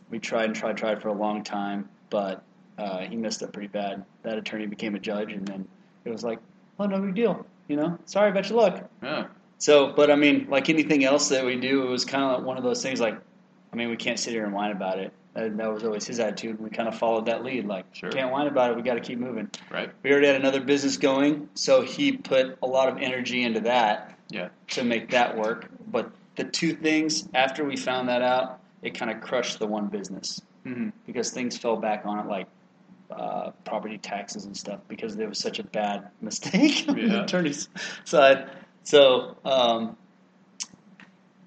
we 0.10 0.18
tried 0.18 0.46
and 0.46 0.56
tried, 0.56 0.78
tried 0.78 1.00
for 1.00 1.10
a 1.10 1.14
long 1.14 1.44
time, 1.44 1.88
but 2.10 2.44
uh, 2.78 3.00
he 3.00 3.16
messed 3.16 3.42
up 3.44 3.54
pretty 3.54 3.68
bad. 3.70 4.04
That 4.24 4.38
attorney 4.38 4.66
became 4.68 4.96
a 4.96 5.00
judge, 5.00 5.32
and 5.34 5.48
then 5.48 5.68
it 6.06 6.10
was 6.10 6.24
like, 6.24 6.40
oh, 6.80 6.86
no 6.86 7.00
big 7.02 7.16
deal, 7.16 7.46
you 7.68 7.76
know. 7.76 7.98
Sorry 8.06 8.30
about 8.30 8.50
your 8.50 8.60
luck. 8.60 8.90
Oh. 9.04 9.26
So, 9.60 9.92
but 9.94 10.12
I 10.12 10.16
mean, 10.16 10.48
like 10.50 10.70
anything 10.70 11.04
else 11.04 11.30
that 11.30 11.44
we 11.44 11.56
do, 11.56 11.84
it 11.84 11.90
was 11.90 12.06
kind 12.06 12.24
of 12.24 12.38
like 12.38 12.46
one 12.46 12.58
of 12.58 12.64
those 12.64 12.82
things. 12.84 13.00
Like, 13.02 13.18
I 13.74 13.76
mean, 13.76 13.90
we 13.90 13.98
can't 13.98 14.20
sit 14.20 14.32
here 14.32 14.46
and 14.46 14.54
whine 14.54 14.72
about 14.72 15.00
it. 15.00 15.12
That, 15.34 15.58
that 15.58 15.74
was 15.74 15.84
always 15.84 16.06
his 16.06 16.20
attitude. 16.20 16.60
We 16.60 16.70
kind 16.70 16.88
of 16.88 16.98
followed 16.98 17.26
that 17.26 17.44
lead. 17.44 17.66
Like, 17.66 17.86
Sure. 17.94 18.12
can't 18.12 18.32
whine 18.32 18.48
about 18.48 18.72
it. 18.72 18.76
We 18.78 18.84
got 18.84 18.94
to 18.96 19.00
keep 19.00 19.18
moving. 19.20 19.50
Right. 19.72 19.92
We 20.04 20.12
already 20.12 20.28
had 20.28 20.36
another 20.36 20.62
business 20.62 20.98
going, 20.98 21.50
so 21.56 21.82
he 21.82 22.12
put 22.12 22.58
a 22.62 22.68
lot 22.68 22.88
of 22.90 22.98
energy 22.98 23.44
into 23.44 23.60
that 23.62 24.16
Yeah. 24.30 24.50
to 24.70 24.84
make 24.84 25.10
that 25.12 25.36
work. 25.38 25.68
But 25.92 26.12
the 26.36 26.44
two 26.44 26.74
things 26.76 27.28
after 27.34 27.66
we 27.66 27.76
found 27.78 28.10
that 28.10 28.22
out, 28.22 28.60
it 28.84 28.92
kind 28.98 29.10
of 29.10 29.22
crushed 29.22 29.58
the 29.58 29.66
one 29.68 29.88
business 29.88 30.40
hmm 30.64 30.90
because 31.08 31.32
things 31.32 31.58
fell 31.58 31.78
back 31.78 32.06
on 32.06 32.20
it, 32.20 32.28
like 32.28 32.46
uh, 33.12 33.52
property 33.64 33.98
taxes 33.98 34.46
and 34.46 34.56
stuff, 34.56 34.80
because 34.88 35.16
there 35.16 35.30
was 35.30 35.40
such 35.40 35.60
a 35.60 35.64
bad 35.64 36.10
mistake 36.22 36.86
on 36.88 36.96
the 36.96 37.24
attorney's 37.24 37.70
side. 38.04 38.50
So 38.84 39.38
um, 39.44 39.98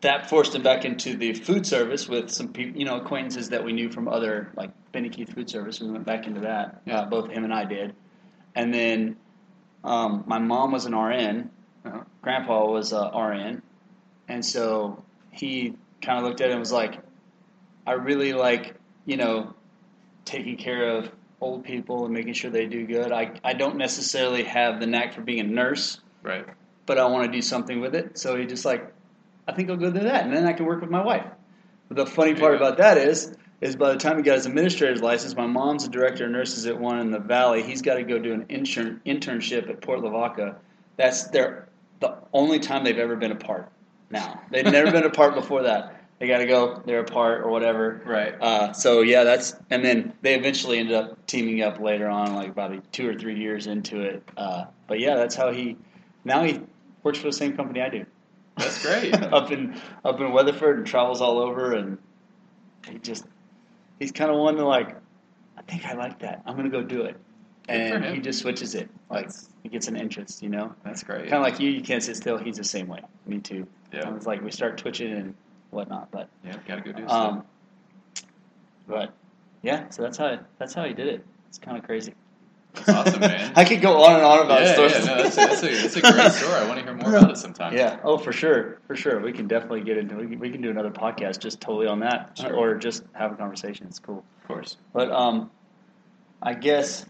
that 0.01 0.29
forced 0.29 0.55
him 0.55 0.63
back 0.63 0.85
into 0.85 1.17
the 1.17 1.35
food 1.35 1.67
service 1.67 2.09
with 2.09 2.31
some 2.31 2.49
people, 2.49 2.79
you 2.79 2.85
know, 2.85 2.97
acquaintances 2.97 3.51
that 3.51 3.65
we 3.65 3.73
knew 3.73 3.91
from 3.91 4.09
other, 4.09 4.51
like 4.57 4.71
Benny 4.93 5.09
Keith 5.09 5.35
Food 5.35 5.49
Service. 5.49 5.81
We 5.81 5.91
went 5.91 6.07
back 6.07 6.27
into 6.27 6.41
that. 6.41 6.83
Yeah. 6.87 7.01
Uh, 7.01 7.07
both 7.07 7.31
him 7.31 7.45
and 7.45 7.53
I 7.53 7.65
did. 7.65 7.95
And 8.55 8.73
then 8.73 9.17
um, 9.85 10.25
my 10.27 10.39
mom 10.39 10.73
was 10.73 10.87
an 10.87 10.95
RN. 10.95 11.51
Uh-huh. 11.85 12.01
Grandpa 12.23 12.67
was 12.67 12.93
a 12.93 13.11
RN. 13.15 13.63
And 14.29 14.45
so 14.45 15.03
he 15.31 15.75
kind 16.03 16.19
of 16.19 16.25
looked 16.25 16.41
at 16.41 16.49
it 16.49 16.53
and 16.53 16.61
was 16.61 16.73
like, 16.73 17.01
I 17.87 17.93
really 17.93 18.33
like, 18.33 18.75
you 19.05 19.17
know, 19.17 19.55
taking 20.25 20.57
care 20.57 20.97
of 20.97 21.11
old 21.41 21.65
people 21.65 22.05
and 22.05 22.15
making 22.15 22.35
sure 22.35 22.51
they 22.51 22.67
do 22.67 22.87
good. 22.87 23.13
I, 23.13 23.33
I 23.43 23.53
don't 23.55 23.77
necessarily 23.77 24.45
have 24.45 24.81
the 24.81 24.87
knack 24.87 25.15
for 25.15 25.23
being 25.23 25.41
a 25.41 25.45
nurse, 25.45 26.01
Right. 26.23 26.47
but 26.87 26.99
I 26.99 27.07
want 27.07 27.27
to 27.27 27.33
do 27.33 27.43
something 27.43 27.81
with 27.81 27.95
it. 27.95 28.19
So 28.19 28.37
he 28.37 28.47
just 28.47 28.65
like, 28.65 28.93
I 29.49 29.53
think 29.53 29.71
I'll 29.71 29.77
go 29.77 29.91
do 29.91 30.01
that, 30.01 30.25
and 30.25 30.35
then 30.37 30.47
I 30.47 30.53
can 30.53 30.67
work 30.67 30.81
with 30.81 30.91
my 30.91 31.03
wife. 31.03 31.27
But 31.89 31.97
the 31.97 32.07
funny 32.07 32.35
part 32.35 32.53
Yeah. 32.53 32.59
about 32.67 32.79
that 32.79 32.99
is, 32.99 33.35
is 33.61 33.77
by 33.77 33.93
the 33.93 33.99
time 33.99 34.17
he 34.17 34.23
got 34.23 34.37
his 34.37 34.47
administrator's 34.47 35.03
license, 35.03 35.35
my 35.37 35.47
mom's 35.47 35.85
a 35.85 35.89
director 35.91 36.25
of 36.27 36.31
nurses 36.31 36.67
at 36.67 36.79
one 36.79 36.99
in 36.99 37.11
the 37.11 37.19
valley. 37.19 37.63
He's 37.63 37.83
got 37.83 37.95
to 37.95 38.03
go 38.05 38.19
do 38.19 38.33
an 38.33 38.47
intern, 38.49 39.01
internship 39.05 39.69
at 39.69 39.81
Port 39.83 40.01
Lavaca. 40.01 40.57
That's 40.97 41.25
their 41.29 41.69
the 42.01 42.17
only 42.33 42.59
time 42.59 42.85
they've 42.85 42.99
ever 42.99 43.17
been 43.17 43.33
apart. 43.33 43.71
Now 44.11 44.41
they've 44.51 44.65
never 44.65 44.91
been 44.91 45.05
apart 45.05 45.35
before 45.35 45.63
that. 45.65 46.00
They 46.21 46.29
got 46.29 46.39
to 46.39 46.47
go. 46.47 46.83
They're 46.85 47.01
apart 47.01 47.41
or 47.41 47.49
whatever. 47.49 48.03
Right. 48.05 48.35
Uh, 48.39 48.75
so 48.75 49.01
yeah, 49.01 49.25
that's 49.25 49.57
and 49.71 49.83
then 49.83 50.13
they 50.21 50.35
eventually 50.35 50.79
ended 50.79 50.95
up 50.95 51.27
teaming 51.27 51.63
up 51.63 51.81
later 51.81 52.09
on, 52.09 52.35
like 52.35 52.51
about 52.51 52.73
a, 52.73 52.81
two 52.93 53.09
or 53.09 53.15
three 53.15 53.41
years 53.41 53.67
into 53.67 54.03
it. 54.03 54.23
Uh, 54.37 54.67
but 54.87 55.01
yeah, 55.01 55.17
that's 55.17 55.35
how 55.35 55.51
he. 55.51 55.79
Now 56.25 56.45
he 56.45 56.61
works 57.03 57.19
for 57.19 57.29
the 57.29 57.33
same 57.33 57.57
company 57.57 57.81
I 57.81 57.89
do. 57.89 58.05
That's 58.59 58.83
great. 58.85 59.15
up 59.33 59.51
in 59.51 59.81
up 60.05 60.21
in 60.21 60.31
Weatherford 60.31 60.77
and 60.77 60.87
travels 60.87 61.23
all 61.23 61.39
over, 61.39 61.73
and 61.73 61.97
he 62.87 62.99
just 62.99 63.25
he's 63.99 64.13
kind 64.13 64.31
of 64.31 64.37
one 64.37 64.57
to 64.57 64.67
like. 64.67 64.95
I 65.57 65.63
think 65.63 65.87
I 65.87 65.95
like 65.95 66.19
that. 66.19 66.43
I'm 66.45 66.55
gonna 66.55 66.69
go 66.69 66.83
do 66.83 67.03
it, 67.03 67.17
Good 67.67 67.75
and 67.75 68.05
he 68.05 68.21
just 68.21 68.41
switches 68.41 68.75
it. 68.75 68.91
Like 69.09 69.27
That's- 69.29 69.49
he 69.63 69.71
gets 69.71 69.89
an 69.89 69.97
interest, 69.97 70.43
you 70.43 70.51
know. 70.51 70.75
That's 70.85 71.03
great. 71.03 71.23
Kind 71.31 71.35
of 71.35 71.43
like 71.43 71.61
you, 71.61 71.71
you 71.71 71.83
can't 71.83 72.03
sit 72.03 72.17
still. 72.17 72.37
He's 72.37 72.57
the 72.57 72.65
same 72.65 72.89
way. 72.89 73.01
Me 73.27 73.39
too. 73.39 73.67
Yeah. 73.93 74.15
It's 74.15 74.27
like 74.27 74.43
we 74.43 74.51
start 74.51 74.79
twitching 74.79 75.13
and 75.13 75.35
whatnot, 75.71 76.11
but 76.11 76.29
Yeah, 76.45 76.57
gotta 76.67 76.81
go 76.83 76.93
do 76.93 77.05
stuff. 77.05 77.13
um, 77.13 77.45
but 78.87 79.13
yeah. 79.63 79.89
So 79.91 80.03
that's 80.03 80.19
how 80.19 80.39
that's 80.59 80.75
how 80.75 80.85
he 80.85 80.93
did 80.95 81.09
it. 81.09 81.25
It's 81.49 81.59
kind 81.59 81.77
of 81.77 81.85
crazy. 81.85 82.15
That's 82.75 82.89
awesome, 82.89 83.21
man. 83.21 83.53
I 83.57 83.65
could 83.65 83.81
go 83.81 84.03
on 84.05 84.15
and 84.15 84.23
on 84.25 84.45
about 84.47 84.63
yeah, 84.63 84.73
stories. 84.75 84.93
yeah, 84.93 85.05
no, 85.05 85.23
that's, 85.25 85.37
a, 85.37 85.41
that's, 85.41 85.63
a, 85.65 85.67
that's 85.83 85.97
a 85.97 86.01
great 86.01 86.33
story. 86.33 86.55
I 86.55 86.67
want 86.69 86.79
to 86.79 86.85
hear 86.85 86.95
more 86.95 87.17
about 87.17 87.31
it 87.33 87.37
sometime. 87.37 87.77
Yeah. 87.77 87.99
Oh, 88.05 88.17
for 88.17 88.31
sure, 88.33 88.79
for 88.87 88.95
sure. 88.95 89.21
We 89.21 89.33
can 89.33 89.49
definitely 89.49 89.81
get 89.83 89.99
into. 89.99 90.15
We 90.15 90.29
can, 90.29 90.39
we 90.39 90.51
can 90.51 90.61
do 90.63 90.71
another 90.71 90.91
podcast 90.91 91.41
just 91.41 91.61
totally 91.61 91.89
on 91.89 91.99
that, 92.01 92.39
Sure. 92.39 92.55
or 92.55 92.75
just 92.77 93.03
have 93.13 93.33
a 93.33 93.35
conversation. 93.35 93.87
It's 93.89 93.99
cool. 93.99 94.25
of 94.43 94.47
course. 94.49 94.77
But 94.93 95.11
um, 95.11 95.51
I 96.41 96.55
guess 96.55 97.07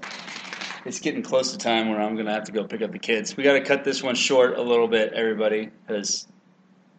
it's 0.86 0.98
getting 0.98 1.22
close 1.22 1.52
to 1.52 1.58
time 1.58 1.90
where 1.90 2.00
I'm 2.00 2.16
gonna 2.16 2.32
have 2.32 2.44
to 2.44 2.52
go 2.52 2.64
pick 2.64 2.80
up 2.80 2.92
the 2.92 2.98
kids. 2.98 3.36
We 3.36 3.44
got 3.44 3.52
to 3.52 3.60
cut 3.62 3.84
this 3.84 4.02
one 4.02 4.14
short 4.14 4.56
a 4.56 4.62
little 4.62 4.88
bit, 4.88 5.12
everybody, 5.12 5.68
because 5.86 6.26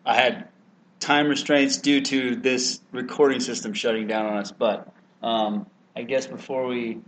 I 0.05 0.13
had 0.13 0.49
time 1.01 1.27
restraints 1.27 1.77
due 1.77 1.99
to 1.99 2.37
this 2.37 2.79
recording 2.93 3.41
system 3.41 3.73
shutting 3.73 4.07
down 4.07 4.25
on 4.27 4.37
us. 4.37 4.51
But 4.53 4.87
um, 5.21 5.65
I 5.95 6.03
guess 6.03 6.25
before 6.27 6.65
we 6.67 6.99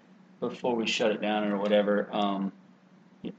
before 0.42 0.76
we 0.76 0.86
shut 0.86 1.12
it 1.12 1.22
down 1.22 1.46
or 1.46 1.58
whatever, 1.58 2.10
um, 2.12 2.52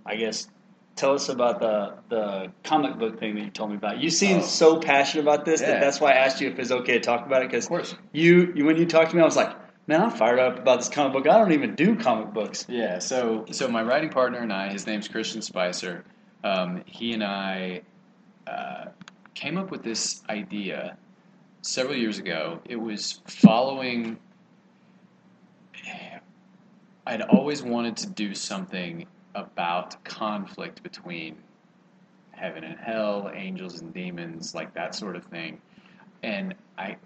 I 0.06 0.16
guess 0.16 0.48
tell 0.96 1.12
us 1.12 1.28
about 1.28 1.60
the 1.60 1.94
the 2.08 2.52
comic 2.62 2.98
book 2.98 3.18
thing 3.20 3.34
that 3.34 3.42
you 3.44 3.50
told 3.50 3.70
me 3.70 3.76
about. 3.76 3.98
You 4.00 4.08
seem 4.08 4.38
Oh. 4.38 4.42
so 4.42 4.78
passionate 4.80 5.22
about 5.24 5.44
this 5.44 5.60
Yeah. 5.60 5.72
that 5.72 5.80
that's 5.80 6.00
why 6.00 6.12
I 6.12 6.14
asked 6.24 6.40
you 6.40 6.48
if 6.48 6.58
it's 6.58 6.70
okay 6.70 6.94
to 6.94 7.00
talk 7.00 7.26
about 7.26 7.42
it 7.42 7.50
because 7.50 7.64
Of 7.66 7.68
course. 7.68 7.94
you, 8.12 8.52
you 8.54 8.64
when 8.64 8.76
you 8.78 8.86
talked 8.86 9.10
to 9.10 9.16
me, 9.16 9.22
I 9.22 9.24
was 9.26 9.36
like, 9.36 9.54
man, 9.88 10.00
I'm 10.00 10.10
fired 10.10 10.38
up 10.38 10.58
about 10.58 10.78
this 10.78 10.88
comic 10.88 11.12
book. 11.12 11.26
I 11.28 11.36
don't 11.36 11.52
even 11.52 11.74
do 11.74 11.96
comic 11.96 12.32
books. 12.32 12.64
Yeah, 12.68 13.00
so 13.00 13.44
so 13.50 13.68
my 13.68 13.82
writing 13.82 14.10
partner 14.10 14.38
and 14.38 14.52
I, 14.52 14.72
his 14.72 14.86
name's 14.86 15.08
Christian 15.08 15.42
Spicer. 15.42 16.04
Um, 16.44 16.82
he 16.86 17.12
and 17.12 17.24
I 17.24 17.82
uh, 18.46 18.86
came 19.34 19.58
up 19.58 19.70
with 19.70 19.82
this 19.82 20.22
idea 20.28 20.96
several 21.62 21.96
years 21.96 22.18
ago. 22.18 22.60
It 22.64 22.76
was 22.76 23.20
following. 23.26 24.18
I'd 27.06 27.22
always 27.22 27.62
wanted 27.62 27.96
to 27.98 28.06
do 28.08 28.34
something 28.34 29.06
about 29.34 30.02
conflict 30.04 30.82
between 30.82 31.36
heaven 32.30 32.64
and 32.64 32.78
hell, 32.78 33.30
angels 33.34 33.80
and 33.80 33.92
demons, 33.92 34.54
like 34.54 34.72
that 34.74 34.94
sort 34.94 35.16
of 35.16 35.24
thing. 35.24 35.60
And 36.22 36.54
I 36.78 36.96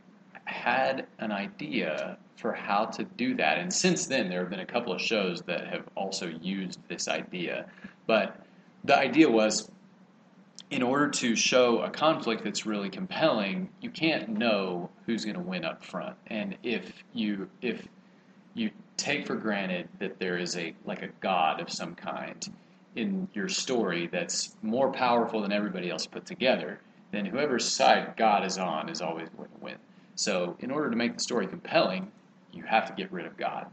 had 0.45 1.07
an 1.19 1.33
idea 1.33 2.17
for 2.37 2.53
how 2.53 2.85
to 2.85 3.05
do 3.05 3.35
that. 3.35 3.59
And 3.59 3.73
since 3.73 4.07
then, 4.07 4.29
there 4.29 4.41
have 4.41 4.51
been 4.51 4.61
a 4.61 4.67
couple 4.67 4.93
of 4.93 5.01
shows 5.01 5.43
that 5.43 5.67
have 5.67 5.85
also 5.97 6.29
used 6.41 6.79
this 6.89 7.09
idea. 7.09 7.67
But 8.07 8.47
the 8.85 8.97
idea 8.97 9.29
was 9.29 9.71
in 10.71 10.83
order 10.83 11.09
to 11.09 11.35
show 11.35 11.81
a 11.81 11.91
conflict 11.91 12.45
that's 12.45 12.67
really 12.67 12.91
compelling, 12.91 13.71
you 13.81 13.91
can't 13.91 14.29
know 14.29 14.91
who's 15.07 15.25
going 15.25 15.37
to 15.37 15.43
win 15.43 15.65
up 15.65 15.85
front. 15.85 16.17
And 16.27 16.57
if 16.63 16.93
you 17.13 17.49
if 17.63 17.87
you 18.55 18.71
take 18.97 19.27
for 19.27 19.37
granted 19.37 19.89
that 19.99 20.19
there 20.19 20.37
is 20.37 20.57
a 20.57 20.75
like 20.85 21.03
a 21.03 21.09
god 21.21 21.61
of 21.61 21.71
some 21.71 21.95
kind 21.95 22.53
in 22.97 23.29
your 23.33 23.49
story 23.49 24.09
that's 24.09 24.57
more 24.63 24.91
powerful 24.91 25.41
than 25.43 25.53
everybody 25.53 25.89
else 25.91 26.07
put 26.07 26.27
together, 26.27 26.81
then 27.13 27.25
whoever's 27.25 27.65
side 27.65 28.15
God 28.17 28.45
is 28.45 28.59
on 28.59 28.89
is 28.89 29.01
always 29.01 29.29
going 29.31 29.49
to 29.49 29.65
win. 29.65 29.77
So, 30.17 30.57
in 30.61 30.71
order 30.71 30.91
to 30.91 30.97
make 30.97 31.15
the 31.15 31.21
story 31.21 31.47
compelling, 31.47 32.11
you 32.53 32.65
have 32.65 32.87
to 32.87 32.93
get 32.93 33.13
rid 33.13 33.25
of 33.25 33.37
God. 33.37 33.67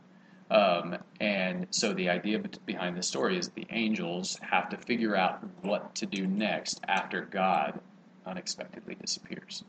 Um, 0.52 0.98
and 1.20 1.66
so, 1.72 1.94
the 1.94 2.10
idea 2.10 2.40
behind 2.66 2.96
the 2.96 3.04
story 3.04 3.38
is 3.38 3.50
the 3.50 3.66
angels 3.72 4.38
have 4.42 4.70
to 4.70 4.78
figure 4.78 5.16
out 5.16 5.44
what 5.64 5.96
to 5.96 6.06
do 6.06 6.28
next 6.28 6.82
after 6.88 7.22
God 7.22 7.80
unexpectedly 8.26 8.96
disappears. 8.96 9.64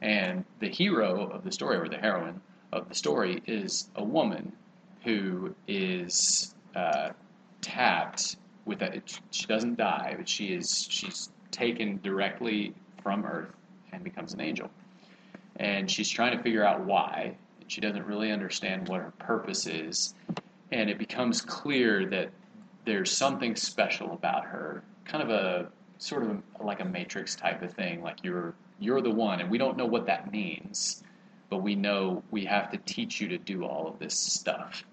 And 0.00 0.44
the 0.58 0.68
hero 0.68 1.28
of 1.28 1.44
the 1.44 1.52
story, 1.52 1.76
or 1.76 1.88
the 1.88 1.98
heroine 1.98 2.40
of 2.72 2.88
the 2.88 2.94
story, 2.94 3.42
is 3.46 3.88
a 3.94 4.02
woman 4.02 4.52
who 5.04 5.54
is 5.68 6.54
uh, 6.74 7.10
tapped 7.60 8.36
with 8.64 8.82
a. 8.82 9.00
She 9.30 9.46
doesn't 9.46 9.76
die, 9.76 10.14
but 10.16 10.28
she 10.28 10.46
is 10.46 10.86
she's 10.90 11.30
taken 11.50 12.00
directly 12.02 12.74
from 13.02 13.24
Earth 13.24 13.54
and 13.92 14.04
becomes 14.04 14.34
an 14.34 14.40
angel. 14.40 14.70
And 15.56 15.90
she's 15.90 16.08
trying 16.08 16.36
to 16.36 16.42
figure 16.42 16.64
out 16.64 16.84
why. 16.84 17.36
She 17.68 17.80
doesn't 17.80 18.04
really 18.06 18.32
understand 18.32 18.88
what 18.88 19.00
her 19.00 19.12
purpose 19.18 19.66
is, 19.66 20.14
and 20.72 20.90
it 20.90 20.98
becomes 20.98 21.40
clear 21.40 22.06
that 22.06 22.30
there's 22.84 23.10
something 23.10 23.54
special 23.54 24.12
about 24.12 24.44
her. 24.46 24.82
Kind 25.04 25.22
of 25.22 25.30
a 25.30 25.68
sort 25.98 26.22
of 26.22 26.42
like 26.60 26.80
a 26.80 26.84
matrix 26.84 27.36
type 27.36 27.62
of 27.62 27.72
thing. 27.72 28.02
Like 28.02 28.24
you're 28.24 28.54
you're 28.80 29.00
the 29.00 29.10
one, 29.10 29.40
and 29.40 29.50
we 29.50 29.58
don't 29.58 29.76
know 29.76 29.86
what 29.86 30.06
that 30.06 30.32
means, 30.32 31.02
but 31.50 31.58
we 31.58 31.74
know 31.74 32.22
we 32.30 32.44
have 32.46 32.70
to 32.70 32.78
teach 32.78 33.20
you 33.20 33.28
to 33.28 33.38
do 33.38 33.64
all 33.64 33.86
of 33.88 33.98
this 33.98 34.18
stuff. 34.18 34.84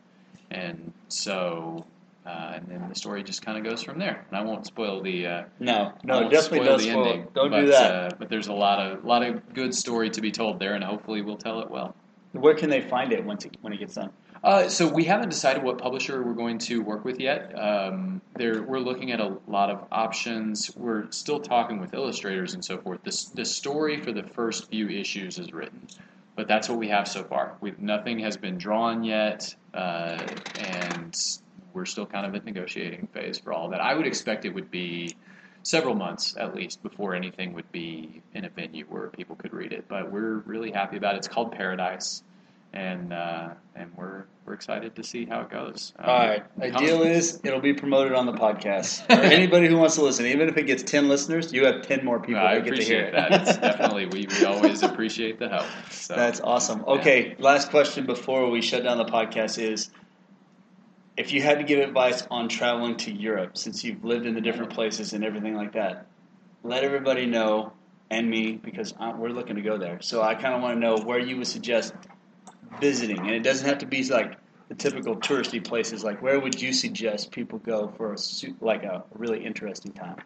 And 0.52 0.94
so, 1.08 1.86
uh, 2.26 2.54
and 2.56 2.68
then 2.68 2.90
the 2.90 2.96
story 2.96 3.24
just 3.24 3.46
kind 3.46 3.58
of 3.58 3.64
goes 3.64 3.84
from 3.84 4.00
there. 4.00 4.26
And 4.30 4.38
I 4.38 4.44
won't 4.44 4.66
spoil 4.66 5.02
the. 5.02 5.28
Uh, 5.28 5.44
No, 5.60 5.94
no, 6.04 6.30
definitely 6.30 6.60
spoil 6.60 6.66
don't 6.66 6.78
the 6.78 6.84
spoil. 6.84 7.06
ending. 7.06 7.28
Don't 7.34 7.52
but, 7.52 7.62
do 7.62 7.68
that. 7.68 7.92
Uh, 7.92 8.16
but 8.18 8.30
there's 8.30 8.48
a 8.48 8.54
lot 8.54 8.80
of 8.80 9.06
lot 9.06 9.24
of 9.24 9.54
good 9.54 9.74
story 9.74 10.10
to 10.12 10.22
be 10.22 10.32
told 10.32 10.60
there, 10.60 10.74
and 10.74 10.84
hopefully 10.84 11.22
we'll 11.22 11.38
tell 11.38 11.62
it 11.62 11.70
well. 11.70 11.96
Where 12.42 12.54
can 12.54 12.70
they 12.70 12.82
find 12.82 13.12
it 13.14 13.24
once 13.24 13.46
it, 13.46 13.58
when 13.62 13.74
it 13.74 13.78
gets 13.78 13.96
done? 13.96 14.12
Uh, 14.44 14.70
so 14.70 14.88
we 14.88 15.04
haven't 15.04 15.30
decided 15.30 15.64
what 15.64 15.80
publisher 15.80 16.22
we're 16.22 16.34
going 16.34 16.60
to 16.60 16.82
work 16.82 17.04
with 17.04 17.20
yet. 17.20 17.58
Um, 17.58 18.22
there, 18.36 18.62
we're 18.62 18.80
looking 18.80 19.12
at 19.12 19.20
a 19.20 19.38
lot 19.48 19.72
of 19.72 19.86
options. 19.92 20.70
We're 20.76 21.10
still 21.12 21.40
talking 21.40 21.80
with 21.80 21.94
illustrators 21.96 22.54
and 22.54 22.64
so 22.64 22.78
forth. 22.78 23.02
The, 23.04 23.32
the 23.34 23.46
story 23.46 24.00
for 24.02 24.12
the 24.12 24.22
first 24.22 24.70
few 24.70 24.88
issues 24.88 25.40
is 25.40 25.52
written, 25.52 25.88
but 26.36 26.48
that's 26.48 26.70
what 26.70 26.78
we 26.78 26.88
have 26.90 27.08
so 27.08 27.24
far. 27.24 27.56
We've, 27.60 27.80
nothing 27.80 28.20
has 28.20 28.38
been 28.38 28.58
drawn 28.58 29.04
yet, 29.04 29.56
uh, 29.74 30.28
and 30.60 31.16
we're 31.74 31.86
still 31.86 32.06
kind 32.06 32.28
of 32.28 32.36
at 32.36 32.46
negotiating 32.46 33.08
phase 33.14 33.40
for 33.40 33.52
all 33.52 33.70
that. 33.70 33.82
I 33.82 33.96
would 33.96 34.06
expect 34.06 34.46
it 34.46 34.54
would 34.54 34.70
be 34.70 35.16
several 35.66 35.96
months 35.96 36.36
at 36.38 36.56
least 36.56 36.84
before 36.84 37.16
anything 37.16 37.54
would 37.54 37.72
be 37.72 38.22
in 38.36 38.46
a 38.46 38.50
venue 38.50 38.86
where 38.86 39.08
people 39.08 39.36
could 39.36 39.52
read 39.52 39.74
it. 39.74 39.86
But 39.88 40.12
we're 40.12 40.38
really 40.40 40.72
happy 40.72 40.98
about 40.98 41.16
it. 41.16 41.18
It's 41.18 41.28
called 41.28 41.52
Paradise 41.52 42.24
and 42.76 43.14
uh, 43.14 43.50
and 43.76 43.92
we're 43.96 44.26
we're 44.46 44.54
excited 44.54 44.96
to 44.96 45.04
see 45.04 45.26
how 45.26 45.42
it 45.42 45.50
goes. 45.50 45.94
Um, 45.98 46.10
All 46.10 46.28
right. 46.28 46.60
The 46.60 46.70
come- 46.70 46.86
deal 46.86 47.02
is 47.02 47.40
it'll 47.44 47.62
be 47.62 47.74
promoted 47.74 48.14
on 48.14 48.28
the 48.28 48.34
podcast. 48.34 49.06
For 49.08 49.14
anybody 49.14 49.68
who 49.68 49.78
wants 49.78 49.96
to 49.96 50.04
listen, 50.04 50.28
even 50.28 50.50
if 50.50 50.58
it 50.58 50.68
gets 50.68 50.84
ten 50.84 51.08
listeners, 51.08 51.52
you 51.52 51.66
have 51.66 51.82
ten 51.82 52.06
more 52.06 52.20
people 52.20 52.42
I 52.42 52.56
that 52.56 52.66
get 52.66 52.76
to 52.76 52.84
hear 52.84 53.08
appreciate 53.08 53.30
that. 53.30 53.48
It's 53.48 53.58
definitely 53.62 54.06
we, 54.08 54.28
we 54.28 54.46
always 54.46 54.84
appreciate 54.84 55.40
the 55.40 55.50
help. 55.50 55.66
So 55.90 56.16
That's 56.16 56.42
awesome. 56.42 56.84
Okay, 56.86 57.36
last 57.40 57.72
question 57.72 58.06
before 58.06 58.50
we 58.50 58.62
shut 58.62 58.84
down 58.84 58.98
the 58.98 59.06
podcast 59.06 59.58
is 59.58 59.90
if 61.18 61.32
you 61.32 61.42
had 61.42 61.60
to 61.60 61.64
give 61.64 61.80
advice 61.80 62.28
on 62.30 62.50
traveling 62.50 62.98
to 62.98 63.12
Europe, 63.12 63.58
since 63.58 63.84
you've 63.84 64.04
lived 64.04 64.26
in 64.26 64.34
the 64.34 64.42
different 64.42 64.74
places 64.74 65.14
and 65.14 65.24
everything 65.24 65.56
like 65.56 65.74
that, 65.74 66.08
let 66.64 66.84
everybody 66.84 67.26
know 67.26 67.74
and 68.10 68.30
me 68.30 68.54
because 68.54 68.94
I, 69.00 69.14
we're 69.14 69.30
looking 69.30 69.56
to 69.56 69.62
go 69.62 69.78
there. 69.78 70.02
So 70.02 70.22
I 70.22 70.36
kind 70.36 70.54
of 70.54 70.62
want 70.62 70.76
to 70.76 70.80
know 70.80 70.98
where 70.98 71.20
you 71.20 71.38
would 71.38 71.48
suggest 71.48 71.94
visiting, 72.80 73.20
and 73.20 73.32
it 73.32 73.44
doesn't 73.44 73.68
have 73.68 73.80
to 73.80 73.86
be 73.86 74.04
like 74.04 74.38
the 74.68 74.76
typical 74.76 75.16
touristy 75.16 75.64
places. 75.64 76.04
Like 76.04 76.22
where 76.22 76.40
would 76.40 76.62
you 76.62 76.74
suggest 76.74 77.32
people 77.32 77.60
go 77.60 77.88
for 77.98 78.14
a 78.14 78.18
like 78.62 78.84
a 78.84 79.04
really 79.14 79.44
interesting 79.44 79.94
time? 79.94 80.18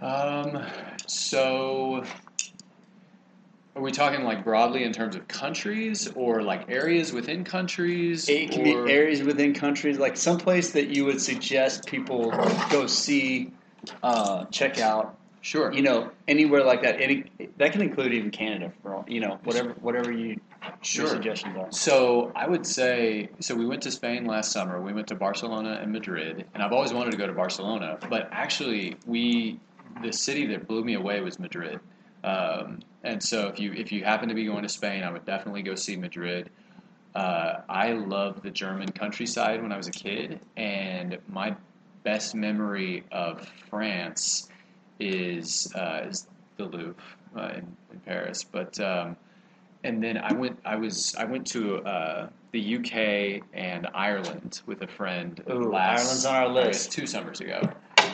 Um, 0.00 0.64
so 1.06 2.04
are 3.76 3.82
we 3.82 3.92
talking 3.92 4.24
like 4.24 4.42
broadly 4.42 4.84
in 4.84 4.92
terms 4.92 5.14
of 5.16 5.28
countries 5.28 6.10
or 6.14 6.42
like 6.42 6.70
areas 6.70 7.12
within 7.12 7.44
countries? 7.44 8.26
It 8.28 8.50
can 8.50 8.62
or- 8.62 8.86
be 8.86 8.92
areas 8.92 9.22
within 9.22 9.52
countries, 9.52 9.98
like 9.98 10.16
someplace 10.16 10.70
that 10.70 10.88
you 10.88 11.04
would 11.04 11.20
suggest 11.20 11.86
people 11.86 12.30
go 12.70 12.86
see, 12.86 13.52
uh, 14.02 14.46
check 14.46 14.80
out. 14.80 15.18
Sure. 15.42 15.72
You 15.72 15.82
know, 15.82 16.10
anywhere 16.26 16.64
like 16.64 16.82
that. 16.82 17.00
Any 17.00 17.24
that 17.58 17.70
can 17.70 17.82
include 17.82 18.12
even 18.14 18.30
Canada 18.30 18.72
for 18.82 18.94
all. 18.94 19.04
You 19.06 19.20
know, 19.20 19.38
whatever 19.44 19.74
whatever 19.80 20.10
you 20.10 20.40
Sure. 20.80 21.04
your 21.04 21.14
suggestions 21.14 21.56
are. 21.56 21.70
So 21.70 22.32
I 22.34 22.48
would 22.48 22.66
say 22.66 23.28
so. 23.38 23.54
We 23.54 23.66
went 23.66 23.82
to 23.82 23.92
Spain 23.92 24.24
last 24.24 24.50
summer. 24.50 24.80
We 24.80 24.92
went 24.92 25.06
to 25.08 25.14
Barcelona 25.14 25.78
and 25.80 25.92
Madrid, 25.92 26.46
and 26.52 26.62
I've 26.62 26.72
always 26.72 26.92
wanted 26.92 27.12
to 27.12 27.16
go 27.16 27.28
to 27.28 27.32
Barcelona. 27.32 27.96
But 28.10 28.28
actually, 28.32 28.96
we 29.06 29.60
the 30.02 30.12
city 30.12 30.46
that 30.46 30.66
blew 30.66 30.82
me 30.82 30.94
away 30.94 31.20
was 31.20 31.38
Madrid. 31.38 31.78
Um, 32.24 32.80
and 33.06 33.22
so 33.22 33.46
if 33.46 33.60
you 33.60 33.72
if 33.72 33.92
you 33.92 34.04
happen 34.04 34.28
to 34.28 34.34
be 34.34 34.44
going 34.44 34.64
to 34.64 34.68
Spain, 34.68 35.04
I 35.04 35.10
would 35.10 35.24
definitely 35.24 35.62
go 35.62 35.74
see 35.74 35.96
Madrid. 35.96 36.50
Uh, 37.14 37.60
I 37.68 37.92
loved 37.92 38.42
the 38.42 38.50
German 38.50 38.90
countryside 38.92 39.62
when 39.62 39.72
I 39.72 39.76
was 39.76 39.88
a 39.88 39.92
kid, 39.92 40.40
and 40.56 41.16
my 41.28 41.56
best 42.02 42.34
memory 42.34 43.04
of 43.12 43.48
France 43.70 44.48
is 44.98 45.72
uh, 45.74 46.02
is 46.08 46.26
the 46.56 46.64
Louvre 46.64 46.94
uh, 47.36 47.52
in, 47.54 47.76
in 47.92 48.00
Paris. 48.04 48.44
But 48.44 48.78
um, 48.80 49.16
and 49.84 50.02
then 50.02 50.18
I 50.18 50.32
went 50.32 50.58
I 50.64 50.76
was 50.76 51.14
I 51.14 51.24
went 51.24 51.46
to 51.48 51.78
uh, 51.84 52.28
the 52.50 52.76
UK 52.76 53.44
and 53.54 53.86
Ireland 53.94 54.62
with 54.66 54.82
a 54.82 54.88
friend. 54.88 55.40
Ooh, 55.48 55.70
last, 55.70 56.00
Ireland's 56.00 56.26
on 56.26 56.34
our 56.34 56.48
list. 56.48 56.90
two 56.90 57.06
summers 57.06 57.40
ago, 57.40 57.60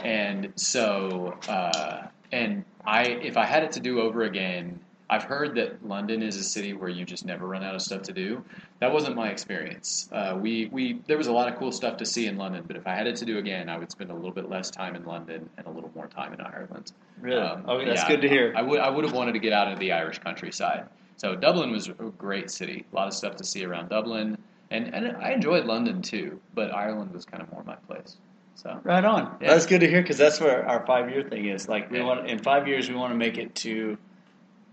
and 0.05 0.53
so 0.57 1.39
uh, 1.49 2.09
and 2.33 2.65
I 2.85 3.05
if 3.05 3.37
I 3.37 3.45
had 3.45 3.63
it 3.63 3.73
to 3.73 3.81
do 3.81 4.01
over 4.01 4.23
again. 4.23 4.81
I've 5.11 5.25
heard 5.25 5.57
that 5.57 5.87
London 5.87 6.23
is 6.23 6.37
a 6.37 6.43
city 6.43 6.73
where 6.73 6.89
you 6.89 7.05
just 7.05 7.27
never 7.27 7.47
run 7.47 7.63
out 7.63 7.75
of 7.75 7.83
stuff 7.83 8.01
to 8.05 8.15
do. 8.15 8.43
That 8.81 8.95
wasn't 8.95 9.15
my 9.15 9.29
experience. 9.29 10.09
Uh, 10.11 10.39
we, 10.41 10.71
we 10.73 11.03
there 11.07 11.19
was 11.19 11.27
a 11.27 11.33
lot 11.33 11.53
of 11.53 11.59
cool 11.59 11.71
stuff 11.71 11.99
to 11.99 12.07
see 12.07 12.29
in 12.29 12.39
London, 12.39 12.65
but 12.67 12.77
if 12.77 12.87
I 12.87 12.95
had 12.95 13.07
it 13.07 13.17
to 13.17 13.27
do 13.27 13.37
again, 13.37 13.69
I 13.69 13.77
would 13.77 13.91
spend 13.91 14.11
a 14.11 14.15
little 14.15 14.31
bit 14.31 14.49
less 14.49 14.71
time 14.71 14.97
in 14.97 15.05
London 15.05 15.51
and 15.59 15.67
a 15.67 15.71
little 15.71 15.91
more 15.95 16.07
time 16.07 16.33
in 16.33 16.41
Ireland. 16.41 16.93
Really? 17.21 17.43
Um, 17.43 17.69
okay, 17.69 17.85
that's 17.85 18.05
yeah, 18.05 18.09
good 18.09 18.23
to 18.23 18.29
hear. 18.29 18.55
I 18.57 18.63
would 18.63 18.81
I 18.81 18.89
would 18.89 19.05
have 19.05 19.13
wanted 19.13 19.33
to 19.33 19.39
get 19.39 19.53
out 19.53 19.69
into 19.69 19.81
the 19.81 19.93
Irish 19.93 20.19
countryside. 20.19 20.89
So 21.19 21.37
Dublin 21.37 21.71
was 21.73 21.89
a 21.89 21.93
great 21.93 22.51
city. 22.51 22.87
A 22.91 22.97
lot 22.97 23.07
of 23.07 23.13
stuff 23.13 23.37
to 23.37 23.45
see 23.45 23.67
around 23.67 23.91
Dublin, 23.91 24.39
and 24.71 24.95
and 24.95 25.15
I 25.19 25.33
enjoyed 25.33 25.67
London 25.67 26.01
too. 26.01 26.41
But 26.55 26.75
Ireland 26.75 27.13
was 27.13 27.27
kind 27.27 27.43
of 27.43 27.53
more 27.53 27.63
my 27.65 27.77
place. 27.77 28.17
So 28.55 28.79
Right 28.85 29.05
on. 29.05 29.37
Yeah. 29.41 29.49
That's 29.55 29.67
good 29.67 29.81
to 29.81 29.89
hear 29.89 30.03
because 30.03 30.19
that's 30.19 30.41
where 30.41 30.67
our 30.69 30.85
five 30.87 31.11
year 31.11 31.23
thing 31.23 31.47
is. 31.47 31.69
Like 31.69 31.91
we 31.91 31.99
Yeah. 31.99 32.05
want 32.05 32.29
in 32.29 32.39
five 32.39 32.69
years 32.69 32.89
we 32.89 32.95
want 32.95 33.13
to 33.13 33.17
make 33.17 33.39
it 33.39 33.55
to 33.57 33.97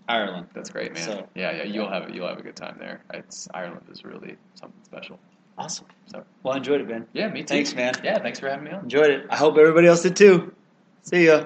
Ireland. 0.07 0.47
that's 0.53 0.69
great, 0.69 0.93
man. 0.93 1.03
So- 1.03 1.27
yeah, 1.35 1.51
yeah, 1.51 1.63
you'll 1.63 1.89
have 1.89 2.09
you'll 2.13 2.27
have 2.27 2.39
a 2.39 2.43
good 2.43 2.55
time 2.55 2.77
there. 2.79 3.01
It's 3.13 3.47
Ireland 3.53 3.85
is 3.91 4.03
really 4.03 4.35
something 4.55 4.83
special. 4.83 5.19
Awesome. 5.57 5.87
So 6.05 6.23
Well, 6.43 6.53
I 6.53 6.57
enjoyed 6.57 6.81
it, 6.81 6.87
Ben. 6.87 7.05
yeah, 7.13 7.27
me 7.29 7.41
too. 7.41 7.47
Thanks, 7.55 7.75
man. 7.75 7.93
Yeah, 8.03 8.17
thanks 8.19 8.39
for 8.39 8.49
having 8.49 8.65
me 8.65 8.71
on. 8.71 8.83
Enjoyed 8.83 9.09
it. 9.09 9.25
I 9.29 9.35
hope 9.35 9.57
everybody 9.57 9.87
else 9.87 10.01
did 10.03 10.15
too. 10.15 10.53
See 11.03 11.25
ya. 11.27 11.45